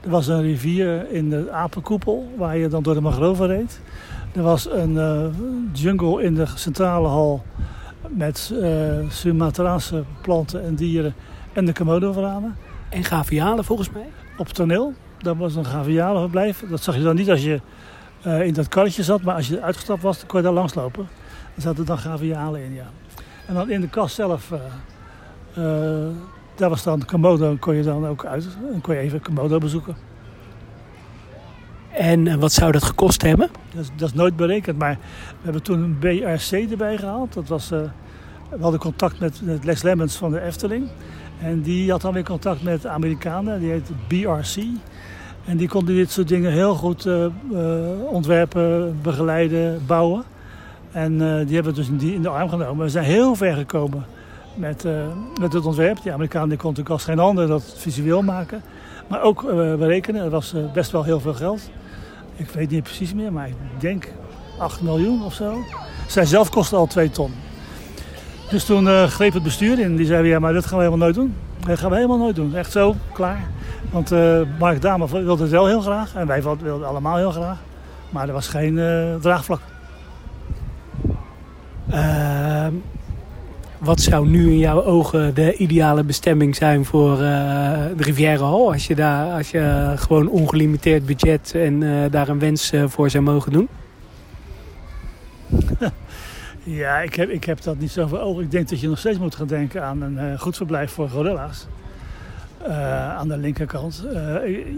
Er 0.00 0.10
was 0.10 0.26
een 0.26 0.42
rivier 0.42 1.10
in 1.10 1.30
de 1.30 1.50
apenkoepel 1.52 2.32
waar 2.36 2.56
je 2.56 2.68
dan 2.68 2.82
door 2.82 2.94
de 2.94 3.00
mangroven 3.00 3.46
reed. 3.46 3.80
Er 4.32 4.42
was 4.42 4.70
een 4.70 4.98
jungle 5.72 6.22
in 6.22 6.34
de 6.34 6.46
centrale 6.54 7.08
hal 7.08 7.44
met 8.08 8.54
Sumatraanse 9.08 10.04
planten 10.22 10.64
en 10.64 10.74
dieren 10.74 11.14
en 11.52 11.64
de 11.64 11.72
komodo-varanen. 11.72 12.56
En 12.88 13.04
gavialen 13.04 13.64
volgens 13.64 13.90
mij? 13.90 14.08
Op 14.36 14.48
toneel. 14.48 14.94
Dat 15.24 15.36
was 15.36 15.54
een 15.54 15.66
gavialenverblijf. 15.66 16.64
Dat 16.68 16.82
zag 16.82 16.96
je 16.96 17.02
dan 17.02 17.16
niet 17.16 17.30
als 17.30 17.42
je 17.42 17.60
uh, 18.26 18.46
in 18.46 18.54
dat 18.54 18.68
karretje 18.68 19.02
zat, 19.02 19.22
maar 19.22 19.34
als 19.34 19.48
je 19.48 19.60
uitgestapt 19.60 20.02
was, 20.02 20.18
dan 20.18 20.26
kon 20.26 20.38
je 20.38 20.44
daar 20.44 20.54
langslopen. 20.54 21.08
Er 21.54 21.62
zaten 21.62 21.84
dan 21.84 21.98
gavialen 21.98 22.64
in, 22.64 22.74
ja. 22.74 22.86
En 23.46 23.54
dan 23.54 23.70
in 23.70 23.80
de 23.80 23.88
kast 23.88 24.14
zelf 24.14 24.52
daar 26.54 26.68
was 26.68 26.82
dan 26.82 27.04
Komodo, 27.04 27.56
kon 27.60 27.74
je 27.74 27.82
dan 27.82 28.06
ook 28.06 28.24
uit. 28.24 28.46
En 28.72 28.80
kon 28.80 28.94
je 28.94 29.00
even 29.00 29.20
Komodo 29.20 29.58
bezoeken. 29.58 29.96
En 31.90 32.38
wat 32.38 32.52
zou 32.52 32.72
dat 32.72 32.82
gekost 32.82 33.22
hebben? 33.22 33.50
Dat 33.74 33.82
is, 33.82 33.90
dat 33.96 34.08
is, 34.08 34.14
nooit 34.14 34.36
berekend, 34.36 34.78
maar 34.78 34.98
we 35.28 35.42
hebben 35.42 35.62
toen 35.62 35.82
een 35.82 35.98
BRC 35.98 36.70
erbij 36.70 36.96
gehaald. 36.96 37.32
Dat 37.32 37.48
was, 37.48 37.72
uh, 37.72 37.80
we 38.50 38.60
hadden 38.62 38.80
contact 38.80 39.20
met, 39.20 39.40
met 39.42 39.64
Les 39.64 39.82
Lemmens 39.82 40.16
van 40.16 40.30
de 40.30 40.40
Efteling. 40.40 40.88
En 41.40 41.62
die 41.62 41.90
had 41.90 42.00
dan 42.00 42.12
weer 42.12 42.24
contact 42.24 42.62
met 42.62 42.82
de 42.82 42.88
Amerikanen, 42.88 43.60
die 43.60 43.70
heet 43.70 43.90
BRC. 44.08 44.64
En 45.44 45.56
die 45.56 45.68
konden 45.68 45.94
dit 45.94 46.10
soort 46.10 46.28
dingen 46.28 46.52
heel 46.52 46.74
goed 46.74 47.06
uh, 47.06 47.24
uh, 47.52 47.60
ontwerpen, 48.10 48.98
begeleiden, 49.02 49.82
bouwen. 49.86 50.24
En 50.92 51.18
die 51.18 51.54
hebben 51.54 51.74
we 51.74 51.78
dus 51.80 51.88
in, 51.88 51.96
die, 51.96 52.14
in 52.14 52.22
de 52.22 52.28
arm 52.28 52.48
genomen. 52.48 52.84
We 52.84 52.90
zijn 52.90 53.04
heel 53.04 53.34
ver 53.34 53.54
gekomen 53.54 54.04
met, 54.54 54.84
met 55.40 55.52
het 55.52 55.66
ontwerp. 55.66 56.02
Die 56.02 56.12
Amerikaan 56.12 56.48
die 56.48 56.58
kon 56.58 56.68
natuurlijk 56.68 56.94
als 56.94 57.04
geen 57.04 57.18
ander 57.18 57.46
dat 57.46 57.74
visueel 57.76 58.22
maken. 58.22 58.62
Maar 59.08 59.22
ook 59.22 59.42
berekenen. 59.78 60.22
Dat 60.22 60.30
was 60.30 60.54
best 60.72 60.90
wel 60.90 61.02
heel 61.02 61.20
veel 61.20 61.34
geld. 61.34 61.70
Ik 62.36 62.48
weet 62.48 62.70
niet 62.70 62.82
precies 62.82 63.14
meer, 63.14 63.32
maar 63.32 63.48
ik 63.48 63.54
denk 63.78 64.12
8 64.58 64.82
miljoen 64.82 65.24
of 65.24 65.34
zo. 65.34 65.64
Zij 66.06 66.24
zelf 66.24 66.50
kostte 66.50 66.76
al 66.76 66.86
2 66.86 67.10
ton. 67.10 67.32
Dus 68.50 68.64
toen 68.64 69.08
greep 69.08 69.32
het 69.32 69.42
bestuur 69.42 69.78
in. 69.78 69.96
Die 69.96 70.06
zei, 70.06 70.28
ja, 70.28 70.38
maar 70.38 70.52
dat 70.52 70.66
gaan 70.66 70.78
we 70.78 70.84
helemaal 70.84 71.06
nooit 71.06 71.14
doen. 71.14 71.34
Dat 71.66 71.78
gaan 71.78 71.90
we 71.90 71.96
helemaal 71.96 72.18
nooit 72.18 72.36
doen. 72.36 72.54
Echt 72.54 72.72
zo, 72.72 72.94
klaar. 73.12 73.46
Want 73.94 74.10
Mark 74.58 74.80
Dame 74.80 75.08
wilde 75.08 75.42
het 75.42 75.50
wel 75.50 75.66
heel 75.66 75.80
graag. 75.80 76.14
En 76.14 76.26
wij 76.26 76.42
wilden 76.42 76.72
het 76.72 76.82
allemaal 76.82 77.16
heel 77.16 77.30
graag. 77.30 77.58
Maar 78.10 78.26
er 78.26 78.32
was 78.32 78.48
geen 78.48 78.80
draagvlak. 79.20 79.60
Ehm, 81.90 82.72
wat 83.78 84.00
zou 84.00 84.28
nu 84.28 84.50
in 84.50 84.58
jouw 84.58 84.84
ogen 84.84 85.34
de 85.34 85.56
ideale 85.56 86.04
bestemming 86.04 86.56
zijn 86.56 86.84
voor 86.84 87.12
uh, 87.12 87.18
de 87.96 88.02
Rivière 88.02 88.44
Hall? 88.44 88.66
Als 88.72 88.86
je, 88.86 88.94
daar, 88.94 89.36
als 89.36 89.50
je 89.50 89.92
gewoon 89.96 90.28
ongelimiteerd 90.28 91.06
budget 91.06 91.54
en 91.54 91.80
daar 92.10 92.28
een 92.28 92.38
wens 92.38 92.72
voor 92.86 93.10
zou 93.10 93.24
mogen 93.24 93.52
doen? 93.52 93.68
Ja, 96.66 96.98
ik 96.98 97.14
heb, 97.14 97.30
ik 97.30 97.44
heb 97.44 97.62
dat 97.62 97.78
niet 97.78 97.90
zo 97.90 98.06
voor 98.06 98.18
ogen. 98.18 98.42
Ik 98.42 98.50
denk 98.50 98.68
dat 98.68 98.80
je 98.80 98.88
nog 98.88 98.98
steeds 98.98 99.18
moet 99.18 99.34
gaan 99.34 99.46
denken 99.46 99.84
aan 99.84 100.02
een 100.02 100.38
goed 100.38 100.56
verblijf 100.56 100.90
voor 100.90 101.08
gorilla's. 101.08 101.66
Uh, 102.66 103.16
aan 103.16 103.28
de 103.28 103.36
linkerkant. 103.36 104.04
Uh, 104.06 104.12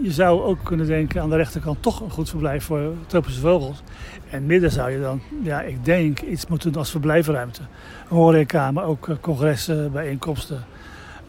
je 0.03 0.11
zou 0.11 0.41
ook 0.41 0.57
kunnen 0.63 0.85
denken 0.85 1.21
aan 1.21 1.29
de 1.29 1.35
rechterkant 1.35 1.81
toch 1.81 2.01
een 2.01 2.09
goed 2.09 2.29
verblijf 2.29 2.63
voor 2.63 2.93
tropische 3.05 3.39
vogels. 3.39 3.83
En 4.29 4.45
midden 4.45 4.71
zou 4.71 4.91
je 4.91 4.99
dan, 4.99 5.21
ja, 5.43 5.61
ik 5.61 5.85
denk 5.85 6.21
iets 6.21 6.47
moeten 6.47 6.71
doen 6.71 6.81
als 6.81 6.91
verblijfruimte. 6.91 7.61
Horeca, 8.07 8.71
maar 8.71 8.83
ook 8.83 9.09
congressen, 9.21 9.91
bijeenkomsten. 9.91 10.65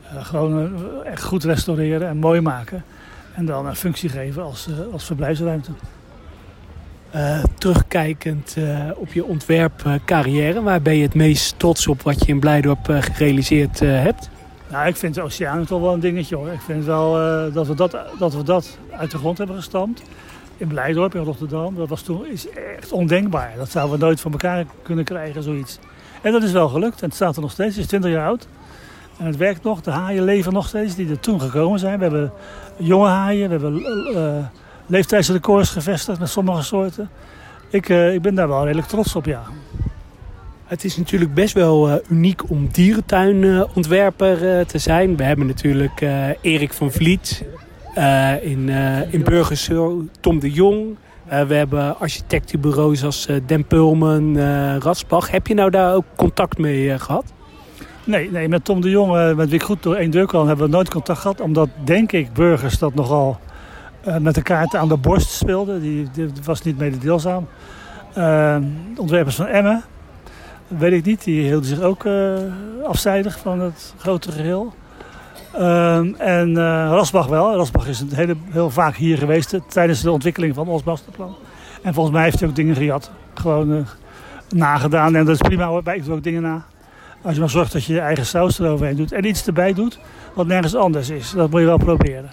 gewoon 0.03 0.73
echt 1.05 1.23
goed 1.23 1.45
restaureren 1.45 2.09
en 2.09 2.17
mooi 2.17 2.41
maken. 2.41 2.85
En 3.35 3.47
dan 3.47 3.67
een 3.67 3.77
functie 3.77 4.09
geven 4.09 4.43
als, 4.43 4.69
als 4.93 5.05
verblijfsruimte. 5.05 5.71
Terugkijkend 7.59 8.57
op 8.95 9.13
je 9.13 9.25
ontwerpcarrière, 9.25 10.63
waar 10.63 10.83
ben 10.83 10.97
je 10.97 11.03
het 11.03 11.15
meest 11.15 11.59
trots 11.59 11.87
op 11.87 12.03
wat 12.03 12.25
je 12.25 12.33
in 12.33 12.41
Blijdorp 12.41 12.87
gerealiseerd 13.01 13.79
hebt? 13.81 14.29
Nou, 14.71 14.87
ik 14.87 14.97
vind 14.97 15.15
de 15.15 15.23
oceaan 15.23 15.65
toch 15.65 15.81
wel 15.81 15.93
een 15.93 16.01
dingetje 16.01 16.37
hoor. 16.37 16.49
Ik 16.49 16.61
vind 16.61 16.85
wel 16.85 17.13
dat, 17.53 17.67
we 17.67 17.75
dat, 17.75 17.97
dat 18.19 18.35
we 18.35 18.43
dat 18.43 18.79
uit 18.91 19.11
de 19.11 19.19
grond 19.19 19.39
hebben 19.39 19.57
gestampt. 19.57 20.03
In 20.57 20.69
Blijdorp, 20.69 21.15
in 21.15 21.23
Rotterdam. 21.23 21.75
Dat 21.75 21.89
was 21.89 22.03
toen 22.03 22.27
is 22.27 22.49
echt 22.51 22.93
ondenkbaar. 22.93 23.53
Dat 23.57 23.71
zouden 23.71 23.99
we 23.99 24.05
nooit 24.05 24.21
van 24.21 24.33
elkaar 24.33 24.65
kunnen 24.83 25.05
krijgen, 25.05 25.43
zoiets. 25.43 25.79
En 26.23 26.33
dat 26.33 26.43
is 26.43 26.53
wel 26.53 26.69
gelukt. 26.69 27.01
En 27.03 27.07
het 27.07 27.15
staat 27.15 27.37
er 27.37 27.43
nog 27.43 27.51
steeds. 27.51 27.75
Het 27.75 27.85
is 27.85 27.89
20 27.89 28.11
jaar 28.11 28.27
oud. 28.27 28.49
En 29.19 29.27
het 29.27 29.37
werkt 29.37 29.63
nog. 29.63 29.81
De 29.81 29.91
haaien 29.91 30.25
leven 30.25 30.53
nog 30.53 30.69
steeds, 30.69 30.95
die 30.95 31.11
er 31.11 31.21
toen 31.21 31.41
gekomen 31.41 31.79
zijn. 31.79 31.97
We 31.97 32.03
hebben 32.05 32.33
jonge 32.77 33.09
haaien. 33.09 33.49
We 33.49 33.55
hebben 33.55 34.51
leeftijdsrecords 34.87 35.71
gevestigd 35.71 36.19
met 36.19 36.29
sommige 36.29 36.63
soorten. 36.63 37.11
Ik, 37.71 37.89
uh, 37.89 38.15
ik 38.15 38.23
ben 38.23 38.35
daar 38.35 38.49
wel 38.49 38.65
redelijk 38.65 38.89
trots 38.89 39.15
op, 39.15 39.25
ja. 39.25 39.43
Het 40.69 40.85
is 40.85 40.97
natuurlijk 40.97 41.35
best 41.35 41.55
wel 41.55 41.89
uh, 41.89 41.95
uniek 42.09 42.51
om 42.51 42.69
dierentuinontwerper 42.73 44.59
uh, 44.59 44.65
te 44.65 44.79
zijn. 44.79 45.17
We 45.17 45.23
hebben 45.23 45.47
natuurlijk 45.47 46.01
Erik 46.41 46.73
van 46.73 46.93
Vliet 46.93 47.45
in, 48.43 48.69
in 49.11 49.23
Burgershul, 49.25 50.09
Tom 50.21 50.39
de 50.39 50.51
Jong. 50.51 50.97
we 51.25 51.55
hebben 51.55 51.99
architectenbureaus 51.99 53.05
als 53.05 53.29
Den 53.47 53.65
Pulman, 53.67 54.39
Rasbach. 54.79 55.31
Heb 55.31 55.47
je 55.47 55.55
nou 55.55 55.71
daar 55.71 55.95
ook 55.95 56.05
contact 56.17 56.59
mee 56.59 56.99
gehad? 56.99 57.25
Nee, 58.05 58.31
nee, 58.31 58.49
met 58.49 58.65
Tom 58.65 58.81
de 58.81 58.91
Jong, 58.91 59.35
met 59.37 59.49
wie 59.49 59.61
door 59.81 59.95
één 59.95 60.11
deur 60.11 60.27
kwam, 60.27 60.47
hebben 60.47 60.67
we 60.67 60.73
nooit 60.73 60.91
contact 60.91 61.19
gehad. 61.19 61.41
Omdat, 61.41 61.69
denk 61.85 62.13
ik, 62.13 62.33
burgers 62.33 62.79
dat 62.79 62.95
nogal 62.95 63.39
uh, 64.07 64.17
met 64.17 64.35
de 64.35 64.43
kaart 64.43 64.77
aan 64.77 64.89
de 64.89 64.97
borst 64.97 65.31
speelde. 65.31 65.81
Die, 65.81 66.09
die 66.13 66.31
was 66.45 66.63
niet 66.63 66.79
mededeelzaam. 66.79 67.47
Uh, 68.19 68.57
ontwerpers 68.97 69.37
van 69.37 69.47
Emmen, 69.47 69.85
weet 70.69 70.93
ik 70.93 71.05
niet, 71.05 71.25
die 71.25 71.43
hielden 71.43 71.69
zich 71.69 71.81
ook 71.81 72.05
uh, 72.05 72.39
afzijdig 72.85 73.39
van 73.39 73.61
het 73.61 73.95
grote 73.99 74.33
geheel. 74.33 74.75
Ehm, 75.53 76.15
en 76.15 76.57
Rasbach 76.89 77.27
wel. 77.27 77.55
Rasbach 77.55 77.89
is 77.89 78.01
een 78.01 78.15
hele, 78.15 78.37
heel 78.51 78.71
vaak 78.71 78.97
hier 78.97 79.19
geweest 79.19 79.59
tijdens 79.69 80.01
de 80.01 80.11
ontwikkeling 80.11 80.55
van 80.55 80.69
ons 80.69 80.83
masterplan. 80.83 81.37
En 81.83 81.95
volgens 81.95 82.15
mij 82.15 82.25
heeft 82.25 82.41
hij 82.41 82.49
ook 82.49 82.57
dingen 82.57 82.75
gejat. 82.75 83.11
Gewoon 83.35 83.87
nagedaan. 84.49 85.15
En 85.15 85.25
dat 85.25 85.35
is 85.35 85.49
prima 85.49 85.67
hoor, 85.67 85.83
ik 85.95 86.05
doe 86.05 86.15
ook 86.15 86.23
dingen 86.23 86.43
na. 86.43 86.65
Als 87.23 87.35
je 87.35 87.41
maar 87.41 87.51
zorgt 87.51 87.73
dat 87.73 87.85
je 87.85 87.93
je 87.93 88.01
eigen 88.01 88.27
saus 88.27 88.59
eroverheen 88.59 88.97
doet. 88.97 89.13
En 89.13 89.25
iets 89.25 89.47
erbij 89.47 89.73
doet 89.73 89.99
wat 90.35 90.47
nergens 90.47 90.75
anders 90.75 91.11
is. 91.11 91.31
Dat 91.31 91.51
moet 91.51 91.61
je 91.61 91.67
wel 91.67 91.79
proberen. 91.79 92.31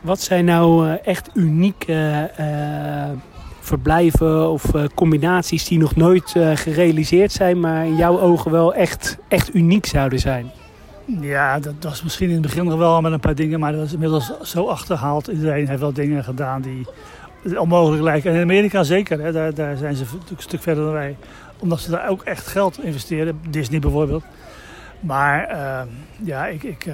Wat 0.00 0.20
zijn 0.20 0.44
nou 0.44 0.96
echt 1.04 1.30
unieke 1.34 2.30
verblijven 3.68 4.50
of 4.50 4.74
uh, 4.74 4.84
combinaties 4.94 5.64
die 5.64 5.78
nog 5.78 5.96
nooit 5.96 6.34
gerealiseerd 6.54 7.32
zijn, 7.32 7.60
maar 7.60 7.86
in 7.86 7.96
jouw 7.96 8.20
ogen 8.20 8.50
wel 8.50 8.74
echt, 8.74 9.18
echt 9.28 9.54
uniek 9.54 9.86
zouden 9.86 10.18
zijn? 10.18 10.50
Ja, 11.20 11.58
dat 11.58 11.74
was 11.80 12.02
misschien 12.02 12.26
in 12.28 12.32
het 12.32 12.42
begin 12.42 12.64
nog 12.64 12.78
wel 12.78 13.00
met 13.00 13.12
een 13.12 13.20
paar 13.20 13.34
dingen, 13.34 13.60
maar 13.60 13.72
dat 13.72 13.86
is 13.86 13.92
inmiddels 13.92 14.32
zo 14.42 14.66
achterhaald. 14.66 15.26
Iedereen 15.26 15.68
heeft 15.68 15.80
wel 15.80 15.92
dingen 15.92 16.24
gedaan 16.24 16.62
die 16.62 16.86
onmogelijk 17.58 18.02
lijken. 18.02 18.30
En 18.30 18.36
in 18.36 18.42
Amerika 18.42 18.82
zeker, 18.82 19.20
hè, 19.20 19.32
daar, 19.32 19.54
daar 19.54 19.76
zijn 19.76 19.96
ze 19.96 20.02
natuurlijk 20.02 20.30
een 20.30 20.42
stuk 20.42 20.62
verder 20.62 20.84
dan 20.84 20.92
wij. 20.92 21.16
Omdat 21.58 21.80
ze 21.80 21.90
daar 21.90 22.08
ook 22.08 22.22
echt 22.22 22.46
geld 22.46 22.82
investeren. 22.82 23.40
Disney 23.50 23.78
bijvoorbeeld. 23.78 24.24
Maar 25.00 25.56
ja, 26.24 26.46
ik, 26.46 26.62
ik, 26.62 26.86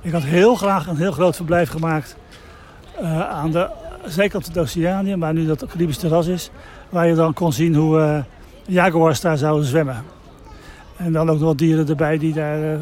ik 0.00 0.12
had 0.12 0.22
heel 0.22 0.54
graag 0.54 0.86
een 0.86 0.96
heel 0.96 1.12
groot 1.12 1.36
verblijf 1.36 1.70
gemaakt 1.70 2.16
aan 3.30 3.50
de 3.50 3.70
zijkant 4.06 4.44
van 4.44 4.52
het 4.52 4.62
Oceanië, 4.62 5.16
maar 5.16 5.32
nu 5.32 5.46
dat 5.46 5.60
het 5.60 5.70
Caribisch 5.70 5.98
terras 5.98 6.26
is, 6.26 6.50
waar 6.88 7.06
je 7.06 7.14
dan 7.14 7.32
kon 7.32 7.52
zien 7.52 7.74
hoe 7.74 7.98
uh, 7.98 8.18
jaguars 8.66 9.20
daar 9.20 9.38
zouden 9.38 9.66
zwemmen. 9.66 10.04
En 10.96 11.12
dan 11.12 11.30
ook 11.30 11.38
nog 11.38 11.46
wat 11.46 11.58
dieren 11.58 11.88
erbij 11.88 12.18
die 12.18 12.32
daar 12.32 12.58
uh, 12.58 12.72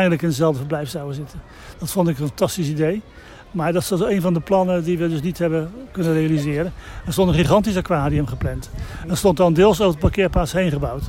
in 0.00 0.18
hetzelfde 0.18 0.58
verblijf 0.58 0.88
zouden 0.88 1.14
zitten. 1.14 1.40
Dat 1.78 1.90
vond 1.90 2.08
ik 2.08 2.18
een 2.18 2.26
fantastisch 2.26 2.68
idee. 2.68 3.02
Maar 3.50 3.72
dat 3.72 3.82
is 3.82 3.90
een 3.90 4.20
van 4.20 4.34
de 4.34 4.40
plannen 4.40 4.84
die 4.84 4.98
we 4.98 5.08
dus 5.08 5.22
niet 5.22 5.38
hebben 5.38 5.70
kunnen 5.90 6.12
realiseren. 6.12 6.72
Er 7.06 7.12
stond 7.12 7.28
een 7.28 7.34
gigantisch 7.34 7.76
aquarium 7.76 8.26
gepland. 8.26 8.70
Er 9.08 9.16
stond 9.16 9.36
dan 9.36 9.52
deels 9.52 9.80
over 9.80 9.90
het 9.92 9.98
parkeerplaats 9.98 10.52
heen 10.52 10.70
gebouwd. 10.70 11.02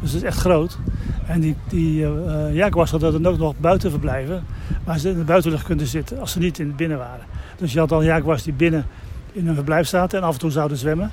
Dus 0.00 0.12
het 0.12 0.22
is 0.22 0.28
echt 0.28 0.38
groot. 0.38 0.78
En 1.26 1.40
die, 1.40 1.56
die 1.68 2.02
uh, 2.02 2.54
jaguars 2.54 2.90
hadden 2.90 3.22
dan 3.22 3.32
ook 3.32 3.38
nog 3.38 3.54
buiten 3.58 3.90
verblijven. 3.90 4.44
Waar 4.84 4.98
ze 4.98 5.08
in 5.08 5.18
de 5.18 5.24
buitenlucht 5.24 5.66
konden 5.66 5.86
zitten 5.86 6.20
als 6.20 6.32
ze 6.32 6.38
niet 6.38 6.58
in 6.58 6.66
het 6.66 6.76
binnen 6.76 6.98
waren. 6.98 7.24
Dus 7.60 7.72
je 7.72 7.78
had 7.78 7.88
dan 7.88 8.04
jaguars 8.04 8.42
die 8.42 8.52
binnen 8.52 8.86
in 9.32 9.48
een 9.48 9.54
verblijf 9.54 9.88
zaten 9.88 10.18
en 10.18 10.24
af 10.24 10.32
en 10.32 10.38
toe 10.38 10.50
zouden 10.50 10.76
zwemmen. 10.76 11.10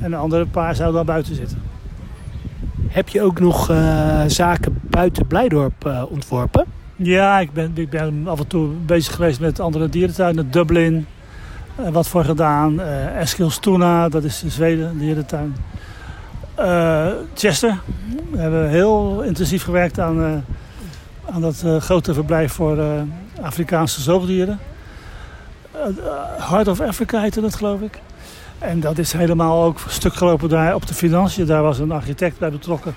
En 0.00 0.12
een 0.12 0.18
andere 0.18 0.46
paar 0.46 0.74
zouden 0.74 0.96
dan 0.96 1.06
buiten 1.06 1.34
zitten. 1.34 1.62
Heb 2.88 3.08
je 3.08 3.22
ook 3.22 3.40
nog 3.40 3.70
uh, 3.70 4.22
zaken 4.26 4.78
buiten 4.82 5.26
Blijdorp 5.26 5.86
uh, 5.86 6.02
ontworpen? 6.08 6.64
Ja, 6.96 7.38
ik 7.38 7.52
ben, 7.52 7.72
ik 7.74 7.90
ben 7.90 8.22
af 8.26 8.38
en 8.38 8.46
toe 8.46 8.68
bezig 8.86 9.14
geweest 9.14 9.40
met 9.40 9.60
andere 9.60 9.88
dierentuinen. 9.88 10.50
Dublin, 10.50 11.06
uh, 11.80 11.88
wat 11.88 12.08
voor 12.08 12.24
gedaan. 12.24 12.80
Eskilstuna, 12.80 14.08
dat 14.08 14.24
is 14.24 14.40
de 14.40 14.50
Zweden, 14.50 14.98
dierentuin. 14.98 15.54
Chester, 17.34 17.78
we 18.30 18.38
hebben 18.38 18.68
heel 18.68 19.22
intensief 19.22 19.62
gewerkt 19.62 20.00
aan, 20.00 20.44
aan 21.30 21.40
dat 21.40 21.64
grote 21.78 22.14
verblijf 22.14 22.52
voor 22.52 22.78
Afrikaanse 23.40 24.00
zoogdieren. 24.00 24.58
Heart 26.38 26.68
of 26.68 26.80
Africa 26.80 27.20
heette 27.20 27.40
dat, 27.40 27.54
geloof 27.54 27.80
ik. 27.80 28.00
En 28.58 28.80
dat 28.80 28.98
is 28.98 29.12
helemaal 29.12 29.64
ook 29.64 29.78
stuk 29.88 30.14
gelopen 30.14 30.48
daar 30.48 30.74
op 30.74 30.86
de 30.86 30.94
financiën. 30.94 31.46
Daar 31.46 31.62
was 31.62 31.78
een 31.78 31.92
architect 31.92 32.38
bij 32.38 32.50
betrokken. 32.50 32.94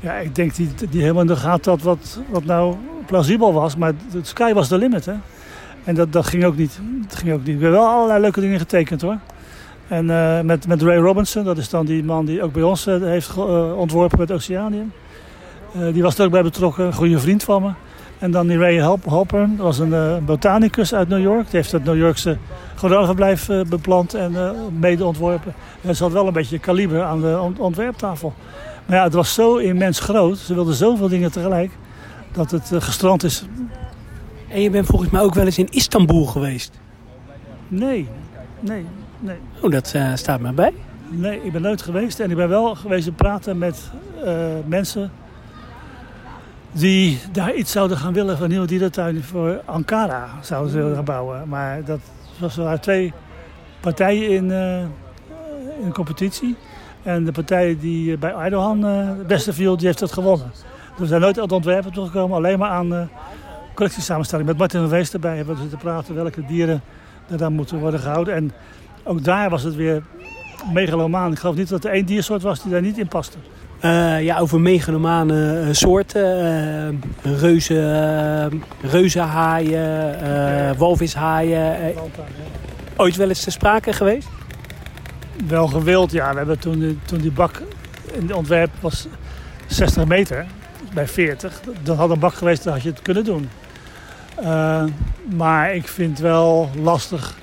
Ja, 0.00 0.14
ik 0.14 0.34
denk 0.34 0.54
die, 0.54 0.70
die 0.90 1.00
helemaal 1.00 1.22
in 1.22 1.28
de 1.28 1.36
gaten 1.36 1.70
had 1.72 1.82
wat, 1.82 2.20
wat 2.28 2.44
nou 2.44 2.76
plausibel 3.06 3.52
was. 3.52 3.76
Maar 3.76 3.92
de 4.10 4.18
sky 4.22 4.52
was 4.52 4.68
de 4.68 4.78
limit, 4.78 5.04
hè. 5.04 5.14
En 5.84 5.94
dat, 5.94 6.12
dat 6.12 6.26
ging 6.26 6.44
ook 6.44 6.56
niet. 6.56 6.80
Dat 7.08 7.18
ging 7.18 7.32
ook 7.32 7.44
niet. 7.44 7.56
We 7.58 7.62
hebben 7.62 7.80
wel 7.80 7.88
allerlei 7.88 8.20
leuke 8.20 8.40
dingen 8.40 8.58
getekend, 8.58 9.02
hoor. 9.02 9.18
En 9.88 10.08
uh, 10.08 10.40
met, 10.40 10.66
met 10.66 10.82
Ray 10.82 10.96
Robinson, 10.96 11.44
dat 11.44 11.58
is 11.58 11.68
dan 11.68 11.86
die 11.86 12.04
man 12.04 12.24
die 12.24 12.42
ook 12.42 12.52
bij 12.52 12.62
ons 12.62 12.86
uh, 12.86 13.02
heeft 13.02 13.36
ontworpen 13.76 14.18
met 14.18 14.32
Oceanium. 14.32 14.92
die 15.92 16.02
was 16.02 16.18
er 16.18 16.24
ook 16.24 16.30
bij 16.30 16.42
betrokken, 16.42 16.86
een 16.86 16.92
goede 16.92 17.18
vriend 17.18 17.42
van 17.42 17.62
me. 17.62 17.70
En 18.20 18.30
dan 18.30 18.46
die 18.46 18.58
Ray 18.58 18.78
Halpern, 19.04 19.56
dat 19.56 19.66
was 19.66 19.78
een 19.78 20.24
botanicus 20.24 20.94
uit 20.94 21.08
New 21.08 21.22
York. 21.22 21.42
Die 21.42 21.56
heeft 21.56 21.72
het 21.72 21.84
New 21.84 21.96
Yorkse 21.96 22.36
gorillaverblijf 22.76 23.46
beplant 23.68 24.14
en 24.14 24.54
mede 24.78 25.04
ontworpen. 25.04 25.54
En 25.80 25.96
ze 25.96 26.02
had 26.02 26.12
wel 26.12 26.26
een 26.26 26.32
beetje 26.32 26.58
kaliber 26.58 27.02
aan 27.02 27.20
de 27.20 27.38
ont 27.40 27.58
ontwerptafel. 27.58 28.34
Maar 28.86 28.96
ja, 28.96 29.04
het 29.04 29.12
was 29.12 29.34
zo 29.34 29.56
immens 29.56 30.00
groot. 30.00 30.38
Ze 30.38 30.54
wilden 30.54 30.74
zoveel 30.74 31.08
dingen 31.08 31.32
tegelijk 31.32 31.70
dat 32.32 32.50
het 32.50 32.70
gestrand 32.78 33.24
is. 33.24 33.44
En 34.48 34.62
je 34.62 34.70
bent 34.70 34.86
volgens 34.86 35.10
mij 35.10 35.20
ook 35.20 35.34
wel 35.34 35.44
eens 35.44 35.58
in 35.58 35.68
Istanbul 35.70 36.26
geweest? 36.26 36.80
Nee, 37.68 38.08
nee, 38.60 38.86
nee. 39.18 39.36
Oh, 39.60 39.70
dat 39.70 39.92
uh, 39.96 40.14
staat 40.14 40.40
mij 40.40 40.54
bij. 40.54 40.72
Nee, 41.08 41.40
ik 41.42 41.52
ben 41.52 41.62
nooit 41.62 41.82
geweest. 41.82 42.20
En 42.20 42.30
ik 42.30 42.36
ben 42.36 42.48
wel 42.48 42.74
geweest 42.74 43.04
te 43.04 43.12
praten 43.12 43.58
met 43.58 43.90
uh, 44.24 44.34
mensen 44.66 45.10
die 46.72 47.20
daar 47.32 47.54
iets 47.54 47.72
zouden 47.72 47.96
gaan 47.96 48.12
willen 48.12 48.38
van 48.38 48.48
nieuwe 48.48 48.66
dierentuin 48.66 49.22
voor 49.22 49.60
Ankara 49.64 50.28
zouden 50.40 50.70
ze 50.70 50.76
willen 50.76 50.94
gaan 50.94 51.04
bouwen. 51.04 51.48
Maar 51.48 51.84
dat 51.84 52.00
was 52.38 52.56
er 52.56 52.80
twee 52.80 53.12
partijen 53.80 54.30
in, 54.30 54.50
in 55.80 55.84
een 55.84 55.92
competitie. 55.92 56.56
En 57.02 57.24
de 57.24 57.32
partij 57.32 57.76
die 57.80 58.18
bij 58.18 58.34
Erdogan 58.34 58.82
het 58.82 59.26
beste 59.26 59.52
viel, 59.52 59.76
die 59.76 59.86
heeft 59.86 59.98
dat 59.98 60.12
gewonnen. 60.12 60.52
We 61.00 61.06
zijn 61.06 61.20
nooit 61.20 61.36
aan 61.36 61.42
het 61.42 61.52
ontwerpen 61.52 61.92
toegekomen, 61.92 62.36
alleen 62.36 62.58
maar 62.58 62.70
aan 62.70 62.92
uh, 62.92 63.02
collectiesamenstelling. 63.74 64.48
Met 64.48 64.58
Martin 64.58 64.80
van 64.80 64.88
Wees 64.88 65.12
erbij 65.12 65.36
hebben 65.36 65.54
we 65.54 65.60
zitten 65.60 65.78
praten 65.78 66.14
welke 66.14 66.46
dieren 66.46 66.82
er 67.30 67.38
dan 67.38 67.52
moeten 67.52 67.78
worden 67.78 68.00
gehouden. 68.00 68.34
En 68.34 68.52
ook 69.04 69.24
daar 69.24 69.50
was 69.50 69.62
het 69.62 69.74
weer 69.74 70.02
megalomaan. 70.72 71.32
Ik 71.32 71.38
geloof 71.38 71.56
niet 71.56 71.68
dat 71.68 71.84
er 71.84 71.90
één 71.90 72.06
diersoort 72.06 72.42
was 72.42 72.62
die 72.62 72.72
daar 72.72 72.80
niet 72.80 72.98
in 72.98 73.08
paste. 73.08 73.36
Uh, 73.84 74.22
ja, 74.22 74.38
over 74.38 74.60
megalomane 74.60 75.68
soorten. 75.70 77.00
Uh, 77.22 77.40
reuzen, 77.40 78.62
reuzenhaaien, 78.82 80.18
uh, 80.22 80.78
walvishaaien. 80.78 81.94
Ooit 82.96 83.16
wel 83.16 83.28
eens 83.28 83.44
te 83.44 83.50
sprake 83.50 83.92
geweest? 83.92 84.28
Wel 85.46 85.66
gewild, 85.66 86.12
ja. 86.12 86.30
We 86.30 86.36
hebben 86.36 86.58
toen, 86.58 87.00
toen 87.04 87.18
die 87.18 87.32
bak 87.32 87.62
in 88.12 88.26
de 88.26 88.36
ontwerp 88.36 88.70
was 88.80 89.06
60 89.66 90.04
meter 90.04 90.46
bij 90.94 91.08
40. 91.08 91.60
Dat 91.82 91.96
had 91.96 92.10
een 92.10 92.18
bak 92.18 92.34
geweest, 92.34 92.64
dan 92.64 92.72
had 92.72 92.82
je 92.82 92.88
het 92.88 93.02
kunnen 93.02 93.24
doen. 93.24 93.48
Maar 95.36 95.74
ik 95.74 95.88
vind 95.88 96.18
wel 96.18 96.70
lastig. 96.82 97.38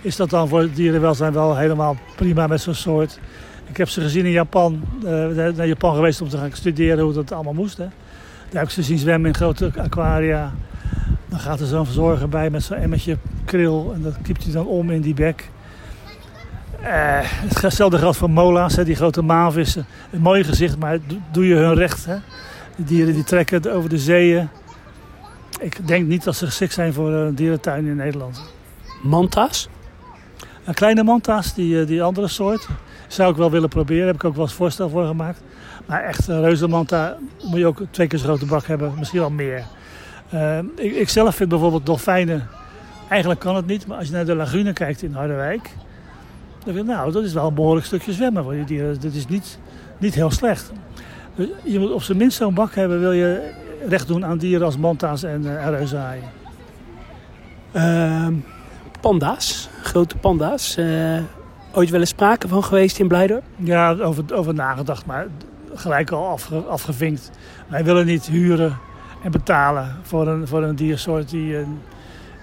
Is 0.00 0.16
dat 0.16 0.30
dan 0.30 0.48
voor 0.48 0.60
het 0.60 0.76
dierenwelzijn 0.76 1.32
wel 1.32 1.56
helemaal 1.56 1.96
prima 2.16 2.46
met 2.46 2.60
zo'n 2.60 2.74
soort? 2.74 3.18
Ik 3.68 3.76
heb 3.76 3.88
ze 3.88 4.00
gezien 4.00 4.24
in 4.24 4.30
Japan. 4.30 4.82
Uh, 5.04 5.10
naar 5.56 5.66
Japan 5.66 5.94
geweest 5.94 6.20
om 6.20 6.28
te 6.28 6.38
gaan 6.38 6.50
studeren 6.52 7.04
hoe 7.04 7.12
dat 7.12 7.32
allemaal 7.32 7.52
moest. 7.52 7.76
Hè. 7.76 7.86
Daar 8.48 8.60
heb 8.60 8.62
ik 8.62 8.70
ze 8.70 8.82
zien 8.82 8.98
zwemmen 8.98 9.28
in 9.28 9.36
grote 9.36 9.72
aquaria. 9.76 10.52
Dan 11.28 11.38
gaat 11.38 11.60
er 11.60 11.66
zo'n 11.66 11.84
verzorger 11.84 12.28
bij 12.28 12.50
met 12.50 12.62
zo'n 12.62 12.76
emmertje 12.76 13.16
kril. 13.44 13.90
En 13.94 14.02
dat 14.02 14.16
kiept 14.22 14.44
hij 14.44 14.52
dan 14.52 14.66
om 14.66 14.90
in 14.90 15.00
die 15.00 15.14
bek. 15.14 15.50
Uh, 16.80 16.86
hetzelfde 17.60 17.98
geldt 17.98 18.16
voor 18.16 18.30
mola's, 18.30 18.76
hè, 18.76 18.84
die 18.84 18.94
grote 18.94 19.22
maanvissen. 19.22 19.86
Een 20.10 20.20
mooi 20.20 20.44
gezicht, 20.44 20.78
maar 20.78 20.98
doe 21.32 21.46
je 21.46 21.54
hun 21.54 21.74
recht. 21.74 22.04
Hè. 22.04 22.16
Die 22.76 22.84
dieren 22.84 23.14
die 23.14 23.24
trekken 23.24 23.72
over 23.72 23.88
de 23.88 23.98
zeeën. 23.98 24.48
Ik 25.60 25.86
denk 25.86 26.06
niet 26.06 26.24
dat 26.24 26.36
ze 26.36 26.46
geschikt 26.46 26.72
zijn 26.72 26.92
voor 26.92 27.12
een 27.12 27.34
dierentuin 27.34 27.86
in 27.86 27.96
Nederland. 27.96 28.42
Manta's? 29.02 29.68
Een 30.64 30.74
kleine 30.74 31.02
manta's, 31.02 31.54
die, 31.54 31.84
die 31.84 32.02
andere 32.02 32.28
soort. 32.28 32.68
Zou 33.08 33.30
ik 33.30 33.36
wel 33.36 33.50
willen 33.50 33.68
proberen, 33.68 34.06
heb 34.06 34.14
ik 34.14 34.24
ook 34.24 34.34
wel 34.34 34.44
eens 34.44 34.54
voorstel 34.54 34.88
voor 34.88 35.06
gemaakt. 35.06 35.40
Maar 35.86 36.02
echt 36.02 36.28
een 36.28 36.40
reuzenmanta 36.40 37.16
moet 37.42 37.58
je 37.58 37.66
ook 37.66 37.82
twee 37.90 38.06
keer 38.06 38.18
zo'n 38.18 38.28
grote 38.28 38.46
bak 38.46 38.66
hebben, 38.66 38.94
misschien 38.98 39.20
wel 39.20 39.30
meer. 39.30 39.64
Uh, 40.34 40.58
ik, 40.74 41.08
zelf 41.08 41.34
vind 41.34 41.48
bijvoorbeeld 41.48 41.86
dolfijnen, 41.86 42.48
eigenlijk 43.08 43.40
kan 43.40 43.56
het 43.56 43.66
niet. 43.66 43.86
Maar 43.86 43.96
als 43.98 44.06
je 44.06 44.12
naar 44.12 44.24
de 44.24 44.34
lagune 44.34 44.72
kijkt 44.72 45.02
in 45.02 45.12
Harderwijk, 45.12 45.70
dan 46.64 46.74
vind 46.74 46.86
nou, 46.86 47.12
dat 47.12 47.24
is 47.24 47.32
wel 47.32 47.46
een 47.46 47.54
behoorlijk 47.54 47.86
stukje 47.86 48.12
zwemmen 48.12 48.42
voor 48.42 48.52
die 48.52 48.64
dieren. 48.64 49.00
Dat 49.00 49.12
is 49.12 49.26
niet, 49.26 49.58
niet 49.98 50.14
heel 50.14 50.30
slecht. 50.30 50.72
Dus 51.34 51.48
je 51.62 51.78
moet 51.78 51.92
op 51.92 52.02
zijn 52.02 52.18
minst 52.18 52.36
zo'n 52.36 52.54
bak 52.54 52.74
hebben, 52.74 53.00
wil 53.00 53.12
je 53.12 53.52
recht 53.88 54.06
doen 54.06 54.24
aan 54.24 54.38
dieren 54.38 54.66
als 54.66 54.76
manta's 54.76 55.22
en, 55.22 55.42
uh, 55.42 55.66
en 55.66 55.70
reuzenhaaien. 55.70 56.24
Uh, 57.72 58.26
panda's, 59.00 59.68
grote 59.82 60.16
panda's. 60.16 60.76
Ooit 61.72 61.90
wel 61.90 62.00
eens 62.00 62.08
sprake 62.08 62.48
van 62.48 62.64
geweest 62.64 62.98
in 62.98 63.08
Blijdorp? 63.08 63.42
Ja, 63.56 63.92
over, 63.92 64.24
over 64.34 64.54
nagedacht, 64.54 65.06
maar 65.06 65.26
gelijk 65.74 66.10
al 66.10 66.26
afge, 66.26 66.56
afgevinkt. 66.56 67.30
Wij 67.66 67.84
willen 67.84 68.06
niet 68.06 68.26
huren 68.26 68.78
en 69.22 69.30
betalen 69.30 69.96
voor 70.02 70.26
een, 70.26 70.48
voor 70.48 70.62
een 70.62 70.76
diersoort 70.76 71.30
die, 71.30 71.56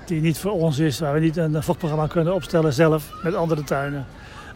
die 0.05 0.21
niet 0.21 0.37
voor 0.37 0.51
ons 0.51 0.79
is. 0.79 0.99
Waar 0.99 1.13
we 1.13 1.19
niet 1.19 1.37
een 1.37 1.63
fokprogramma 1.63 2.07
kunnen 2.07 2.33
opstellen 2.33 2.73
zelf 2.73 3.11
met 3.23 3.33
andere 3.33 3.63
tuinen. 3.63 4.05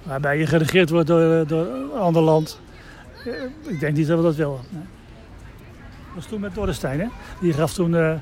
Waarbij 0.03 0.37
je 0.37 0.45
geregeerd 0.45 0.89
wordt 0.89 1.07
door, 1.07 1.47
door 1.47 1.65
een 1.65 1.99
ander 1.99 2.21
land. 2.21 2.59
Ik 3.67 3.79
denk 3.79 3.95
niet 3.97 4.07
dat 4.07 4.17
we 4.17 4.23
dat 4.23 4.35
willen. 4.35 4.59
Dat 4.71 6.15
was 6.15 6.25
toen 6.25 6.39
met 6.39 6.55
Dorrestein, 6.55 6.99
hè? 6.99 7.07
Die 7.41 7.53
gaf 7.53 7.73
toen 7.73 7.93
uh, 7.93 8.13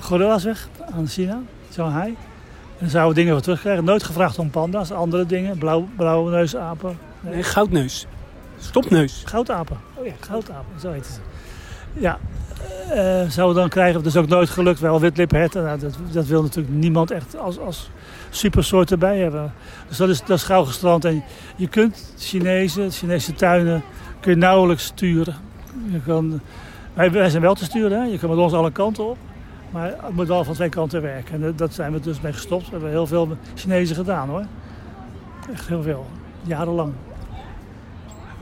gorilla's 0.00 0.44
weg 0.44 0.68
aan 0.94 1.06
China, 1.06 1.40
Shanghai. 1.72 2.16
En 2.82 2.90
zouden 2.90 3.14
we 3.14 3.20
dingen 3.20 3.32
voor 3.32 3.42
terugkrijgen. 3.42 3.84
Nooit 3.84 4.02
gevraagd 4.02 4.38
om 4.38 4.50
panda's, 4.50 4.90
andere 4.90 5.26
dingen. 5.26 5.58
Blauw, 5.58 5.88
blauwe 5.96 6.30
neusapen. 6.30 6.98
Nee. 7.20 7.34
nee, 7.34 7.42
goudneus. 7.42 8.06
Stopneus. 8.58 9.22
Goudapen. 9.24 9.76
Oh 9.94 10.06
ja, 10.06 10.12
goudapen, 10.20 10.80
zo 10.80 10.90
heet 10.92 11.06
het. 11.06 11.20
Ja, 11.92 12.18
uh, 12.90 13.30
zouden 13.30 13.54
we 13.54 13.60
dan 13.60 13.68
krijgen. 13.68 13.94
Dat 13.94 14.12
is 14.12 14.16
ook 14.16 14.28
nooit 14.28 14.50
gelukt. 14.50 14.80
Wel 14.80 15.00
witlipherten. 15.00 15.62
Nou, 15.62 15.78
dat, 15.78 15.98
dat 16.12 16.26
wil 16.26 16.42
natuurlijk 16.42 16.74
niemand 16.74 17.10
echt 17.10 17.38
als, 17.38 17.58
als 17.58 17.90
supersoort 18.30 18.90
erbij 18.90 19.18
hebben. 19.18 19.52
Dus 19.88 19.96
dat 19.96 20.08
is, 20.08 20.24
dat 20.24 20.38
is 20.38 20.44
gauw 20.44 20.64
gestrand. 20.64 21.04
En 21.04 21.24
je 21.56 21.68
kunt 21.68 22.14
Chinese, 22.18 22.90
Chinese 22.90 23.32
tuinen 23.32 23.82
kun 24.20 24.30
je 24.30 24.38
nauwelijks 24.38 24.84
sturen. 24.84 25.34
Je 25.90 26.00
kan, 26.00 26.40
wij, 26.94 27.10
wij 27.10 27.30
zijn 27.30 27.42
wel 27.42 27.54
te 27.54 27.64
sturen. 27.64 28.00
Hè? 28.00 28.04
Je 28.04 28.18
kan 28.18 28.28
met 28.28 28.38
ons 28.38 28.52
alle 28.52 28.72
kanten 28.72 29.04
op. 29.04 29.18
Maar 29.72 29.86
het 29.86 30.14
moet 30.14 30.28
wel 30.28 30.44
van 30.44 30.54
twee 30.54 30.68
kanten 30.68 31.02
werken. 31.02 31.42
En 31.42 31.52
dat 31.56 31.74
zijn 31.74 31.92
we 31.92 32.00
dus 32.00 32.20
mee 32.20 32.32
gestopt. 32.32 32.64
We 32.64 32.70
hebben 32.70 32.90
heel 32.90 33.06
veel 33.06 33.36
Chinezen 33.54 33.96
gedaan 33.96 34.28
hoor. 34.28 34.44
Echt 35.52 35.68
heel 35.68 35.82
veel. 35.82 36.06
Jarenlang. 36.42 36.92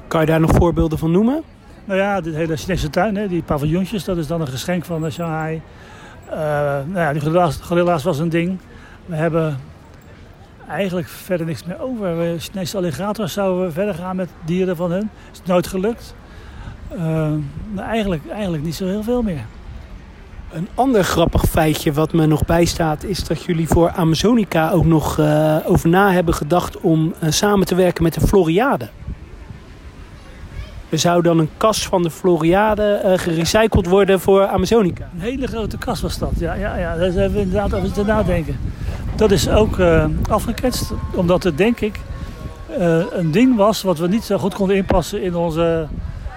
Kan 0.08 0.20
je 0.20 0.26
daar 0.26 0.40
nog 0.40 0.54
voorbeelden 0.54 0.98
van 0.98 1.10
noemen? 1.10 1.42
Nou 1.84 2.00
ja, 2.00 2.20
de 2.20 2.30
hele 2.30 2.56
Chinese 2.56 2.90
tuin, 2.90 3.16
hè, 3.16 3.28
die 3.28 3.42
paviljoentjes, 3.42 4.04
dat 4.04 4.16
is 4.16 4.26
dan 4.26 4.40
een 4.40 4.46
geschenk 4.48 4.84
van 4.84 5.10
Shanghai. 5.10 5.62
Uh, 6.30 6.36
nou 6.86 6.94
ja, 6.94 7.12
die 7.12 7.22
gorilla's, 7.62 8.02
was 8.02 8.18
een 8.18 8.28
ding. 8.28 8.58
We 9.06 9.14
hebben 9.16 9.58
eigenlijk 10.68 11.08
verder 11.08 11.46
niks 11.46 11.64
meer 11.64 11.80
over. 11.80 12.18
We, 12.18 12.36
Chinese 12.38 12.76
alligators 12.76 13.32
zouden 13.32 13.66
we 13.66 13.72
verder 13.72 13.94
gaan 13.94 14.16
met 14.16 14.30
dieren 14.44 14.76
van 14.76 14.90
hun. 14.90 15.10
Is 15.32 15.42
nooit 15.44 15.66
gelukt. 15.66 16.14
Uh, 16.96 17.32
eigenlijk, 17.76 18.22
eigenlijk 18.30 18.62
niet 18.62 18.74
zo 18.74 18.86
heel 18.86 19.02
veel 19.02 19.22
meer. 19.22 19.44
Een 20.52 20.68
ander 20.74 21.04
grappig 21.04 21.42
feitje 21.42 21.92
wat 21.92 22.12
me 22.12 22.26
nog 22.26 22.44
bijstaat 22.44 23.04
is 23.04 23.24
dat 23.24 23.42
jullie 23.42 23.68
voor 23.68 23.90
Amazonica 23.90 24.70
ook 24.70 24.84
nog 24.84 25.18
uh, 25.18 25.56
over 25.64 25.88
na 25.88 26.12
hebben 26.12 26.34
gedacht 26.34 26.80
om 26.80 27.14
uh, 27.22 27.30
samen 27.30 27.66
te 27.66 27.74
werken 27.74 28.02
met 28.02 28.14
de 28.14 28.20
Floriade. 28.20 28.88
Er 30.88 30.98
zou 30.98 31.22
dan 31.22 31.38
een 31.38 31.48
kas 31.56 31.86
van 31.86 32.02
de 32.02 32.10
Floriade 32.10 33.02
uh, 33.04 33.12
gerecycled 33.18 33.86
worden 33.86 34.20
voor 34.20 34.46
Amazonica. 34.46 35.08
Een 35.14 35.20
hele 35.20 35.46
grote 35.46 35.78
kas 35.78 36.00
was 36.00 36.18
dat, 36.18 36.32
ja. 36.38 36.54
ja, 36.54 36.76
ja. 36.76 36.96
Daar 36.96 37.12
hebben 37.12 37.32
we 37.32 37.40
inderdaad 37.40 37.74
over 37.74 37.92
te 37.92 38.04
nadenken. 38.04 38.58
Dat 39.16 39.30
is 39.30 39.48
ook 39.48 39.76
afgeketst, 40.28 40.92
omdat 41.14 41.42
het 41.42 41.58
denk 41.58 41.80
ik 41.80 42.00
een 43.10 43.30
ding 43.30 43.56
was 43.56 43.82
wat 43.82 43.98
we 43.98 44.08
niet 44.08 44.24
zo 44.24 44.38
goed 44.38 44.54
konden 44.54 44.76
inpassen 44.76 45.22
in 45.22 45.34
onze 45.34 45.86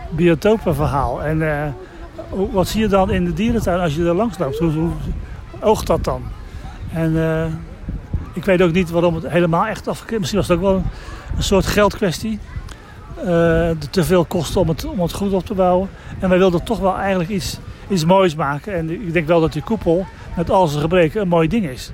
biotopenverhaal. 0.09 1.23
En 1.23 1.41
wat 2.29 2.67
zie 2.67 2.81
je 2.81 2.87
dan 2.87 3.11
in 3.11 3.25
de 3.25 3.33
dierentuin 3.33 3.79
als 3.79 3.95
je 3.95 4.05
er 4.05 4.13
langs 4.13 4.37
loopt? 4.37 4.59
Hoe, 4.59 4.89
oogt 5.59 5.87
dat 5.87 6.03
dan? 6.03 6.21
En 6.93 7.15
ik 8.33 8.45
weet 8.45 8.61
ook 8.61 8.71
niet 8.71 8.89
waarom 8.89 9.15
het 9.15 9.27
helemaal 9.27 9.65
echt 9.65 9.87
afgeketst 9.87 10.19
Misschien 10.19 10.39
was 10.39 10.47
het 10.47 10.57
ook 10.57 10.63
wel 10.63 10.83
een, 11.35 11.43
soort 11.43 11.65
geldkwestie. 11.65 12.39
Uh, 13.17 13.25
te 13.89 14.03
veel 14.03 14.25
kosten 14.25 14.61
om 14.61 14.67
het, 14.67 14.85
om 14.85 14.99
het 14.99 15.13
goed 15.13 15.33
op 15.33 15.45
te 15.45 15.53
bouwen. 15.53 15.89
En 16.19 16.29
wij 16.29 16.37
wilden 16.37 16.63
toch 16.63 16.79
wel 16.79 16.97
eigenlijk 16.97 17.29
iets, 17.29 17.59
iets 17.89 18.05
moois 18.05 18.35
maken. 18.35 18.73
En 18.73 18.89
ik 18.89 19.13
denk 19.13 19.27
wel 19.27 19.41
dat 19.41 19.53
die 19.53 19.61
koepel 19.61 20.05
met 20.35 20.49
al 20.49 20.67
zijn 20.67 20.81
gebreken 20.81 21.21
een 21.21 21.27
mooi 21.27 21.47
ding 21.47 21.65
is. 21.65 21.91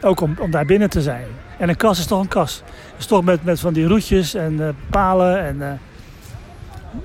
Ook 0.00 0.20
om, 0.20 0.34
om 0.38 0.50
daar 0.50 0.64
binnen 0.64 0.90
te 0.90 1.02
zijn. 1.02 1.26
En 1.58 1.68
een 1.68 1.76
kas 1.76 1.98
is 1.98 2.06
toch 2.06 2.20
een 2.20 2.28
kas. 2.28 2.62
is 2.98 3.06
toch 3.06 3.24
met, 3.24 3.44
met 3.44 3.60
van 3.60 3.72
die 3.72 3.86
roetjes 3.86 4.34
en 4.34 4.52
uh, 4.52 4.68
palen. 4.90 5.44
En, 5.44 5.80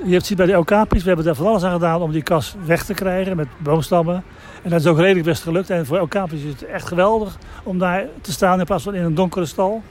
je 0.04 0.12
hebt 0.12 0.26
ziet 0.26 0.38
bij 0.38 0.46
de 0.46 0.58
okapis, 0.58 1.02
we 1.02 1.08
hebben 1.08 1.26
daar 1.26 1.36
van 1.36 1.46
alles 1.46 1.64
aan 1.64 1.74
gedaan 1.74 2.02
om 2.02 2.12
die 2.12 2.24
kas 2.24 2.56
weg 2.66 2.86
te 2.86 2.94
krijgen 2.94 3.36
met 3.36 3.48
boomstammen. 3.58 4.24
En 4.64 4.70
dat 4.70 4.80
is 4.80 4.88
ook 4.88 4.98
redelijk 4.98 5.26
best 5.26 5.44
gelukt. 5.44 5.70
En 5.70 5.86
voor 5.86 6.00
okapis 6.00 6.42
is 6.42 6.50
het 6.50 6.66
echt 6.66 6.88
geweldig 6.88 7.38
om 7.64 7.78
daar 7.78 8.06
te 8.22 8.32
staan 8.32 8.60
in 8.60 8.66
plaats 8.66 8.84
van 8.84 8.96
in 8.96 9.04
een 9.04 9.16
donkere 9.16 9.46
stal. 9.46 9.82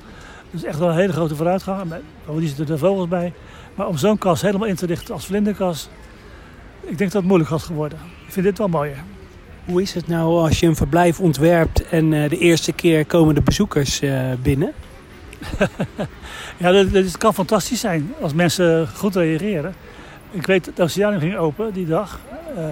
Dus 0.51 0.65
echt 0.65 0.79
wel 0.79 0.89
een 0.89 0.97
hele 0.97 1.13
grote 1.13 1.37
vooruitgang. 1.37 1.95
Bovendien 2.27 2.49
zitten 2.49 2.75
er 2.75 2.79
vogels 2.79 3.09
bij. 3.09 3.33
Maar 3.75 3.87
om 3.87 3.97
zo'n 3.97 4.19
kas 4.19 4.43
helemaal 4.43 4.69
in 4.69 4.75
te 4.75 4.87
richten 4.87 5.15
als 5.15 5.27
vlinderkas, 5.27 5.89
ik 6.81 6.99
denk 6.99 7.11
dat 7.11 7.21
het 7.21 7.25
moeilijk 7.25 7.51
had 7.51 7.63
geworden. 7.63 7.99
Ik 8.27 8.33
vind 8.33 8.47
dit 8.47 8.59
wel 8.59 8.69
mooier. 8.69 8.97
Hoe 9.65 9.83
is 9.83 9.95
het 9.95 10.07
nou 10.09 10.41
als 10.41 10.61
je 10.61 10.67
een 10.67 10.77
verblijf 10.77 11.21
ontwerpt 11.21 11.89
en 11.89 12.13
uh, 12.13 12.29
de 12.29 12.39
eerste 12.39 12.73
keer 12.73 13.07
komen 13.07 13.35
de 13.35 13.43
bezoekers 13.43 14.03
uh, 14.03 14.33
binnen? 14.43 14.73
ja, 16.63 16.73
dat, 16.73 16.93
dat, 16.93 17.19
kan 17.19 17.35
fantastisch 17.35 17.81
zijn 17.81 18.15
als 18.21 18.35
mensen 18.35 18.89
goed 18.89 19.17
reageren. 19.17 19.75
Ik 20.31 20.47
weet, 20.47 20.71
de 20.75 20.83
oceaan 20.83 21.21
ging 21.21 21.37
open 21.37 21.73
die 21.73 21.87
dag. 21.87 22.21
Uh, 22.57 22.65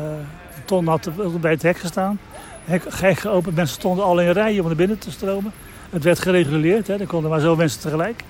Ton 0.65 0.87
had 0.87 1.11
bij 1.41 1.51
het 1.51 1.63
hek 1.63 1.79
gestaan. 1.79 2.19
Hek, 2.65 2.83
hek 2.89 3.19
geopend, 3.19 3.57
mensen 3.57 3.77
stonden 3.77 4.05
al 4.05 4.21
in 4.21 4.31
rijen 4.31 4.61
om 4.61 4.67
naar 4.67 4.77
binnen 4.77 4.99
te 4.99 5.11
stromen. 5.11 5.53
Het 5.91 6.05
werd 6.05 6.19
gereguleerd, 6.19 6.87
hè. 6.87 6.97
er 6.97 7.07
konden 7.07 7.31
maar 7.31 7.41
zo 7.41 7.57
mensen 7.57 7.81
tegelijk. 7.81 8.23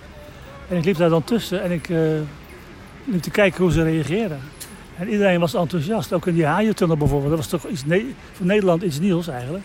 En 0.68 0.76
ik 0.76 0.84
liep 0.84 0.96
daar 0.96 1.08
dan 1.08 1.24
tussen 1.24 1.62
en 1.62 1.70
ik 1.70 1.88
uh, 1.88 1.98
liep 3.04 3.22
te 3.22 3.30
kijken 3.30 3.62
hoe 3.62 3.72
ze 3.72 3.82
reageerden. 3.82 4.40
En 4.96 5.08
iedereen 5.08 5.40
was 5.40 5.54
enthousiast, 5.54 6.12
ook 6.12 6.26
in 6.26 6.34
die 6.34 6.44
haaientunnel 6.44 6.96
bijvoorbeeld. 6.96 7.30
Dat 7.30 7.38
was 7.38 7.60
toch 7.60 7.70
iets 7.70 7.84
ne 7.84 8.10
voor 8.32 8.46
Nederland 8.46 8.82
iets 8.82 8.98
nieuws 8.98 9.28
eigenlijk. 9.28 9.64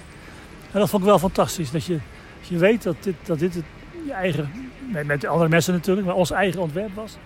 En 0.72 0.80
dat 0.80 0.90
vond 0.90 1.02
ik 1.02 1.10
wel 1.10 1.20
fantastisch, 1.20 1.72
dat 1.72 1.86
je, 1.86 2.00
dat 2.40 2.48
je 2.48 2.58
weet 2.58 2.84
dat 2.84 2.96
dit, 3.00 3.16
dat 3.24 3.40
dit 3.40 3.54
het, 3.54 3.64
je 4.06 4.14
eigen, 4.14 4.50
met, 4.92 5.06
met 5.06 5.26
andere 5.26 5.50
mensen 5.50 5.74
natuurlijk, 5.74 6.08
maar 6.08 6.16
ons 6.16 6.32
eigen 6.32 6.62
ontwerp 6.62 6.96
was. 6.96 7.18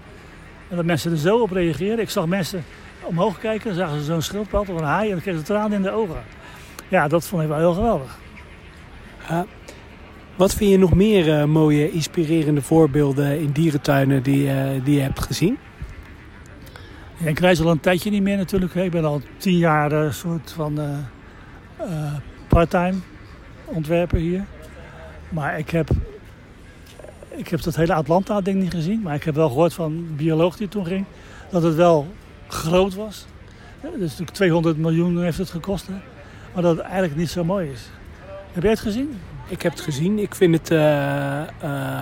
En 0.70 0.76
dat 0.76 0.86
mensen 0.86 1.12
er 1.12 1.18
zo 1.18 1.42
op 1.42 1.52
reageerden. 1.52 2.00
Ik 2.00 2.10
zag 2.10 2.26
mensen 2.26 2.64
omhoog 3.02 3.40
kijken, 3.40 3.68
dan 3.68 3.76
zagen 3.76 4.00
ze 4.00 4.04
zo'n 4.04 4.22
schildpad 4.22 4.70
of 4.70 4.80
een 4.80 4.84
haai 4.84 5.06
en 5.06 5.12
dan 5.12 5.22
kregen 5.22 5.40
ze 5.40 5.46
tranen 5.46 5.72
in 5.72 5.82
de 5.82 5.92
ogen. 5.92 6.24
Ja, 6.88 7.08
dat 7.08 7.28
vond 7.28 7.42
ik 7.42 7.48
wel 7.48 7.58
heel 7.58 7.74
geweldig. 7.74 8.18
Wat 10.36 10.54
vind 10.54 10.72
je 10.72 10.78
nog 10.78 10.94
meer 10.94 11.28
uh, 11.28 11.44
mooie, 11.44 11.92
inspirerende 11.92 12.62
voorbeelden 12.62 13.40
in 13.40 13.52
dierentuinen 13.52 14.24
die, 14.24 14.46
uh, 14.46 14.64
die 14.84 14.96
je 14.96 15.02
hebt 15.02 15.20
gezien? 15.20 15.58
Ja, 17.18 17.28
ik 17.30 17.40
reis 17.40 17.62
al 17.62 17.72
een 17.72 17.80
tijdje 17.80 18.10
niet 18.10 18.22
meer 18.22 18.38
natuurlijk. 18.38 18.76
Ik 18.76 18.92
ben 18.92 19.06
al 19.06 19.22
tien 19.38 19.58
jaar 19.58 19.92
een 19.92 20.14
soort 20.14 20.52
van 20.52 20.80
parttime 22.48 22.98
ontwerper 23.66 24.20
hier. 24.20 24.46
Maar 25.30 25.58
ik 25.58 25.70
heb 25.70 25.90
ik 27.36 27.48
heb 27.48 27.62
dat 27.62 27.76
hele 27.76 27.94
Atlanta-ding 27.94 28.62
niet 28.62 28.74
gezien. 28.74 29.02
Maar 29.02 29.16
ik 29.16 29.24
heb 29.24 29.36
wel 29.36 29.48
gehoord 29.48 29.74
van 29.74 29.92
een 29.92 30.16
bioloog 30.16 30.58
die 30.58 30.68
toen 30.68 30.86
ging. 30.86 31.06
Dat 31.50 31.64
het 31.64 31.76
wel 31.76 32.08
groot 32.48 32.96
was. 32.96 33.26
Dus 33.82 34.10
natuurlijk 34.10 34.32
200 34.32 34.78
miljoen 34.78 35.24
heeft 35.24 35.38
het 35.38 35.50
gekost. 35.50 35.88
Hè? 35.88 35.94
Maar 36.54 36.64
dat 36.64 36.78
het 36.78 36.86
eigenlijk 36.86 37.16
niet 37.16 37.30
zo 37.30 37.44
mooi 37.44 37.70
is. 37.70 37.90
Heb 38.52 38.64
jij 38.64 38.72
het 38.72 38.82
gezien? 38.82 39.20
Ik 39.48 39.62
heb 39.62 39.72
het 39.72 39.82
gezien. 39.82 40.20
Ik 40.20 40.36
vind 40.36 40.58
het... 40.58 40.72
Uh, 40.72 40.80
uh, 40.80 41.42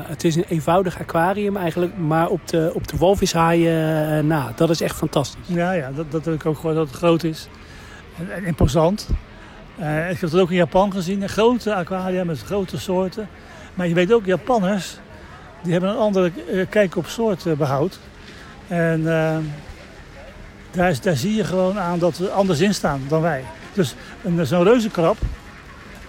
het 0.04 0.24
is 0.24 0.36
een 0.36 0.46
eenvoudig 0.48 1.00
aquarium 1.00 1.58
eigenlijk. 1.58 1.98
Maar 1.98 2.28
op 2.28 2.48
de, 2.48 2.72
op 2.74 2.88
de 2.88 2.98
walvishaaien 2.98 4.14
uh, 4.18 4.24
na. 4.24 4.52
Dat 4.56 4.70
is 4.70 4.82
echt 4.82 4.96
fantastisch. 4.96 5.48
Ja, 5.48 5.72
ja 5.72 5.92
dat, 5.92 6.12
dat 6.12 6.26
heb 6.26 6.34
ik 6.34 6.46
ook 6.46 6.56
gehoord 6.56 6.76
dat 6.76 6.88
het 6.88 6.98
groot 6.98 7.24
is. 7.24 7.48
En, 8.18 8.34
en 8.34 8.46
imposant. 8.46 9.10
ik 10.10 10.18
heb 10.20 10.22
het 10.22 10.36
ook 10.40 10.50
in 10.50 10.56
Japan 10.56 10.92
gezien. 10.92 11.22
Een 11.22 11.30
grote 11.30 11.76
aquaria 11.76 12.24
met 12.24 12.42
grote 12.42 12.80
soorten. 12.80 13.30
Maar 13.74 13.88
je 13.88 13.94
weet 13.94 14.14
ook, 14.14 14.26
Japanners... 14.26 15.00
Die 15.68 15.76
hebben 15.76 15.96
een 15.96 16.02
andere 16.02 16.32
kijk 16.70 16.96
op 16.96 17.08
soortbehoud. 17.08 18.00
En 18.68 19.04
daar, 20.72 21.00
daar 21.02 21.16
zie 21.16 21.36
je 21.36 21.44
gewoon 21.44 21.80
aan 21.80 22.00
dat 22.00 22.18
we 22.18 22.30
anders 22.30 22.60
in 22.60 22.74
staan 22.74 23.02
dan 23.08 23.22
wij. 23.22 23.44
Dus 23.74 23.96
zo'n 24.42 24.64
reuzenkrab, 24.64 25.18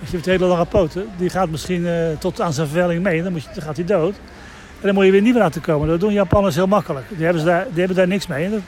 als 0.00 0.10
je 0.10 0.16
hebt 0.16 0.26
hele 0.26 0.44
lange 0.44 0.64
poten, 0.64 1.06
die 1.16 1.30
gaat 1.30 1.50
misschien 1.50 1.86
tot 2.18 2.40
aan 2.40 2.52
zijn 2.52 2.68
vervelling 2.68 3.02
mee. 3.02 3.22
Dan, 3.22 3.32
moet 3.32 3.42
je, 3.42 3.48
dan 3.54 3.62
gaat 3.62 3.76
hij 3.76 3.84
dood. 3.84 4.14
En 4.14 4.86
dan 4.86 4.94
moet 4.94 5.04
je 5.04 5.10
weer 5.10 5.22
nieuw 5.22 5.38
laten 5.38 5.60
komen. 5.60 5.88
Dat 5.88 6.00
doen 6.00 6.12
Japanners 6.12 6.54
heel 6.54 6.66
makkelijk. 6.66 7.06
Die 7.08 7.24
hebben, 7.24 7.44
daar, 7.44 7.64
die 7.68 7.78
hebben 7.78 7.96
daar 7.96 8.08
niks 8.08 8.26
mee. 8.26 8.44
En 8.44 8.50
dat 8.50 8.60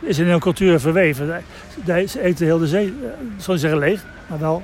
is 0.00 0.18
in 0.18 0.26
hun 0.26 0.40
cultuur 0.40 0.80
verweven. 0.80 1.42
Ze 1.86 2.22
eten 2.22 2.46
heel 2.46 2.58
de 2.58 2.66
zee, 2.66 2.86
uh, 2.86 3.08
zal 3.36 3.58
zeggen 3.58 3.78
leeg, 3.78 4.04
maar 4.26 4.38
wel 4.38 4.62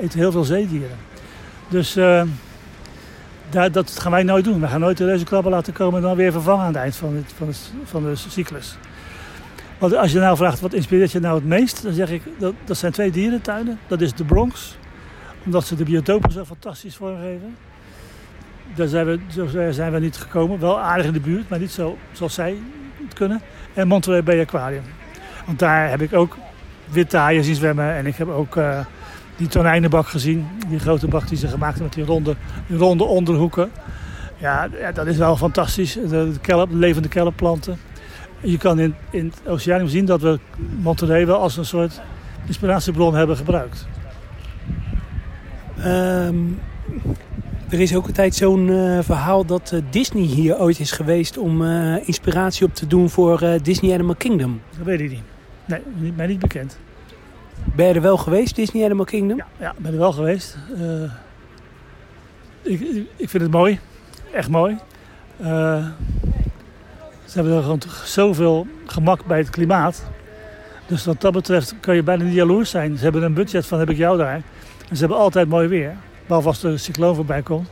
eten 0.00 0.18
heel 0.18 0.32
veel 0.32 0.44
zeedieren. 0.44 0.96
Dus 1.68 1.96
dat 3.52 3.98
gaan 3.98 4.12
wij 4.12 4.22
nooit 4.22 4.44
doen. 4.44 4.60
We 4.60 4.66
gaan 4.66 4.80
nooit 4.80 4.96
de 4.96 5.04
reuzenkrabben 5.04 5.52
laten 5.52 5.72
komen 5.72 5.96
en 5.96 6.02
dan 6.02 6.16
weer 6.16 6.32
vervangen 6.32 6.60
aan 6.60 6.72
het 6.72 6.76
eind 6.76 6.96
van, 6.96 7.16
het, 7.16 7.32
van, 7.36 7.52
van 7.84 8.02
de 8.02 8.16
cyclus. 8.16 8.76
Want 9.78 9.96
als 9.96 10.12
je 10.12 10.18
nou 10.18 10.36
vraagt 10.36 10.60
wat 10.60 10.72
inspireert 10.72 11.12
je 11.12 11.20
nou 11.20 11.34
het 11.34 11.44
meest, 11.44 11.82
dan 11.82 11.92
zeg 11.92 12.10
ik 12.10 12.22
dat, 12.38 12.54
dat 12.64 12.76
zijn 12.76 12.92
twee 12.92 13.10
dierentuinen. 13.10 13.78
Dat 13.86 14.00
is 14.00 14.12
de 14.12 14.24
Bronx, 14.24 14.76
omdat 15.44 15.66
ze 15.66 15.74
de 15.74 15.84
biotopen 15.84 16.32
zo 16.32 16.44
fantastisch 16.44 16.96
vormgeven. 16.96 17.56
Daar 18.74 18.86
zijn 18.86 19.06
we, 19.06 19.72
zijn 19.72 19.92
we 19.92 19.98
niet 19.98 20.16
gekomen. 20.16 20.60
Wel 20.60 20.80
aardig 20.80 21.06
in 21.06 21.12
de 21.12 21.20
buurt, 21.20 21.48
maar 21.48 21.58
niet 21.58 21.70
zo 21.70 21.98
zoals 22.12 22.34
zij 22.34 22.56
het 23.04 23.14
kunnen. 23.14 23.40
En 23.74 23.88
Monterey 23.88 24.22
Bay 24.22 24.40
Aquarium. 24.40 24.84
Want 25.46 25.58
daar 25.58 25.90
heb 25.90 26.00
ik 26.00 26.12
ook 26.12 26.36
witte 26.90 27.16
haaien 27.16 27.44
zien 27.44 27.54
zwemmen. 27.54 27.94
En 27.94 28.06
ik 28.06 28.16
heb 28.16 28.28
ook 28.28 28.56
uh, 28.56 28.78
die 29.42 29.50
tonijnenbak 29.50 30.06
gezien. 30.06 30.46
Die 30.68 30.78
grote 30.78 31.08
bak 31.08 31.28
die 31.28 31.38
ze 31.38 31.48
gemaakt 31.48 31.78
hebben 31.78 31.82
met 31.82 31.94
die 31.94 32.14
ronde, 32.14 32.36
die 32.66 32.76
ronde 32.78 33.04
onderhoeken. 33.04 33.70
Ja, 34.38 34.68
ja, 34.80 34.92
dat 34.92 35.06
is 35.06 35.16
wel 35.16 35.36
fantastisch. 35.36 35.92
De, 35.92 36.32
kelp, 36.40 36.70
de 36.70 36.76
levende 36.76 37.08
kelpplanten. 37.08 37.76
Je 38.40 38.58
kan 38.58 38.78
in, 38.78 38.94
in 39.10 39.24
het 39.24 39.48
oceanium 39.48 39.88
zien 39.88 40.04
dat 40.04 40.20
we 40.20 40.38
Monterey 40.82 41.26
wel 41.26 41.38
als 41.38 41.56
een 41.56 41.64
soort 41.64 42.00
inspiratiebron 42.46 43.14
hebben 43.14 43.36
gebruikt. 43.36 43.86
Um, 45.86 46.58
er 47.68 47.80
is 47.80 47.96
ook 47.96 48.06
altijd 48.06 48.34
zo'n 48.34 48.68
uh, 48.68 48.98
verhaal 49.02 49.44
dat 49.44 49.70
uh, 49.74 49.80
Disney 49.90 50.22
hier 50.22 50.58
ooit 50.58 50.80
is 50.80 50.90
geweest 50.90 51.38
om 51.38 51.62
uh, 51.62 52.08
inspiratie 52.08 52.66
op 52.66 52.74
te 52.74 52.86
doen 52.86 53.10
voor 53.10 53.58
Disney 53.62 53.94
Animal 53.94 54.14
Kingdom. 54.14 54.60
Dat 54.76 54.86
weet 54.86 55.00
ik 55.00 55.10
niet. 55.10 55.22
Nee, 55.64 56.12
mij 56.16 56.26
niet 56.26 56.38
bekend. 56.38 56.78
Ben 57.64 57.86
je 57.86 57.94
er 57.94 58.00
wel 58.00 58.16
geweest, 58.16 58.56
Disney 58.56 58.84
Animal 58.84 59.04
Kingdom? 59.04 59.36
Ja, 59.36 59.46
ja 59.58 59.74
ben 59.78 59.92
er 59.92 59.98
wel 59.98 60.12
geweest. 60.12 60.58
Ik, 62.62 62.80
ik, 63.16 63.28
vind 63.28 63.42
het 63.42 63.52
mooi. 63.52 63.78
Echt 64.32 64.48
mooi. 64.48 64.76
Ze 67.24 67.38
hebben 67.38 67.56
er 67.56 67.62
gewoon 67.62 67.82
zoveel 68.04 68.66
gemak 68.86 69.24
bij 69.24 69.38
het 69.38 69.50
klimaat. 69.50 70.04
Dus 70.86 71.04
wat 71.04 71.20
dat 71.20 71.32
betreft 71.32 71.74
kan 71.80 71.94
je 71.94 72.02
bijna 72.02 72.24
niet 72.24 72.34
jaloers 72.34 72.70
zijn. 72.70 72.96
Ze 72.96 73.02
hebben 73.02 73.22
een 73.22 73.34
budget 73.34 73.66
van 73.66 73.78
heb 73.78 73.90
ik 73.90 73.96
jou 73.96 74.18
daar. 74.18 74.42
En 74.88 74.96
ze 74.96 74.98
hebben 74.98 75.18
altijd 75.18 75.48
mooi 75.48 75.68
weer. 75.68 75.96
Behalve 76.26 76.48
als 76.48 76.62
er 76.62 76.70
een 76.70 76.78
cycloon 76.78 77.14
voorbij 77.14 77.42
komt. 77.42 77.68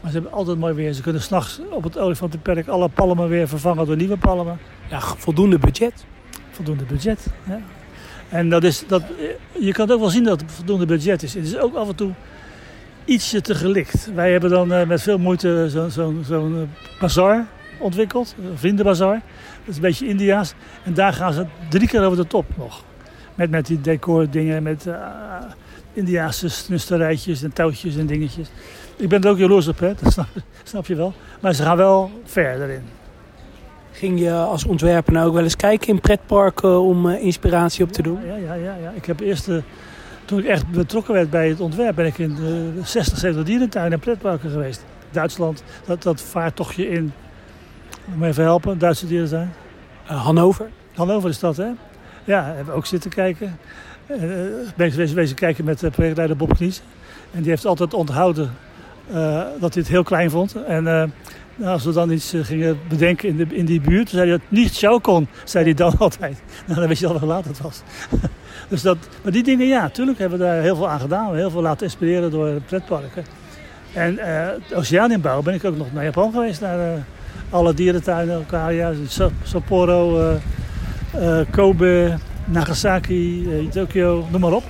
Maar 0.00 0.10
ze 0.10 0.18
hebben 0.18 0.38
altijd 0.38 0.58
mooi 0.58 0.74
weer. 0.74 0.92
Ze 0.92 1.02
kunnen 1.02 1.22
s'nachts 1.22 1.60
op 1.70 1.82
het 1.82 1.98
olifantenperk 1.98 2.68
alle 2.68 2.88
palmen 2.88 3.28
weer 3.28 3.48
vervangen 3.48 3.86
door 3.86 3.96
nieuwe 3.96 4.16
palmen. 4.16 4.58
Ja, 4.90 5.00
voldoende 5.00 5.58
budget. 5.58 6.04
Voldoende 6.50 6.84
budget, 6.84 7.26
ja. 7.48 7.60
En 8.34 8.48
dat 8.48 8.64
is, 8.64 8.84
dat, 8.86 9.02
je 9.58 9.72
kan 9.72 9.90
ook 9.90 10.00
wel 10.00 10.08
zien 10.08 10.24
dat 10.24 10.40
het 10.40 10.52
voldoende 10.52 10.86
budget 10.86 11.22
is. 11.22 11.34
Het 11.34 11.44
is 11.44 11.58
ook 11.58 11.74
af 11.74 11.88
en 11.88 11.94
toe 11.94 12.12
ietsje 13.04 13.40
te 13.40 13.54
gelikt. 13.54 14.10
Wij 14.14 14.32
hebben 14.32 14.50
dan 14.50 14.72
uh, 14.72 14.86
met 14.86 15.02
veel 15.02 15.18
moeite 15.18 15.66
zo'n 15.68 15.90
zo, 15.90 16.14
zo 16.26 16.48
uh, 16.48 16.56
bazaar 17.00 17.46
ontwikkeld, 17.78 18.34
een 18.38 18.58
vriendenbazaar. 18.58 19.22
Dat 19.58 19.68
is 19.68 19.76
een 19.76 19.82
beetje 19.82 20.06
India's. 20.06 20.54
En 20.84 20.94
daar 20.94 21.12
gaan 21.12 21.32
ze 21.32 21.46
drie 21.68 21.88
keer 21.88 22.04
over 22.04 22.16
de 22.16 22.26
top 22.26 22.44
nog. 22.56 22.84
Met, 23.34 23.50
met 23.50 23.66
die 23.66 23.80
decor 23.80 24.30
dingen, 24.30 24.62
met 24.62 24.86
uh, 24.86 24.94
Indiaanse 25.92 26.48
snusterijtjes 26.48 27.42
en 27.42 27.52
touwtjes 27.52 27.96
en 27.96 28.06
dingetjes. 28.06 28.48
Ik 28.96 29.08
ben 29.08 29.22
er 29.22 29.30
ook 29.30 29.38
jaloers 29.38 29.68
op, 29.68 29.78
hè? 29.78 29.92
dat 30.02 30.26
snap 30.62 30.86
je 30.86 30.94
wel. 30.94 31.12
Maar 31.40 31.54
ze 31.54 31.62
gaan 31.62 31.76
wel 31.76 32.10
verder 32.24 32.70
in. 32.70 33.03
Ging 33.94 34.20
je 34.20 34.32
als 34.32 34.64
ontwerper 34.64 35.12
nou 35.12 35.26
ook 35.26 35.34
wel 35.34 35.42
eens 35.42 35.56
kijken 35.56 35.88
in 35.88 36.00
pretparken 36.00 36.80
om 36.80 37.06
uh, 37.06 37.22
inspiratie 37.22 37.84
op 37.84 37.92
te 37.92 38.02
doen? 38.02 38.18
Ja, 38.26 38.36
ja, 38.36 38.54
ja. 38.54 38.74
ja. 38.82 38.90
Ik 38.94 39.04
heb 39.04 39.20
eerst, 39.20 39.48
uh, 39.48 39.62
toen 40.24 40.38
ik 40.38 40.44
echt 40.44 40.68
betrokken 40.68 41.14
werd 41.14 41.30
bij 41.30 41.48
het 41.48 41.60
ontwerp, 41.60 41.94
ben 41.94 42.06
ik 42.06 42.18
in 42.18 42.34
de 42.34 42.72
60, 42.82 43.18
70 43.18 43.44
dierentuinen 43.44 43.92
en 43.92 43.98
pretparken 43.98 44.50
geweest. 44.50 44.84
Duitsland, 45.10 45.62
dat, 45.86 46.02
dat 46.02 46.20
vaartochtje 46.20 46.88
in 46.88 47.12
om 48.14 48.24
even 48.24 48.42
helpen, 48.42 48.78
Duitse 48.78 49.06
dieren 49.06 49.28
zijn? 49.28 49.52
Uh, 50.10 50.24
Hannover. 50.24 50.68
Hannover 50.94 51.30
is 51.30 51.38
dat, 51.38 51.56
hè? 51.56 51.68
Ja, 52.24 52.44
hebben 52.44 52.66
we 52.66 52.72
ook 52.72 52.86
zitten 52.86 53.10
kijken. 53.10 53.58
Uh, 54.10 54.18
ben 54.76 54.86
ik 54.86 54.92
wezen, 54.92 55.36
kijken 55.36 55.64
met 55.64 55.90
projectleider 55.90 56.36
Bob 56.36 56.54
Knies. 56.56 56.82
En 57.32 57.40
die 57.40 57.50
heeft 57.50 57.66
altijd 57.66 57.94
onthouden 57.94 58.50
uh, 59.10 59.42
dat 59.60 59.74
hij 59.74 59.82
het 59.82 59.92
heel 59.92 60.02
klein 60.02 60.30
vond. 60.30 60.64
En 60.64 61.12
nou, 61.56 61.72
als 61.72 61.84
we 61.84 61.92
dan 61.92 62.10
iets 62.10 62.34
gingen 62.36 62.78
bedenken 62.88 63.28
in, 63.28 63.52
in 63.52 63.64
die 63.64 63.80
buurt, 63.80 64.08
zei 64.08 64.28
hij 64.28 64.30
dat 64.30 64.40
niet 64.48 64.74
show 64.74 65.02
kon, 65.02 65.28
zei 65.44 65.64
hij 65.64 65.74
dan 65.74 65.98
altijd. 65.98 66.42
Nou, 66.66 66.78
dan 66.78 66.88
weet 66.88 66.98
je 66.98 67.06
al 67.06 67.18
hoe 67.18 67.28
laat 67.28 67.44
het 67.44 67.60
was. 67.60 67.82
dus 68.68 68.82
dat, 68.82 68.96
maar 69.22 69.32
die 69.32 69.42
dingen, 69.42 69.66
ja, 69.66 69.82
natuurlijk 69.82 70.18
hebben 70.18 70.38
we 70.38 70.44
daar 70.44 70.62
heel 70.62 70.76
veel 70.76 70.88
aan 70.88 71.00
gedaan. 71.00 71.34
Heel 71.34 71.50
veel 71.50 71.62
laten 71.62 71.86
inspireren 71.86 72.30
door 72.30 72.60
pretparken. 72.66 73.24
En 73.92 74.14
uh, 74.14 74.78
Oceaniumbouw 74.78 75.42
ben 75.42 75.54
ik 75.54 75.64
ook 75.64 75.76
nog 75.76 75.92
naar 75.92 76.04
Japan 76.04 76.32
geweest, 76.32 76.60
naar 76.60 77.04
alle 77.50 77.74
dierentuinen, 77.74 78.38
Okaria, 78.38 78.92
Sapporo, 79.42 80.38
Kobe, 81.50 82.16
Nagasaki, 82.44 83.48
Tokio, 83.70 84.26
noem 84.30 84.40
maar 84.40 84.52
op. 84.52 84.64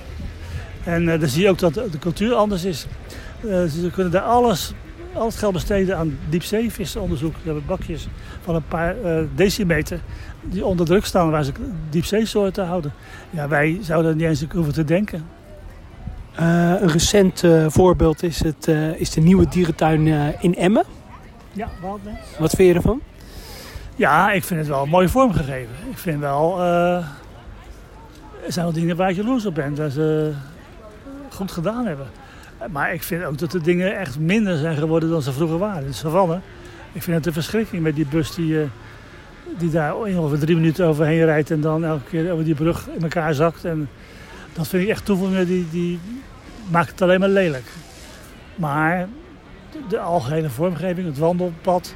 En 0.85 1.05
dan 1.05 1.29
zie 1.29 1.43
je 1.43 1.49
ook 1.49 1.59
dat 1.59 1.75
de 1.75 1.99
cultuur 1.99 2.35
anders 2.35 2.65
is. 2.65 2.87
ze 3.43 3.91
kunnen 3.93 4.13
daar 4.13 4.23
alles, 4.23 4.75
al 5.15 5.27
het 5.27 5.37
geld 5.37 5.53
besteden 5.53 5.97
aan 5.97 6.19
diepzeevisonderzoek. 6.29 7.35
Ze 7.35 7.45
hebben 7.45 7.67
bakjes 7.67 8.09
van 8.43 8.55
een 8.55 8.67
paar 8.69 8.95
decimeter 9.35 10.01
die 10.43 10.65
onder 10.65 10.87
druk 10.87 11.05
staan 11.05 11.31
waar 11.31 11.45
ze 11.45 11.53
diepzeesoorten 11.91 12.67
houden. 12.67 12.93
Ja, 13.31 13.49
wij 13.49 13.79
zouden 13.81 14.11
er 14.11 14.17
niet 14.17 14.27
eens 14.27 14.45
hoeven 14.53 14.73
te 14.73 14.85
denken. 14.85 15.27
een 16.35 16.89
recent 16.89 17.43
voorbeeld 17.69 18.23
is, 18.23 18.43
het, 18.43 18.69
is 18.97 19.11
de 19.11 19.21
nieuwe 19.21 19.49
dierentuin 19.49 20.07
in 20.41 20.55
Emmen. 20.55 20.85
Ja, 21.53 21.69
Wildlands. 21.81 22.21
Wat 22.39 22.51
vind 22.51 22.69
je 22.69 22.75
ervan? 22.75 23.01
Ja, 23.97 24.33
ik 24.33 24.45
vind 24.45 24.61
het 24.61 24.69
wel 24.69 24.87
mooi 24.87 25.09
vormgegeven. 25.09 25.75
Ik 25.91 25.99
vind 25.99 26.21
wel... 26.21 26.63
Er 26.63 28.53
zijn 28.53 28.65
wel 28.65 28.75
dingen 28.75 28.97
waar 28.97 29.09
je 29.09 29.17
jaloers 29.17 29.47
op 29.47 29.55
bent. 29.55 29.77
Dat 29.77 29.93
ze 29.93 30.33
goed 31.31 31.53
gedaan 31.53 31.87
hebben. 31.87 32.07
Maar 32.71 32.93
ik 32.93 33.03
vind 33.03 33.25
ook 33.25 33.39
dat 33.39 33.51
de 33.51 33.61
dingen 33.61 33.99
echt 33.99 34.19
minder 34.19 34.57
zijn 34.59 34.77
geworden 34.77 35.11
dan 35.11 35.23
ze 35.23 35.33
vroeger 35.33 35.59
waren. 35.59 35.87
De 35.87 35.93
savanne. 35.93 36.41
Ik 36.93 37.03
vind 37.03 37.17
het 37.17 37.27
een 37.27 37.33
verschrikking 37.33 37.83
met 37.83 37.95
die 37.95 38.07
bus 38.07 38.35
die, 38.35 38.53
uh, 38.53 38.63
die 39.59 39.71
daar 39.71 39.97
ongeveer 39.97 40.39
drie 40.39 40.57
minuten 40.57 40.87
overheen 40.87 41.25
rijdt... 41.25 41.51
en 41.51 41.61
dan 41.61 41.85
elke 41.85 42.05
keer 42.11 42.33
over 42.33 42.45
die 42.45 42.55
brug 42.55 42.89
in 42.97 43.03
elkaar 43.03 43.35
zakt. 43.35 43.65
En 43.65 43.89
dat 44.53 44.69
vind 44.69 44.83
ik 44.83 44.89
echt 44.89 45.05
toevoegingen 45.05 45.47
die, 45.47 45.67
die 45.71 46.01
maakt 46.71 46.91
het 46.91 47.03
alleen 47.03 47.21
maar 47.21 47.29
lelijk. 47.29 47.67
Maar 48.55 49.09
de 49.89 49.99
algehele 49.99 50.51
vormgeving, 50.51 51.07
het 51.07 51.19
wandelpad, 51.19 51.95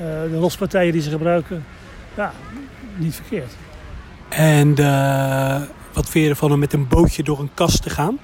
uh, 0.00 0.06
de 0.30 0.36
lospartijen 0.38 0.92
die 0.92 1.02
ze 1.02 1.10
gebruiken. 1.10 1.64
Ja, 2.16 2.32
niet 2.96 3.14
verkeerd. 3.14 3.52
En 4.28 4.80
uh, 4.80 5.62
wat 5.92 6.08
vind 6.08 6.24
je 6.24 6.30
ervan 6.30 6.52
om 6.52 6.58
met 6.58 6.72
een 6.72 6.88
bootje 6.88 7.22
door 7.22 7.40
een 7.40 7.50
kast 7.54 7.82
te 7.82 7.90
gaan? 7.90 8.18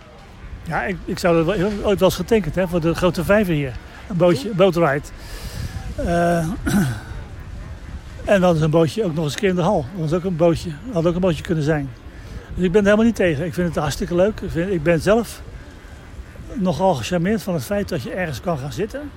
Ja, 0.62 0.82
ik, 0.82 0.96
ik 1.04 1.18
zou 1.18 1.38
er 1.38 1.44
wel, 1.44 1.70
ooit 1.82 1.98
wel 1.98 2.08
eens 2.08 2.14
getekend 2.14 2.54
hè, 2.54 2.68
voor 2.68 2.80
de 2.80 2.94
grote 2.94 3.24
vijver 3.24 3.54
hier. 3.54 3.72
Een 4.08 4.16
bootje, 4.16 4.50
een 4.50 4.56
bootride. 4.56 5.06
Uh, 6.00 6.46
en 8.24 8.40
dan 8.40 8.54
is 8.54 8.60
een 8.60 8.70
bootje 8.70 9.04
ook 9.04 9.14
nog 9.14 9.24
eens 9.24 9.34
een 9.34 9.40
keer 9.40 9.48
in 9.48 9.54
de 9.54 9.62
hal. 9.62 9.84
Dat 9.96 10.10
was 10.10 10.18
ook 10.18 10.24
een 10.24 10.36
bootje. 10.36 10.70
Had 10.92 11.06
ook 11.06 11.14
een 11.14 11.20
bootje 11.20 11.42
kunnen 11.42 11.64
zijn. 11.64 11.90
Dus 12.54 12.64
ik 12.64 12.72
ben 12.72 12.80
er 12.80 12.86
helemaal 12.86 13.06
niet 13.06 13.14
tegen. 13.14 13.44
Ik 13.44 13.54
vind 13.54 13.68
het 13.68 13.76
hartstikke 13.76 14.14
leuk. 14.14 14.40
Ik, 14.40 14.50
vind, 14.50 14.70
ik 14.70 14.82
ben 14.82 15.00
zelf 15.00 15.42
nogal 16.54 16.94
gecharmeerd 16.94 17.42
van 17.42 17.54
het 17.54 17.64
feit 17.64 17.88
dat 17.88 18.02
je 18.02 18.10
ergens 18.10 18.40
kan 18.40 18.58
gaan 18.58 18.72
zitten. 18.72 19.10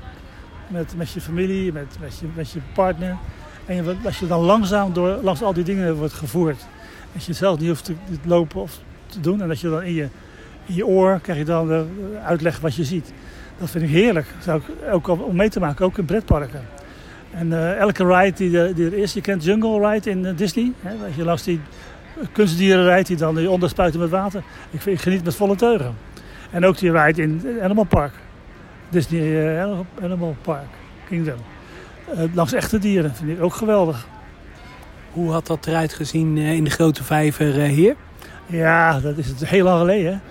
met, 0.68 0.94
met 0.98 1.12
je 1.12 1.22
familie, 1.22 1.74
met, 1.74 1.98
met, 2.00 2.20
je, 2.20 2.26
met 2.36 2.52
je 2.52 2.60
partner. 2.74 3.18
En 3.66 3.76
je, 3.76 3.96
als 4.06 4.20
je 4.20 4.28
dan 4.28 4.42
langzaam 4.42 4.94
door, 4.94 5.20
langs 5.22 5.44
al 5.44 5.54
die 5.54 5.64
dingen 5.64 5.96
wordt 5.96 6.14
gevoerd. 6.14 6.66
Dat 7.14 7.24
je 7.24 7.34
zelf 7.34 7.60
niet 7.60 7.68
hoeft 7.68 7.86
te, 7.86 7.96
lopen 8.24 8.62
of 8.62 8.80
te 9.06 9.20
doen. 9.20 9.42
En 9.42 9.48
dat 9.48 9.60
je 9.60 9.70
dan 9.70 9.84
in 9.84 9.94
je, 9.94 10.08
in 10.66 10.76
je 10.76 10.86
oor 10.86 11.20
krijg 11.20 11.38
je 11.38 11.46
dan 11.46 11.68
de 11.68 11.86
uitleg 12.24 12.60
wat 12.60 12.76
je 12.76 12.84
ziet. 12.84 13.14
Dat 13.58 13.70
vind 13.70 13.84
ik 13.84 13.90
heerlijk. 13.90 14.28
Zou 14.40 14.60
ik 14.60 14.94
ook 14.94 15.08
om 15.08 15.36
mee 15.36 15.50
te 15.50 15.60
maken, 15.60 15.86
ook 15.86 15.98
in 15.98 16.06
pretparken. 16.06 16.62
En 17.32 17.48
uh, 17.48 17.78
elke 17.78 18.06
ride 18.06 18.34
die, 18.36 18.74
die, 18.74 18.86
er 18.86 18.94
is, 18.94 19.14
je 19.14 19.22
kent 19.22 19.44
Jungle 19.44 19.90
Ride 19.90 20.10
in 20.10 20.26
uh, 20.26 20.38
Disney. 20.38 20.72
Hè, 20.82 20.92
je 21.16 21.24
langs 21.24 21.44
die 21.44 21.60
kunstdieren 22.32 22.84
rijdt 22.84 23.08
die 23.08 23.18
dan 23.18 23.48
onderspuiten 23.48 24.00
met 24.00 24.10
water. 24.10 24.44
Ik, 24.70 25.00
geniet 25.02 25.24
met 25.24 25.36
volle 25.36 25.56
teugen. 25.56 25.96
En 26.52 26.66
ook 26.66 26.78
die 26.78 26.92
ride 26.92 27.22
in 27.22 27.42
Animal 27.62 27.84
Park. 27.84 28.14
Disney 28.90 29.22
uh, 29.22 29.80
Animal 30.02 30.36
Park 30.42 30.68
Kingdom. 31.08 31.38
langs 32.34 32.54
echte 32.54 32.80
dieren 32.80 33.16
vind 33.16 33.30
ik 33.30 33.44
ook 33.44 33.54
geweldig. 33.54 34.08
Hoe 35.12 35.32
had 35.32 35.48
dat 35.48 35.68
eruit 35.68 35.94
gezien 35.94 36.38
in 36.38 36.64
de 36.64 36.70
grote 36.70 37.04
vijver 37.04 37.54
hier? 37.54 37.96
Ja, 38.46 39.00
dat 39.00 39.18
is 39.18 39.28
het 39.28 39.46
heel 39.46 39.64
lang 39.64 39.80
geleden. 39.80 40.22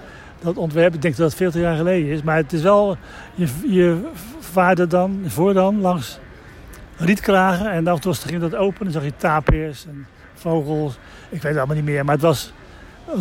Dat 0.45 0.57
ontwerp, 0.57 0.95
ik 0.95 1.03
denk 1.03 1.17
dat 1.17 1.27
het 1.27 1.37
40 1.37 1.61
jaar 1.61 1.77
geleden 1.77 2.11
is. 2.11 2.23
Maar 2.23 2.37
het 2.37 2.53
is 2.53 2.63
wel, 2.63 2.97
je, 3.35 3.47
je 3.67 3.99
vaarde 4.39 4.87
dan, 4.87 5.23
voor 5.27 5.55
dan, 5.55 5.81
langs 5.81 6.19
rietkragen. 6.97 7.71
En 7.71 7.87
af 7.87 8.01
ging 8.03 8.41
dat 8.41 8.55
open. 8.55 8.85
Dan 8.85 8.93
zag 8.93 9.05
je 9.05 9.17
tapirs 9.17 9.87
en 9.87 10.07
vogels. 10.35 10.99
Ik 11.29 11.43
weet 11.43 11.43
het 11.43 11.57
allemaal 11.57 11.77
niet 11.77 11.85
meer. 11.85 12.05
Maar 12.05 12.15
het 12.15 12.23
was, 12.23 12.53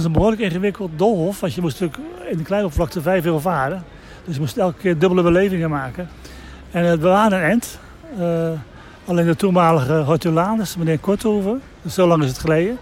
een 0.04 0.12
behoorlijk 0.12 0.42
ingewikkeld 0.42 0.92
doolhof. 0.96 1.40
Want 1.40 1.54
je 1.54 1.62
moest 1.62 1.80
natuurlijk 1.80 2.10
in 2.30 2.38
de 2.38 2.44
kleine 2.44 2.68
oppervlakte 2.68 3.02
vijf 3.02 3.24
veel 3.24 3.40
varen. 3.40 3.84
Dus 4.26 4.34
je 4.34 4.40
moest 4.40 4.58
elke 4.58 4.80
keer 4.80 4.98
dubbele 4.98 5.24
belevingen 5.24 5.70
maken. 5.70 6.10
En 6.72 6.86
het 6.86 7.02
waren 7.02 7.38
een 7.38 7.50
end. 7.50 7.80
Uh, 8.20 8.50
alleen 9.06 9.26
de 9.26 9.36
toenmalige 9.36 9.94
hortulanus, 9.94 10.78
meneer 10.78 11.00
Korthoeven, 11.00 11.62
zo 11.90 12.08
lang 12.08 12.24
is 12.24 12.30
het 12.30 12.40
geleden. 12.40 12.78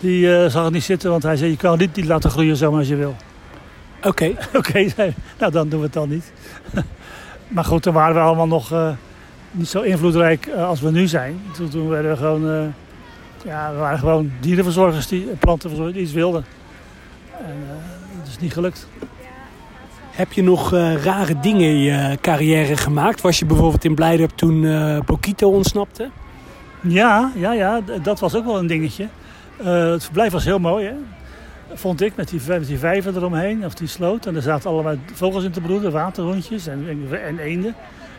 Die 0.00 0.26
uh, 0.26 0.46
zag 0.46 0.64
het 0.64 0.72
niet 0.72 0.84
zitten, 0.84 1.10
want 1.10 1.22
hij 1.22 1.36
zei: 1.36 1.50
Je 1.50 1.56
kan 1.56 1.78
dit 1.78 1.96
niet 1.96 2.06
laten 2.06 2.30
groeien 2.30 2.56
zomaar 2.56 2.78
als 2.78 2.88
je 2.88 2.96
wil. 2.96 3.16
Oké. 4.04 4.34
Oké, 4.58 4.86
nou 5.38 5.52
dan 5.52 5.68
doen 5.68 5.78
we 5.78 5.84
het 5.84 5.94
dan 5.94 6.08
niet. 6.08 6.32
maar 7.54 7.64
goed, 7.64 7.82
toen 7.82 7.94
waren 7.94 8.14
we 8.14 8.20
allemaal 8.20 8.46
nog. 8.46 8.72
Uh, 8.72 8.90
niet 9.54 9.68
zo 9.68 9.80
invloedrijk 9.80 10.46
uh, 10.46 10.68
als 10.68 10.80
we 10.80 10.90
nu 10.90 11.06
zijn. 11.06 11.40
Toen, 11.52 11.68
toen 11.68 11.88
werden 11.88 12.10
we 12.10 12.16
gewoon, 12.16 12.50
uh, 12.50 12.64
ja, 13.44 13.72
we 13.72 13.78
waren 13.78 13.98
gewoon 13.98 14.32
dierenverzorgers 14.40 15.06
die 15.06 15.26
plantenverzorgers 15.38 15.96
die 15.96 16.06
iets 16.06 16.14
wilden. 16.14 16.44
En 17.38 17.56
uh, 17.62 17.68
dat 18.18 18.28
is 18.28 18.38
niet 18.38 18.52
gelukt. 18.52 18.88
Heb 20.10 20.32
je 20.32 20.42
nog 20.42 20.70
rare 21.02 21.40
dingen 21.40 21.68
in 21.68 21.78
je 21.78 22.18
carrière 22.20 22.76
gemaakt? 22.76 23.20
Was 23.20 23.38
je 23.38 23.44
bijvoorbeeld 23.44 23.84
in 23.84 23.94
Blijdorp 23.94 24.30
toen 24.30 24.66
Bokito 25.06 25.50
ontsnapte? 25.50 26.10
Ja, 26.80 27.32
ja, 27.36 27.52
ja, 27.52 27.80
dat 28.02 28.20
was 28.20 28.34
ook 28.34 28.44
wel 28.44 28.58
een 28.58 28.66
dingetje. 28.66 29.08
het 29.62 30.04
verblijf 30.04 30.32
was 30.32 30.44
heel 30.44 30.58
mooi, 30.58 30.86
hè? 30.86 30.94
Vond 31.74 32.00
ik, 32.00 32.16
met 32.16 32.28
die, 32.28 32.40
met 32.46 32.66
die 32.66 32.78
vijver 32.78 33.16
eromheen, 33.16 33.64
of 33.64 33.74
die 33.74 33.88
sloot. 33.88 34.26
En 34.26 34.36
er 34.36 34.42
zaten 34.42 34.70
allemaal 34.70 34.96
vogels 35.12 35.44
in 35.44 35.50
te 35.50 35.60
broeden, 35.60 35.92
waterhondjes 35.92 36.66
en, 36.66 36.88
en, 36.88 37.22
en 37.24 37.38
eenden. 37.38 37.74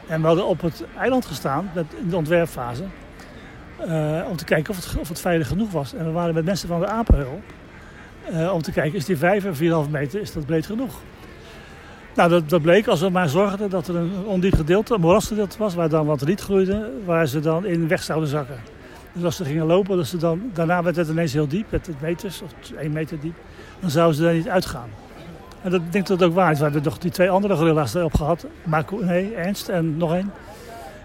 En 0.07 0.21
we 0.21 0.27
hadden 0.27 0.47
op 0.47 0.61
het 0.61 0.83
eiland 0.97 1.25
gestaan 1.25 1.71
met, 1.73 1.85
in 2.01 2.09
de 2.09 2.15
ontwerpfase. 2.15 2.83
Uh, 3.87 4.21
om 4.29 4.35
te 4.35 4.45
kijken 4.45 4.73
of 4.73 4.85
het, 4.85 4.99
of 4.99 5.07
het 5.09 5.19
veilig 5.19 5.47
genoeg 5.47 5.71
was. 5.71 5.93
En 5.93 6.05
we 6.05 6.11
waren 6.11 6.33
met 6.33 6.45
mensen 6.45 6.67
van 6.67 6.79
de 6.79 6.87
Apenhul. 6.87 7.41
Uh, 8.31 8.53
om 8.53 8.61
te 8.61 8.71
kijken, 8.71 8.97
is 8.97 9.05
die 9.05 9.17
vijver 9.17 9.55
4,5 9.85 9.89
meter, 9.89 10.21
is 10.21 10.33
dat 10.33 10.45
breed 10.45 10.65
genoeg? 10.65 11.01
Nou, 12.15 12.29
dat, 12.29 12.49
dat, 12.49 12.61
bleek 12.61 12.87
als 12.87 13.01
we 13.01 13.09
maar 13.09 13.29
zorgden 13.29 13.69
dat 13.69 13.87
er 13.87 13.95
een 13.95 14.25
ondiep 14.25 14.53
gedeelte, 14.53 14.93
een 14.93 15.01
moerasgedeelte 15.01 15.57
was, 15.57 15.73
waar 15.73 15.89
dan 15.89 16.05
wat 16.05 16.21
riet 16.21 16.41
groeide, 16.41 16.91
waar 17.05 17.27
ze 17.27 17.39
dan 17.39 17.65
in 17.65 17.87
weg 17.87 18.03
zouden 18.03 18.29
zakken. 18.29 18.74
Dus 19.15 19.23
als 19.23 19.35
ze 19.35 19.45
gingen 19.45 19.65
lopen, 19.65 19.97
dat 19.97 20.07
ze 20.07 20.17
dan, 20.17 20.41
daarna 20.53 20.83
werd 20.83 20.95
het 20.95 21.09
ineens 21.09 21.33
heel 21.33 21.47
diep, 21.47 21.71
met 21.71 21.89
meters 22.01 22.41
of 22.41 22.51
1 22.77 22.91
meter 22.91 23.19
diep, 23.19 23.35
dan 23.79 23.89
zouden 23.89 24.15
ze 24.15 24.23
daar 24.23 24.33
niet 24.33 24.49
uitgaan. 24.49 24.89
En 25.61 25.71
dat, 25.71 25.81
ik 25.81 25.91
denk 25.91 26.07
dat 26.07 26.19
het 26.19 26.29
ook 26.29 26.35
waar 26.35 26.51
is. 26.51 26.57
We 26.57 26.63
hebben 26.63 26.83
nog 26.83 26.97
die 26.97 27.11
twee 27.11 27.29
andere 27.29 27.55
gorilla's 27.55 27.93
erop 27.93 28.13
gehad. 28.13 28.45
Marco, 28.63 28.97
nee, 28.97 29.35
Ernst 29.35 29.69
en 29.69 29.97
nog 29.97 30.13
één. 30.13 30.31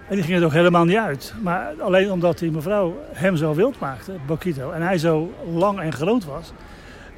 En 0.08 0.16
die 0.16 0.24
gingen 0.24 0.40
er 0.40 0.46
ook 0.46 0.52
helemaal 0.52 0.84
niet 0.84 0.96
uit. 0.96 1.34
Maar 1.42 1.72
alleen 1.78 2.10
omdat 2.10 2.38
die 2.38 2.50
mevrouw 2.50 3.00
hem 3.12 3.36
zo 3.36 3.54
wild 3.54 3.78
maakte, 3.78 4.12
Bokito, 4.26 4.70
en 4.70 4.82
hij 4.82 4.98
zo 4.98 5.32
lang 5.54 5.80
en 5.80 5.92
groot 5.92 6.24
was, 6.24 6.52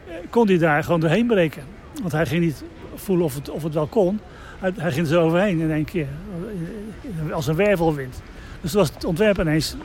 eh, 0.06 0.14
kon 0.30 0.46
hij 0.46 0.58
daar 0.58 0.84
gewoon 0.84 1.00
doorheen 1.00 1.26
breken. 1.26 1.62
Want 2.00 2.12
hij 2.12 2.26
ging 2.26 2.44
niet 2.44 2.64
voelen 2.94 3.24
of 3.24 3.34
het, 3.34 3.50
of 3.50 3.62
het 3.62 3.74
wel 3.74 3.86
kon. 3.86 4.20
Hij, 4.58 4.92
ging 4.92 5.06
er 5.06 5.12
zo 5.12 5.22
overheen 5.22 5.60
in 5.60 5.70
één 5.70 5.84
keer. 5.84 6.06
Als 7.32 7.46
een 7.46 7.56
wervelwind. 7.56 8.22
Dus 8.60 8.70
toen 8.70 8.80
was 8.80 8.90
het 8.94 9.04
ontwerp 9.04 9.40
ineens, 9.40 9.76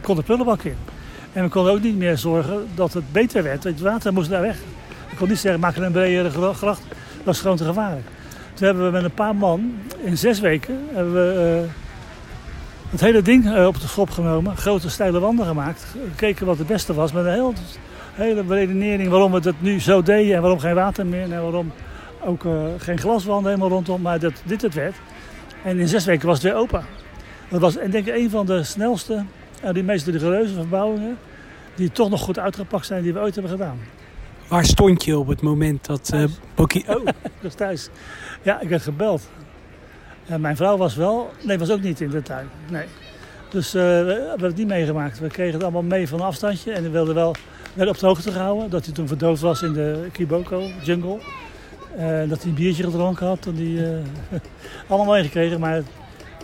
kon 0.00 0.16
de 0.16 0.22
prullenbak 0.22 0.62
in. 0.62 0.76
En 1.32 1.42
we 1.42 1.48
konden 1.48 1.72
ook 1.72 1.82
niet 1.82 1.96
meer 1.96 2.18
zorgen 2.18 2.66
dat 2.74 2.92
het 2.92 3.12
beter 3.12 3.42
werd. 3.42 3.64
Het 3.64 3.80
water 3.80 4.12
moest 4.12 4.30
daar 4.30 4.40
weg. 4.40 4.56
Ik 5.10 5.16
kon 5.16 5.28
niet 5.28 5.38
zeggen, 5.38 5.60
maak 5.60 5.76
er 5.76 5.82
een 5.82 5.92
bredere 5.92 6.54
gracht. 6.54 6.82
Dat 7.24 7.34
is 7.34 7.40
gewoon 7.40 7.56
te 7.56 7.64
gevaarlijk. 7.64 8.06
Toen 8.54 8.66
hebben 8.66 8.84
we 8.84 8.90
met 8.90 9.04
een 9.04 9.14
paar 9.14 9.36
man 9.36 9.74
in 10.04 10.18
zes 10.18 10.40
weken 10.40 10.78
hebben 10.92 11.12
we, 11.12 11.60
uh, 11.62 11.70
het 12.90 13.00
hele 13.00 13.22
ding 13.22 13.44
uh, 13.44 13.66
op 13.66 13.80
de 13.80 13.86
schop 13.86 14.10
genomen. 14.10 14.56
Grote 14.56 14.90
steile 14.90 15.20
wanden 15.20 15.46
gemaakt. 15.46 15.86
Gekeken 16.10 16.46
wat 16.46 16.58
het 16.58 16.66
beste 16.66 16.94
was. 16.94 17.12
Met 17.12 17.24
een 17.24 17.32
heel, 17.32 17.54
hele 18.12 18.42
beredenering 18.42 19.08
waarom 19.08 19.32
we 19.32 19.40
het 19.42 19.62
nu 19.62 19.80
zo 19.80 20.02
deden. 20.02 20.34
En 20.34 20.40
waarom 20.40 20.58
geen 20.58 20.74
water 20.74 21.06
meer. 21.06 21.32
En 21.32 21.42
waarom 21.42 21.72
ook 22.24 22.44
geen 22.78 22.98
glaswanden 22.98 23.50
helemaal 23.50 23.70
rondom. 23.70 24.00
Maar 24.00 24.18
dat 24.18 24.42
dit 24.44 24.62
het 24.62 24.74
werd. 24.74 24.96
En 25.64 25.78
in 25.78 25.88
zes 25.88 26.04
weken 26.04 26.26
was 26.26 26.42
het 26.42 26.52
weer 26.52 26.60
open. 26.60 26.84
Dat 27.52 27.60
was 27.60 27.76
en 27.76 27.90
denk 27.90 28.06
ik 28.06 28.14
een 28.14 28.30
van 28.30 28.46
de 28.46 28.62
snelste 28.62 29.24
en 29.62 29.74
die 29.74 29.82
meest 29.82 30.06
rigoureuze 30.06 30.54
verbouwingen. 30.54 31.18
Die 31.74 31.90
toch 31.90 32.10
nog 32.10 32.20
goed 32.20 32.38
uitgepakt 32.38 32.86
zijn 32.86 33.02
die 33.02 33.12
we 33.12 33.20
ooit 33.20 33.34
hebben 33.34 33.52
gedaan. 33.52 33.78
Waar 34.48 34.64
stond 34.64 35.04
je 35.04 35.18
op 35.18 35.26
het 35.26 35.42
moment 35.42 35.86
dat 35.86 36.10
uh, 36.14 36.24
Boki... 36.54 36.84
Oh, 36.88 37.06
ik 37.40 37.50
thuis. 37.50 37.88
Ja, 38.42 38.60
ik 38.60 38.68
werd 38.68 38.82
gebeld. 38.82 39.28
En 40.26 40.40
mijn 40.40 40.56
vrouw 40.56 40.76
was 40.76 40.94
wel... 40.94 41.30
Nee, 41.42 41.58
was 41.58 41.70
ook 41.70 41.82
niet 41.82 42.00
in 42.00 42.10
de 42.10 42.22
tuin. 42.22 42.48
Nee. 42.70 42.84
Dus 43.50 43.74
uh, 43.74 43.82
we 43.82 44.26
hebben 44.28 44.48
het 44.48 44.56
niet 44.56 44.66
meegemaakt. 44.66 45.18
We 45.18 45.28
kregen 45.28 45.54
het 45.54 45.62
allemaal 45.62 45.82
mee 45.82 46.08
van 46.08 46.20
een 46.20 46.26
afstandje. 46.26 46.72
En 46.72 46.82
we 46.82 46.90
wilden 46.90 47.14
wel 47.14 47.34
werden 47.74 47.94
op 47.94 48.00
de 48.00 48.06
hoogte 48.06 48.32
gehouden. 48.32 48.70
Dat 48.70 48.84
hij 48.84 48.94
toen 48.94 49.08
verdoofd 49.08 49.40
was 49.40 49.62
in 49.62 49.72
de 49.72 50.08
Kiboko 50.12 50.68
jungle. 50.82 51.18
Uh, 51.98 52.28
dat 52.28 52.40
hij 52.40 52.48
een 52.48 52.54
biertje 52.54 52.84
gedronken 52.84 53.26
had. 53.26 53.46
En 53.46 53.54
die, 53.54 53.80
allemaal 54.88 55.14
meegekregen. 55.14 55.60
Maar 55.60 55.82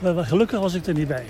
gelukkig 0.02 0.60
was 0.60 0.74
ik 0.74 0.86
er 0.86 0.94
niet 0.94 1.08
bij 1.08 1.24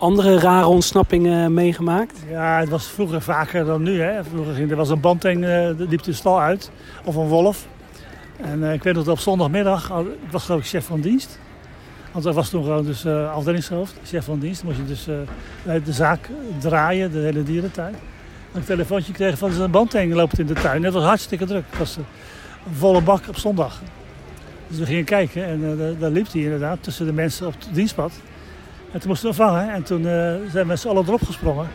andere 0.00 0.38
rare 0.38 0.66
ontsnappingen 0.66 1.54
meegemaakt? 1.54 2.18
Ja, 2.30 2.58
het 2.58 2.68
was 2.68 2.86
vroeger 2.86 3.22
vaker 3.22 3.64
dan 3.64 3.82
nu. 3.82 4.00
Hè. 4.00 4.24
Vroeger 4.24 4.54
ging 4.54 4.70
er 4.70 4.76
was 4.76 4.88
een 4.88 5.00
bandeng, 5.00 5.44
uh, 5.44 5.68
liep 5.88 6.02
de 6.02 6.12
stal 6.12 6.40
uit. 6.40 6.70
Of 7.04 7.16
een 7.16 7.26
wolf. 7.26 7.66
En 8.36 8.60
uh, 8.60 8.72
ik 8.72 8.82
weet 8.82 8.94
nog 8.94 9.04
dat 9.04 9.14
op 9.14 9.20
zondagmiddag, 9.20 9.90
ik 10.00 10.30
was 10.30 10.44
geloof 10.44 10.60
ik 10.60 10.66
chef 10.66 10.86
van 10.86 11.00
dienst. 11.00 11.38
Want 12.12 12.24
dat 12.24 12.34
was 12.34 12.48
toen 12.48 12.62
gewoon 12.62 12.84
dus 12.84 13.04
uh, 13.04 13.32
afdelingshoofd, 13.32 13.94
chef 14.04 14.24
van 14.24 14.38
dienst. 14.38 14.62
Dan 14.62 14.70
moest 14.70 14.80
je 14.80 14.86
dus 14.86 15.08
uh, 15.08 15.84
de 15.84 15.92
zaak 15.92 16.28
draaien, 16.58 17.12
de 17.12 17.18
hele 17.18 17.42
dierentuin. 17.42 17.94
En 18.52 18.58
een 18.58 18.64
telefoontje 18.64 19.12
kreeg 19.12 19.38
van 19.38 19.60
een 19.60 19.70
bandeng 19.70 20.14
loopt 20.14 20.38
in 20.38 20.46
de 20.46 20.54
tuin. 20.54 20.84
Het 20.84 20.94
was 20.94 21.04
hartstikke 21.04 21.46
druk. 21.46 21.64
Het 21.70 21.78
was 21.78 21.96
een 21.96 22.04
volle 22.74 23.00
bak 23.00 23.28
op 23.28 23.36
zondag. 23.36 23.80
Dus 24.70 24.78
we 24.78 24.86
gingen 24.86 25.04
kijken 25.04 25.44
en 25.44 25.96
daar 25.98 26.10
liep 26.10 26.32
hij 26.32 26.42
inderdaad 26.42 26.82
tussen 26.82 27.06
de 27.06 27.12
mensen 27.12 27.46
op 27.46 27.54
het 27.58 27.68
dienstpad. 27.72 28.12
En 28.92 29.00
toen 29.00 29.08
moesten 29.08 29.28
we 29.28 29.34
vangen. 29.34 29.72
En 29.72 29.82
toen 29.82 30.02
uh, 30.02 30.34
zijn 30.50 30.66
met 30.66 30.80
z'n 30.80 30.88
allen 30.88 31.06
erop 31.06 31.22
gesprongen. 31.22 31.68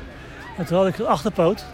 En 0.57 0.65
toen 0.65 0.77
had 0.77 0.87
ik 0.87 0.97
de 0.97 1.05
achterpoot 1.05 1.65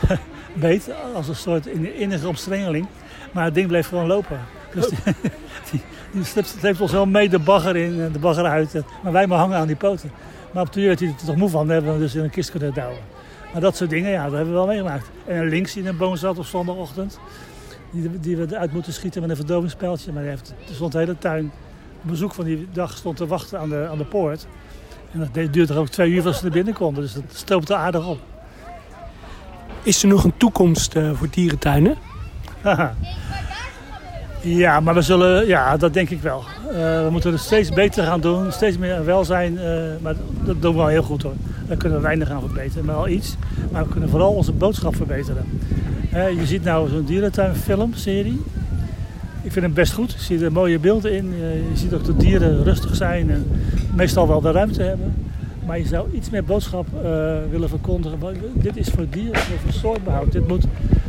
beet, 0.54 0.90
als 1.14 1.28
een 1.28 1.36
soort 1.36 1.66
innige 1.96 2.28
omstrengeling. 2.28 2.86
Maar 3.32 3.44
het 3.44 3.54
ding 3.54 3.66
bleef 3.66 3.88
gewoon 3.88 4.06
lopen. 4.06 4.40
Dus 4.74 4.88
die, 4.88 4.98
die, 5.70 5.80
die 6.12 6.24
sleept 6.44 6.80
ons 6.80 6.92
wel 6.92 7.06
mee 7.06 7.28
de 7.28 7.38
bagger 7.38 7.76
in 7.76 8.00
en 8.00 8.12
de 8.12 8.18
bagger 8.18 8.44
uit. 8.44 8.74
Maar 9.02 9.12
wij 9.12 9.26
maar 9.26 9.38
hangen 9.38 9.58
aan 9.58 9.66
die 9.66 9.76
poten. 9.76 10.10
Maar 10.52 10.62
op 10.62 10.72
de 10.72 10.78
duur 10.78 10.88
werd 10.88 11.00
hij 11.00 11.08
er 11.08 11.26
toch 11.26 11.36
moe 11.36 11.48
van. 11.48 11.66
Dan 11.66 11.74
hebben 11.74 11.92
we 11.92 11.98
dus 11.98 12.14
in 12.14 12.22
een 12.22 12.30
kist 12.30 12.50
kunnen 12.50 12.74
douwen. 12.74 12.98
Maar 13.52 13.60
dat 13.60 13.76
soort 13.76 13.90
dingen, 13.90 14.10
ja, 14.10 14.24
dat 14.24 14.32
hebben 14.32 14.50
we 14.50 14.58
wel 14.58 14.66
meegemaakt. 14.66 15.10
En 15.26 15.48
links 15.48 15.76
in 15.76 15.86
een 15.86 15.96
boom 15.96 16.16
zat 16.16 16.38
op 16.38 16.44
zondagochtend. 16.44 17.18
Die, 17.90 18.20
die 18.20 18.36
we 18.36 18.46
eruit 18.50 18.72
moeten 18.72 18.92
schieten 18.92 19.20
met 19.20 19.30
een 19.30 19.36
verdovingspijltje. 19.36 20.12
Maar 20.12 20.22
die 20.22 20.30
heeft, 20.30 20.54
er 20.68 20.74
stond 20.74 20.92
de 20.92 20.98
hele 20.98 21.18
tuin 21.18 21.52
bezoek 22.00 22.34
van 22.34 22.44
die 22.44 22.68
dag 22.72 22.96
stond 22.96 23.16
te 23.16 23.26
wachten 23.26 23.60
aan 23.60 23.68
de, 23.68 23.88
aan 23.90 23.98
de 23.98 24.04
poort. 24.04 24.46
En 25.12 25.18
dat 25.32 25.52
duurde 25.52 25.74
ook 25.74 25.88
twee 25.88 26.10
uur 26.10 26.22
voordat 26.22 26.40
ze 26.40 26.46
er 26.46 26.52
binnen 26.52 26.74
konden. 26.74 27.02
Dus 27.02 27.12
dat 27.12 27.24
stoopte 27.32 27.76
aardig 27.76 28.06
op. 28.06 28.18
Is 29.82 30.02
er 30.02 30.08
nog 30.08 30.24
een 30.24 30.36
toekomst 30.36 30.96
uh, 30.96 31.12
voor 31.14 31.28
dierentuinen? 31.30 31.96
ja, 34.42 34.80
maar 34.80 34.94
we 34.94 35.02
zullen, 35.02 35.46
ja, 35.46 35.76
dat 35.76 35.94
denk 35.94 36.10
ik 36.10 36.20
wel. 36.20 36.44
Uh, 36.66 36.74
we 36.76 37.08
moeten 37.10 37.32
het 37.32 37.40
steeds 37.40 37.72
beter 37.72 38.04
gaan 38.04 38.20
doen, 38.20 38.52
steeds 38.52 38.78
meer 38.78 39.04
welzijn. 39.04 39.52
Uh, 39.52 39.62
maar 40.00 40.14
dat 40.44 40.62
doen 40.62 40.72
we 40.72 40.78
wel 40.78 40.86
heel 40.86 41.02
goed 41.02 41.22
hoor. 41.22 41.34
Daar 41.66 41.76
kunnen 41.76 41.98
we 41.98 42.04
weinig 42.04 42.30
aan 42.30 42.40
verbeteren, 42.40 42.84
maar 42.84 42.94
wel 42.94 43.08
iets. 43.08 43.36
Maar 43.72 43.84
we 43.84 43.90
kunnen 43.90 44.08
vooral 44.08 44.32
onze 44.32 44.52
boodschap 44.52 44.96
verbeteren. 44.96 45.44
je 46.12 46.46
ziet 46.46 46.64
nou 46.64 46.88
zo'n 46.88 47.04
dierentuinfilm, 47.04 47.94
serie. 47.94 48.42
ik 49.42 49.52
vind 49.52 49.64
hem 49.64 49.74
best 49.74 49.92
goed. 49.92 50.12
Je 50.12 50.18
ziet 50.18 50.42
er 50.42 50.52
mooie 50.52 50.78
beelden 50.78 51.12
in. 51.12 51.34
Je 51.70 51.76
ziet 51.76 51.94
ook 51.94 52.04
dat 52.04 52.20
dieren 52.20 52.64
rustig 52.64 52.96
zijn 52.96 53.30
en 53.30 53.46
meestal 53.94 54.28
wel 54.28 54.40
de 54.40 54.50
ruimte 54.50 54.82
hebben. 54.82 55.14
Maar 55.66 55.78
je 55.78 55.86
zou 55.86 56.08
iets 56.12 56.30
meer 56.30 56.44
boodschap 56.44 56.86
willen 57.50 57.68
verkondigen. 57.68 58.18
Dit 58.54 58.76
is 58.76 58.88
voor 58.88 59.06
dieren, 59.10 59.40
voor 59.40 59.72
soortbehoud. 59.72 60.32
Dit, 60.32 60.48
moet, 60.48 60.64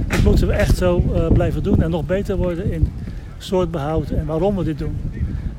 dit 0.07 0.23
moeten 0.23 0.47
we 0.47 0.53
echt 0.53 0.77
zo 0.77 1.03
blijven 1.33 1.63
doen 1.63 1.81
en 1.81 1.89
nog 1.89 2.05
beter 2.05 2.35
worden 2.35 2.71
in 2.71 2.91
soortbehoud 3.43 4.09
en 4.09 4.25
waarom 4.25 4.55
we 4.55 4.63
dit 4.63 4.77
doen. 4.77 4.97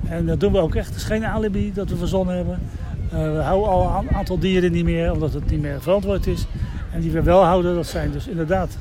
En 0.09 0.27
dat 0.27 0.41
doen 0.41 0.53
we 0.53 0.59
ook 0.59 0.75
echt. 0.75 0.89
Het 0.89 0.97
is 0.97 1.05
geen 1.05 1.25
alibi 1.25 1.73
dat 1.73 1.89
we 1.89 1.97
verzonnen 1.97 2.37
hebben. 2.37 2.59
Uh, 3.05 3.11
we 3.13 3.43
houden 3.43 3.69
al 3.69 3.99
een 4.01 4.17
aantal 4.17 4.39
dieren 4.39 4.73
niet 4.73 4.85
meer, 4.85 5.13
omdat 5.13 5.33
het 5.33 5.51
niet 5.51 5.61
meer 5.61 5.83
verantwoord 5.83 6.27
is. 6.27 6.47
En 6.93 7.01
die 7.01 7.11
we 7.11 7.23
wel 7.23 7.45
houden, 7.45 7.75
dat 7.75 7.87
zijn 7.87 8.13
dus 8.13 8.27
inderdaad 8.27 8.79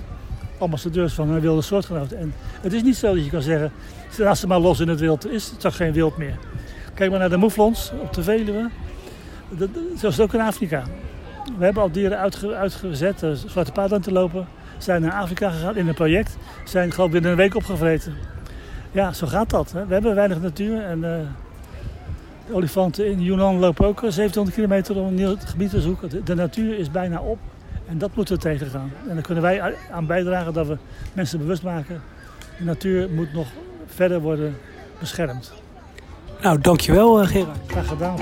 ambassadeurs 0.58 1.14
van 1.14 1.30
een 1.30 1.40
wilde 1.40 1.62
soortgenoten. 1.62 2.18
En 2.18 2.34
het 2.62 2.74
is 2.74 2.84
niet 2.84 2.96
zo 2.96 3.14
dat 3.14 3.24
je 3.24 3.30
kan 3.30 3.42
zeggen, 3.42 3.72
laat 4.18 4.38
ze 4.38 4.48
maar 4.48 4.60
los 4.60 4.80
in 4.80 4.88
het 4.88 5.00
wild. 5.00 5.24
Er 5.24 5.34
is 5.34 5.54
toch 5.58 5.76
geen 5.76 5.94
wild 5.94 6.18
meer. 6.18 6.38
Kijk 6.94 7.10
maar 7.10 7.20
naar 7.20 7.30
de 7.30 7.38
moeflons 7.38 7.92
op 8.02 8.14
de 8.14 8.24
Veluwe. 8.24 8.70
Dat, 9.50 9.70
zo 10.00 10.08
is 10.08 10.18
het 10.18 10.26
ook 10.26 10.34
in 10.34 10.40
Afrika. 10.40 10.84
We 11.58 11.64
hebben 11.64 11.84
al 11.84 11.92
dieren 11.92 12.18
uitge, 12.18 12.56
uitgezet, 12.56 13.24
uh, 13.24 13.32
zwarte 13.32 13.72
paard 13.72 13.94
aan 13.94 14.02
te 14.02 14.12
lopen. 14.12 14.48
Zijn 14.78 15.02
naar 15.02 15.12
Afrika 15.12 15.50
gegaan 15.50 15.76
in 15.76 15.88
een 15.88 15.94
project. 15.94 16.38
Zijn 16.66 16.92
gewoon 16.92 17.12
binnen 17.12 17.32
een 17.32 17.38
week 17.38 17.56
opgevreten. 17.56 18.14
Ja, 18.92 19.14
zo 19.14 19.28
gaat 19.28 19.50
dat. 19.50 19.72
Hè. 19.72 19.86
We 19.86 19.94
hebben 19.94 20.16
weinig 20.16 20.42
natuur 20.42 20.84
en 20.84 20.98
uh, 20.98 21.04
de 22.48 22.54
olifanten 22.54 23.06
in 23.06 23.22
Yunnan 23.22 23.60
lopen 23.60 23.86
ook 23.86 24.04
700 24.08 24.56
kilometer 24.56 24.96
om 24.96 25.08
een 25.08 25.14
nieuw 25.14 25.36
gebied 25.46 25.70
te 25.70 25.82
zoeken. 25.82 26.10
De, 26.10 26.24
de, 26.24 26.36
natuur 26.36 26.78
is 26.78 26.92
bijna 26.92 27.20
op 27.20 27.40
en 27.88 27.98
dat 27.98 28.16
moeten 28.16 28.36
we 28.36 28.42
tegengaan. 28.42 28.92
En 29.08 29.14
dan 29.14 29.24
kunnen 29.24 29.44
wij 29.44 29.76
aan 29.92 30.06
bijdragen 30.06 30.54
dat 30.54 30.68
we 30.68 30.78
mensen 31.14 31.40
bewust 31.40 31.64
maken. 31.64 32.02
De 32.58 32.64
natuur 32.64 33.10
moet 33.10 33.34
nog 33.34 33.48
verder 33.86 34.22
worden 34.22 34.58
beschermd. 35.00 35.54
Nou, 36.42 36.60
dankjewel 36.62 37.26
Gerard. 37.26 37.58
Graag 37.68 37.88
gedaan. 37.88 38.18